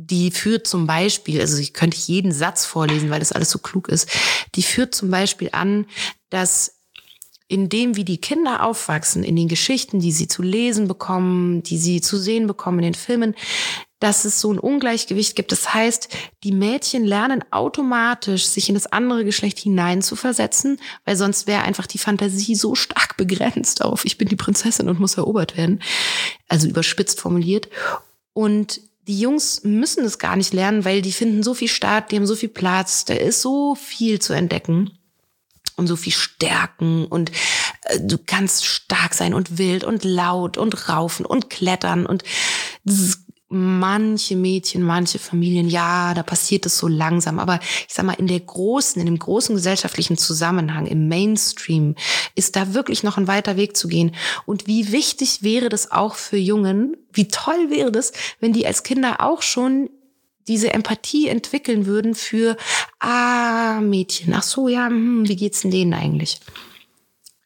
[0.07, 3.89] die führt zum Beispiel, also ich könnte jeden Satz vorlesen, weil das alles so klug
[3.89, 4.09] ist,
[4.55, 5.85] die führt zum Beispiel an,
[6.29, 6.79] dass
[7.47, 11.79] in dem, wie die Kinder aufwachsen, in den Geschichten, die sie zu lesen bekommen, die
[11.79, 13.35] sie zu sehen bekommen in den Filmen,
[13.99, 15.51] dass es so ein Ungleichgewicht gibt.
[15.51, 16.09] Das heißt,
[16.43, 21.97] die Mädchen lernen automatisch, sich in das andere Geschlecht hineinzuversetzen, weil sonst wäre einfach die
[21.97, 25.81] Fantasie so stark begrenzt auf, ich bin die Prinzessin und muss erobert werden.
[26.47, 27.67] Also überspitzt formuliert.
[28.33, 32.15] Und die Jungs müssen es gar nicht lernen, weil die finden so viel statt, die
[32.15, 34.99] haben so viel Platz, da ist so viel zu entdecken
[35.77, 37.31] und so viel Stärken und
[37.85, 42.23] äh, du kannst stark sein und wild und laut und raufen und klettern und
[43.49, 47.39] manche Mädchen, manche Familien, ja, da passiert es so langsam.
[47.39, 51.95] Aber ich sag mal, in der großen, in dem großen gesellschaftlichen Zusammenhang, im Mainstream,
[52.35, 54.15] ist da wirklich noch ein weiter Weg zu gehen.
[54.45, 56.95] Und wie wichtig wäre das auch für Jungen?
[57.11, 59.89] Wie toll wäre das, wenn die als Kinder auch schon
[60.47, 62.55] diese Empathie entwickeln würden für,
[62.99, 66.39] ah, Mädchen, ach so, ja, hm, wie geht's denn denen eigentlich?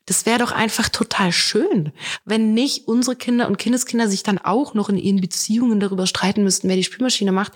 [0.05, 1.93] Das wäre doch einfach total schön,
[2.25, 6.43] wenn nicht unsere Kinder und Kindeskinder sich dann auch noch in ihren Beziehungen darüber streiten
[6.43, 7.53] müssten, wer die Spülmaschine macht,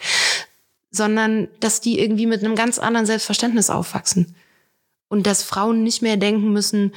[0.89, 4.35] sondern dass die irgendwie mit einem ganz anderen Selbstverständnis aufwachsen.
[5.09, 6.93] Und dass Frauen nicht mehr denken müssen,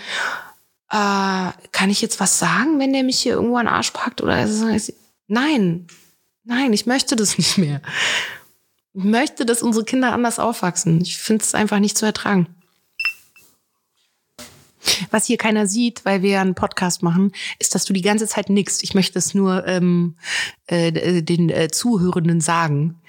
[0.90, 4.22] äh, kann ich jetzt was sagen, wenn der mich hier irgendwo an den Arsch packt?
[4.22, 4.46] Oder
[5.26, 5.86] nein,
[6.44, 7.80] nein, ich möchte das nicht mehr.
[8.92, 11.00] Ich möchte, dass unsere Kinder anders aufwachsen.
[11.00, 12.48] Ich finde es einfach nicht zu ertragen.
[15.10, 18.50] Was hier keiner sieht, weil wir einen Podcast machen, ist, dass du die ganze Zeit
[18.50, 18.82] nickst.
[18.82, 20.16] Ich möchte es nur ähm,
[20.66, 23.00] äh, den äh, Zuhörenden sagen,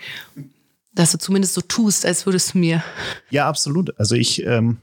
[0.93, 2.83] dass du zumindest so tust, als würdest du mir.
[3.29, 3.97] Ja, absolut.
[3.99, 4.77] Also ich, ähm,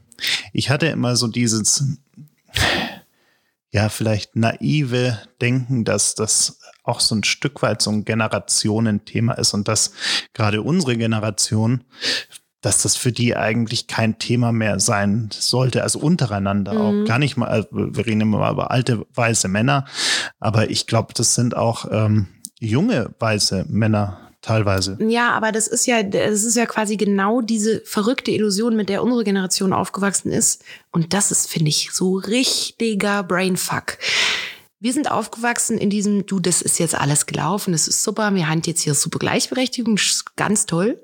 [0.53, 1.83] ich hatte immer so dieses,
[3.71, 9.53] ja, vielleicht naive Denken, dass das auch so ein Stück weit so ein Generationenthema ist
[9.53, 9.93] und dass
[10.33, 11.83] gerade unsere Generation
[12.61, 16.81] dass das für die eigentlich kein Thema mehr sein sollte, also untereinander mhm.
[16.81, 17.07] auch.
[17.07, 19.85] Gar nicht mal, also wir reden immer mal über alte weiße Männer,
[20.39, 22.27] aber ich glaube, das sind auch ähm,
[22.59, 24.97] junge weiße Männer teilweise.
[25.01, 29.03] Ja, aber das ist ja, das ist ja quasi genau diese verrückte Illusion, mit der
[29.03, 30.63] unsere Generation aufgewachsen ist.
[30.91, 33.97] Und das ist, finde ich, so richtiger Brainfuck.
[34.79, 38.47] Wir sind aufgewachsen in diesem, du, das ist jetzt alles gelaufen, das ist super, wir
[38.47, 39.99] haben jetzt hier super Gleichberechtigung,
[40.37, 40.97] ganz toll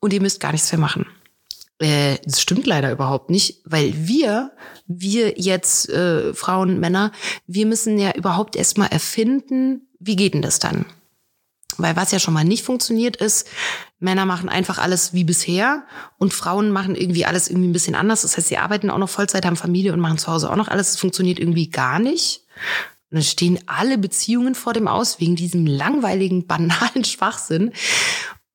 [0.00, 1.06] und ihr müsst gar nichts mehr machen.
[1.78, 4.52] Äh, das stimmt leider überhaupt nicht, weil wir,
[4.86, 7.12] wir jetzt äh, Frauen, Männer,
[7.46, 10.86] wir müssen ja überhaupt erstmal erfinden, wie geht denn das dann?
[11.78, 13.48] Weil was ja schon mal nicht funktioniert ist,
[13.98, 15.84] Männer machen einfach alles wie bisher
[16.18, 18.22] und Frauen machen irgendwie alles irgendwie ein bisschen anders.
[18.22, 20.68] Das heißt, sie arbeiten auch noch Vollzeit, haben Familie und machen zu Hause auch noch
[20.68, 20.92] alles.
[20.92, 22.44] Das funktioniert irgendwie gar nicht.
[23.10, 27.72] Und dann stehen alle Beziehungen vor dem Aus wegen diesem langweiligen, banalen Schwachsinn.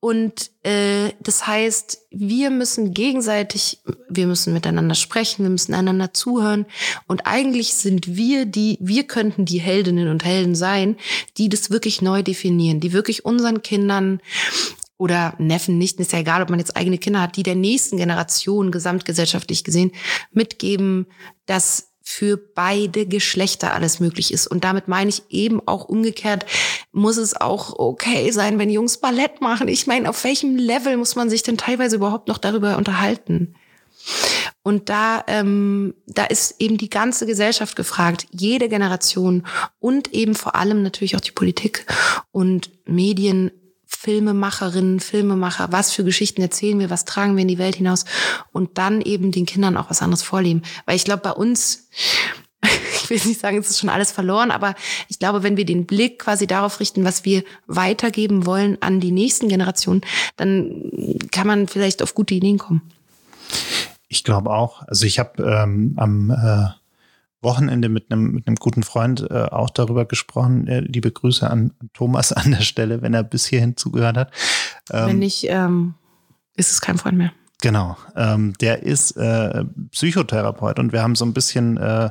[0.06, 6.66] Und äh, das heißt, wir müssen gegenseitig, wir müssen miteinander sprechen, wir müssen einander zuhören.
[7.08, 10.94] Und eigentlich sind wir die, wir könnten die Heldinnen und Helden sein,
[11.38, 14.20] die das wirklich neu definieren, die wirklich unseren Kindern
[14.96, 17.96] oder Neffen nicht, ist ja egal, ob man jetzt eigene Kinder hat, die der nächsten
[17.96, 19.90] Generation gesamtgesellschaftlich gesehen
[20.30, 21.06] mitgeben,
[21.46, 24.46] dass für beide Geschlechter alles möglich ist.
[24.46, 26.46] Und damit meine ich eben auch umgekehrt,
[26.92, 29.66] muss es auch okay sein, wenn Jungs Ballett machen.
[29.66, 33.56] Ich meine, auf welchem Level muss man sich denn teilweise überhaupt noch darüber unterhalten?
[34.62, 39.44] Und da, ähm, da ist eben die ganze Gesellschaft gefragt, jede Generation
[39.80, 41.86] und eben vor allem natürlich auch die Politik
[42.30, 43.50] und Medien
[43.86, 48.04] Filmemacherinnen, Filmemacher, was für Geschichten erzählen wir, was tragen wir in die Welt hinaus
[48.52, 50.62] und dann eben den Kindern auch was anderes vorleben.
[50.86, 51.88] Weil ich glaube, bei uns,
[52.62, 54.74] ich will nicht sagen, es ist schon alles verloren, aber
[55.08, 59.12] ich glaube, wenn wir den Blick quasi darauf richten, was wir weitergeben wollen an die
[59.12, 60.02] nächsten Generationen,
[60.36, 62.82] dann kann man vielleicht auf gute Ideen kommen.
[64.08, 64.82] Ich glaube auch.
[64.82, 66.85] Also ich habe ähm, am äh
[67.46, 70.66] Wochenende mit einem, mit einem guten Freund äh, auch darüber gesprochen.
[70.66, 74.32] Äh, liebe Grüße an Thomas an der Stelle, wenn er bis hierhin zugehört hat.
[74.90, 75.94] Ähm, wenn nicht, ähm,
[76.56, 77.32] ist es kein Freund mehr.
[77.62, 82.10] Genau, ähm, der ist äh, Psychotherapeut und wir haben so ein bisschen äh,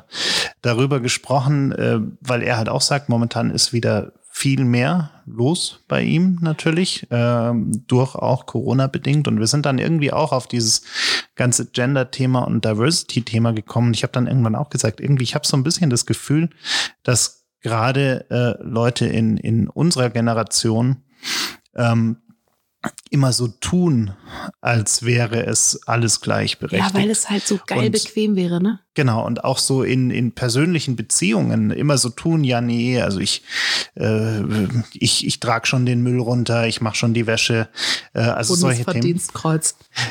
[0.64, 6.04] darüber gesprochen, äh, weil er halt auch sagt, momentan ist wieder viel mehr los bei
[6.04, 9.30] ihm natürlich, ähm, durch auch Corona bedingt.
[9.30, 10.82] Und wir sind dann irgendwie auch auf dieses
[11.36, 13.94] ganze Gender-Thema und Diversity-Thema gekommen.
[13.94, 16.50] Ich habe dann irgendwann auch gesagt, irgendwie, ich habe so ein bisschen das Gefühl,
[17.04, 20.98] dass gerade äh, Leute in, in unserer Generation
[21.74, 22.18] ähm,
[23.10, 24.12] immer so tun,
[24.62, 26.94] als wäre es alles gleichberechtigt.
[26.94, 28.80] Ja, weil es halt so geil und, bequem wäre, ne?
[28.94, 33.44] Genau, und auch so in, in persönlichen Beziehungen immer so tun, ja, nee, also ich,
[33.96, 34.42] äh,
[34.94, 37.68] ich, ich trage schon den Müll runter, ich mache schon die Wäsche,
[38.14, 39.22] äh, also solche Themen.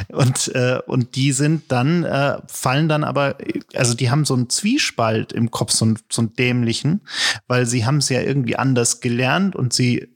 [0.09, 3.37] Und, äh, und die sind dann, äh, fallen dann aber,
[3.75, 7.01] also die haben so einen Zwiespalt im Kopf, so, einen, so einen dämlichen,
[7.49, 10.14] weil sie haben es ja irgendwie anders gelernt und sie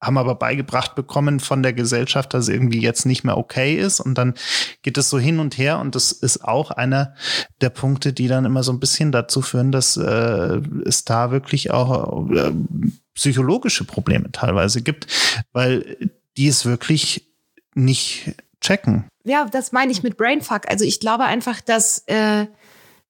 [0.00, 4.00] haben aber beigebracht bekommen von der Gesellschaft, dass irgendwie jetzt nicht mehr okay ist.
[4.00, 4.34] Und dann
[4.82, 5.78] geht es so hin und her.
[5.78, 7.14] Und das ist auch einer
[7.60, 11.70] der Punkte, die dann immer so ein bisschen dazu führen, dass äh, es da wirklich
[11.70, 12.52] auch äh,
[13.14, 15.06] psychologische Probleme teilweise gibt,
[15.52, 15.96] weil
[16.36, 17.30] die es wirklich
[17.74, 19.04] nicht checken.
[19.24, 20.68] Ja, das meine ich mit Brainfuck.
[20.68, 22.46] Also ich glaube einfach, dass äh,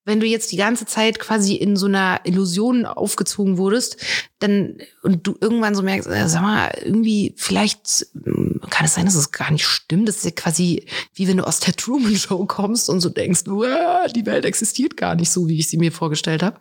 [0.05, 3.99] wenn du jetzt die ganze Zeit quasi in so einer Illusion aufgezogen wurdest,
[4.41, 9.05] dann und du irgendwann so merkst, äh, sag mal, irgendwie vielleicht hm, kann es sein,
[9.05, 10.09] dass es gar nicht stimmt.
[10.09, 13.45] Das ist ja quasi wie wenn du aus der Truman Show kommst und so denkst,
[13.45, 16.59] die Welt existiert gar nicht so, wie ich sie mir vorgestellt habe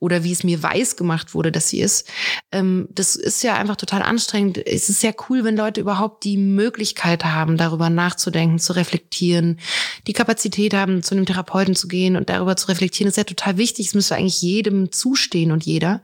[0.00, 2.08] oder wie es mir weiß gemacht wurde, dass sie ist.
[2.52, 4.58] Ähm, das ist ja einfach total anstrengend.
[4.66, 9.58] Es ist sehr cool, wenn Leute überhaupt die Möglichkeit haben, darüber nachzudenken, zu reflektieren,
[10.06, 13.08] die Kapazität haben, zu einem Therapeuten zu gehen und darüber zu reflektieren.
[13.08, 13.88] Das ist ja total wichtig.
[13.88, 16.02] Es müsste eigentlich jedem zustehen und jeder.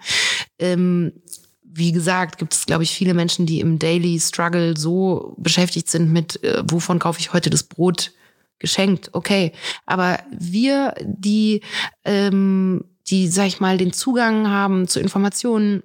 [0.59, 1.12] Ähm,
[1.62, 6.12] wie gesagt, gibt es, glaube ich, viele Menschen, die im Daily Struggle so beschäftigt sind
[6.12, 8.12] mit, äh, wovon kaufe ich heute das Brot
[8.59, 9.10] geschenkt.
[9.12, 9.52] Okay,
[9.85, 11.62] aber wir, die
[12.05, 15.82] ähm, die, sag ich mal, den Zugang haben zu Informationen,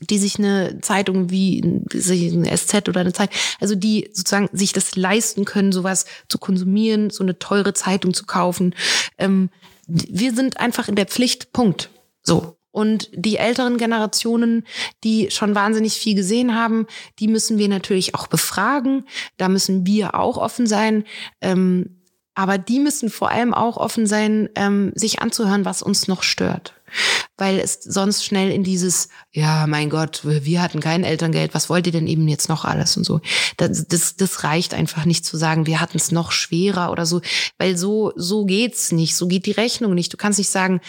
[0.00, 4.96] die sich eine Zeitung wie eine SZ oder eine Zeit, also die sozusagen sich das
[4.96, 8.74] leisten können, sowas zu konsumieren, so eine teure Zeitung zu kaufen.
[9.18, 9.50] Ähm,
[9.86, 11.90] wir sind einfach in der Pflicht, Punkt.
[12.22, 12.56] So.
[12.72, 14.64] Und die älteren Generationen,
[15.02, 16.86] die schon wahnsinnig viel gesehen haben,
[17.18, 19.06] die müssen wir natürlich auch befragen.
[19.36, 21.04] Da müssen wir auch offen sein.
[21.40, 22.00] Ähm,
[22.34, 26.74] aber die müssen vor allem auch offen sein, ähm, sich anzuhören, was uns noch stört.
[27.36, 31.86] Weil es sonst schnell in dieses, ja, mein Gott, wir hatten kein Elterngeld, was wollt
[31.86, 33.20] ihr denn eben jetzt noch alles und so.
[33.58, 37.20] Das, das, das reicht einfach nicht zu sagen, wir hatten es noch schwerer oder so,
[37.58, 40.12] weil so, so geht's nicht, so geht die Rechnung nicht.
[40.12, 40.80] Du kannst nicht sagen,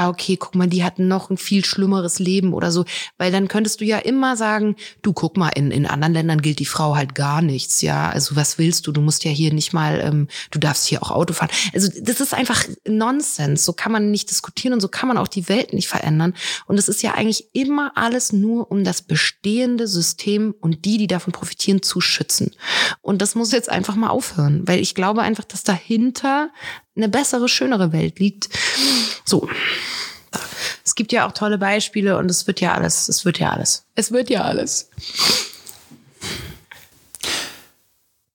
[0.00, 2.84] ah, okay, guck mal, die hatten noch ein viel schlimmeres Leben oder so.
[3.18, 6.58] Weil dann könntest du ja immer sagen, du guck mal, in, in anderen Ländern gilt
[6.58, 8.08] die Frau halt gar nichts, ja.
[8.10, 8.92] Also was willst du?
[8.92, 11.50] Du musst ja hier nicht mal, ähm, du darfst hier auch Auto fahren.
[11.74, 13.64] Also das ist einfach Nonsens.
[13.64, 16.34] So kann man nicht diskutieren und so kann man auch die Welt nicht verändern.
[16.66, 21.06] Und es ist ja eigentlich immer alles nur um das bestehende System und die, die
[21.06, 22.52] davon profitieren, zu schützen.
[23.02, 26.50] Und das muss jetzt einfach mal aufhören, weil ich glaube einfach, dass dahinter
[27.02, 28.48] eine bessere, schönere Welt liegt.
[29.24, 29.48] So.
[30.84, 33.86] Es gibt ja auch tolle Beispiele und es wird ja alles, es wird ja alles.
[33.94, 34.90] Es wird ja alles.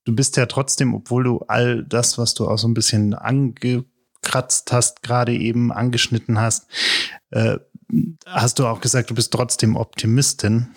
[0.06, 4.72] Du bist ja trotzdem, obwohl du all das, was du auch so ein bisschen angekratzt
[4.72, 6.68] hast, gerade eben angeschnitten hast,
[7.32, 7.58] äh,
[8.26, 10.68] hast du auch gesagt, du bist trotzdem Optimistin.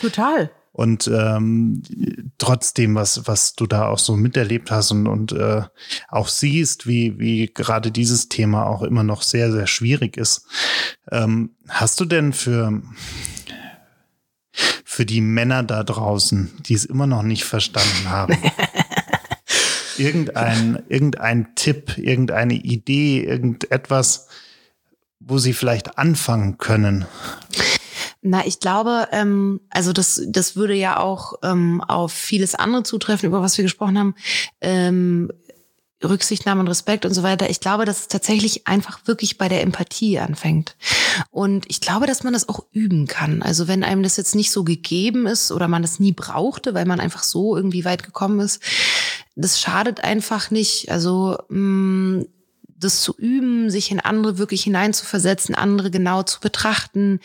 [0.00, 0.50] Total.
[0.72, 1.82] Und ähm,
[2.38, 5.62] trotzdem, was, was du da auch so miterlebt hast und, und äh,
[6.08, 10.46] auch siehst, wie, wie gerade dieses Thema auch immer noch sehr, sehr schwierig ist.
[11.10, 12.80] Ähm, hast du denn für,
[14.82, 18.38] für die Männer da draußen, die es immer noch nicht verstanden haben,
[19.98, 24.28] irgendein, irgendein Tipp, irgendeine Idee, irgendetwas,
[25.20, 27.04] wo sie vielleicht anfangen können?
[28.24, 33.26] Na, ich glaube, ähm, also das, das würde ja auch ähm, auf vieles andere zutreffen,
[33.26, 34.14] über was wir gesprochen haben.
[34.60, 35.28] Ähm,
[36.04, 37.50] Rücksichtnahme und Respekt und so weiter.
[37.50, 40.76] Ich glaube, dass es tatsächlich einfach wirklich bei der Empathie anfängt.
[41.30, 43.42] Und ich glaube, dass man das auch üben kann.
[43.42, 46.86] Also wenn einem das jetzt nicht so gegeben ist oder man das nie brauchte, weil
[46.86, 48.62] man einfach so irgendwie weit gekommen ist,
[49.34, 50.90] das schadet einfach nicht.
[50.90, 52.26] Also mh, mm,
[52.84, 57.20] das zu üben, sich in andere wirklich hineinzuversetzen, andere genau zu betrachten,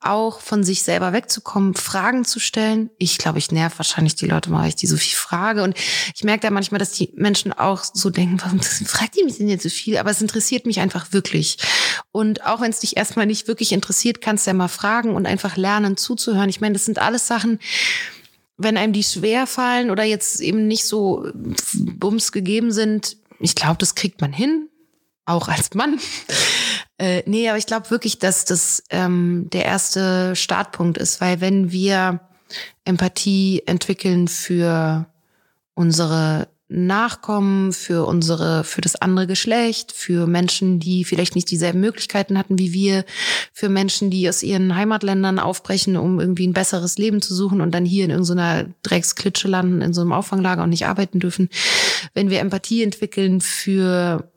[0.00, 2.90] auch von sich selber wegzukommen, Fragen zu stellen.
[2.98, 5.62] Ich glaube, ich nerv wahrscheinlich die Leute mal, weil ich die so viel frage.
[5.62, 5.76] Und
[6.14, 9.48] ich merke da manchmal, dass die Menschen auch so denken, warum fragt die mich denn
[9.48, 9.98] jetzt so viel?
[9.98, 11.58] Aber es interessiert mich einfach wirklich.
[12.12, 15.26] Und auch wenn es dich erstmal nicht wirklich interessiert, kannst du ja mal fragen und
[15.26, 16.48] einfach lernen zuzuhören.
[16.48, 17.58] Ich meine, das sind alles Sachen,
[18.56, 21.30] wenn einem die schwer fallen oder jetzt eben nicht so
[21.74, 24.68] bums gegeben sind, ich glaube, das kriegt man hin
[25.28, 25.98] auch als Mann.
[27.00, 31.70] Äh, nee, aber ich glaube wirklich, dass das ähm, der erste Startpunkt ist, weil wenn
[31.70, 32.20] wir
[32.84, 35.06] Empathie entwickeln für
[35.74, 42.36] unsere Nachkommen, für unsere, für das andere Geschlecht, für Menschen, die vielleicht nicht dieselben Möglichkeiten
[42.36, 43.04] hatten wie wir,
[43.54, 47.74] für Menschen, die aus ihren Heimatländern aufbrechen, um irgendwie ein besseres Leben zu suchen und
[47.74, 51.48] dann hier in irgendeiner Drecksklitsche landen, in so einem Auffanglager und nicht arbeiten dürfen.
[52.12, 54.30] Wenn wir Empathie entwickeln für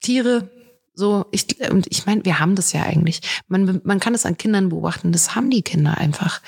[0.00, 0.50] Tiere,
[0.98, 3.20] so, ich, und ich meine, wir haben das ja eigentlich.
[3.46, 6.42] Man, man kann es an Kindern beobachten, das haben die Kinder einfach.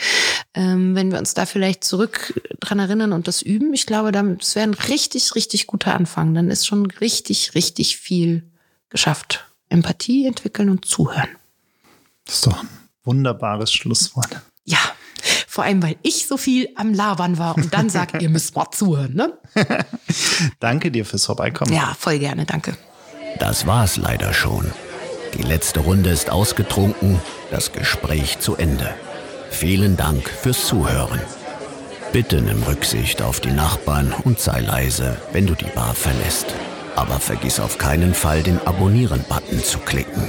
[0.55, 4.57] Ähm, wenn wir uns da vielleicht zurück dran erinnern und das üben, ich glaube, das
[4.57, 6.35] wäre ein richtig, richtig guter Anfang.
[6.35, 8.43] Dann ist schon richtig, richtig viel
[8.89, 9.47] geschafft.
[9.69, 11.29] Empathie entwickeln und zuhören.
[12.25, 12.69] Das ist doch ein
[13.05, 14.43] wunderbares Schlusswort.
[14.65, 14.81] Ja,
[15.47, 18.69] vor allem, weil ich so viel am Labern war und dann sagt, ihr müsst mal
[18.73, 19.39] zuhören, ne?
[20.59, 21.73] danke dir fürs Vorbeikommen.
[21.73, 22.77] Ja, voll gerne, danke.
[23.39, 24.73] Das war's leider schon.
[25.35, 27.21] Die letzte Runde ist ausgetrunken,
[27.51, 28.91] das Gespräch zu Ende.
[29.51, 31.21] Vielen Dank fürs Zuhören.
[32.13, 36.47] Bitte nimm Rücksicht auf die Nachbarn und sei leise, wenn du die Bar verlässt.
[36.97, 40.29] Aber vergiss auf keinen Fall, den Abonnieren-Button zu klicken.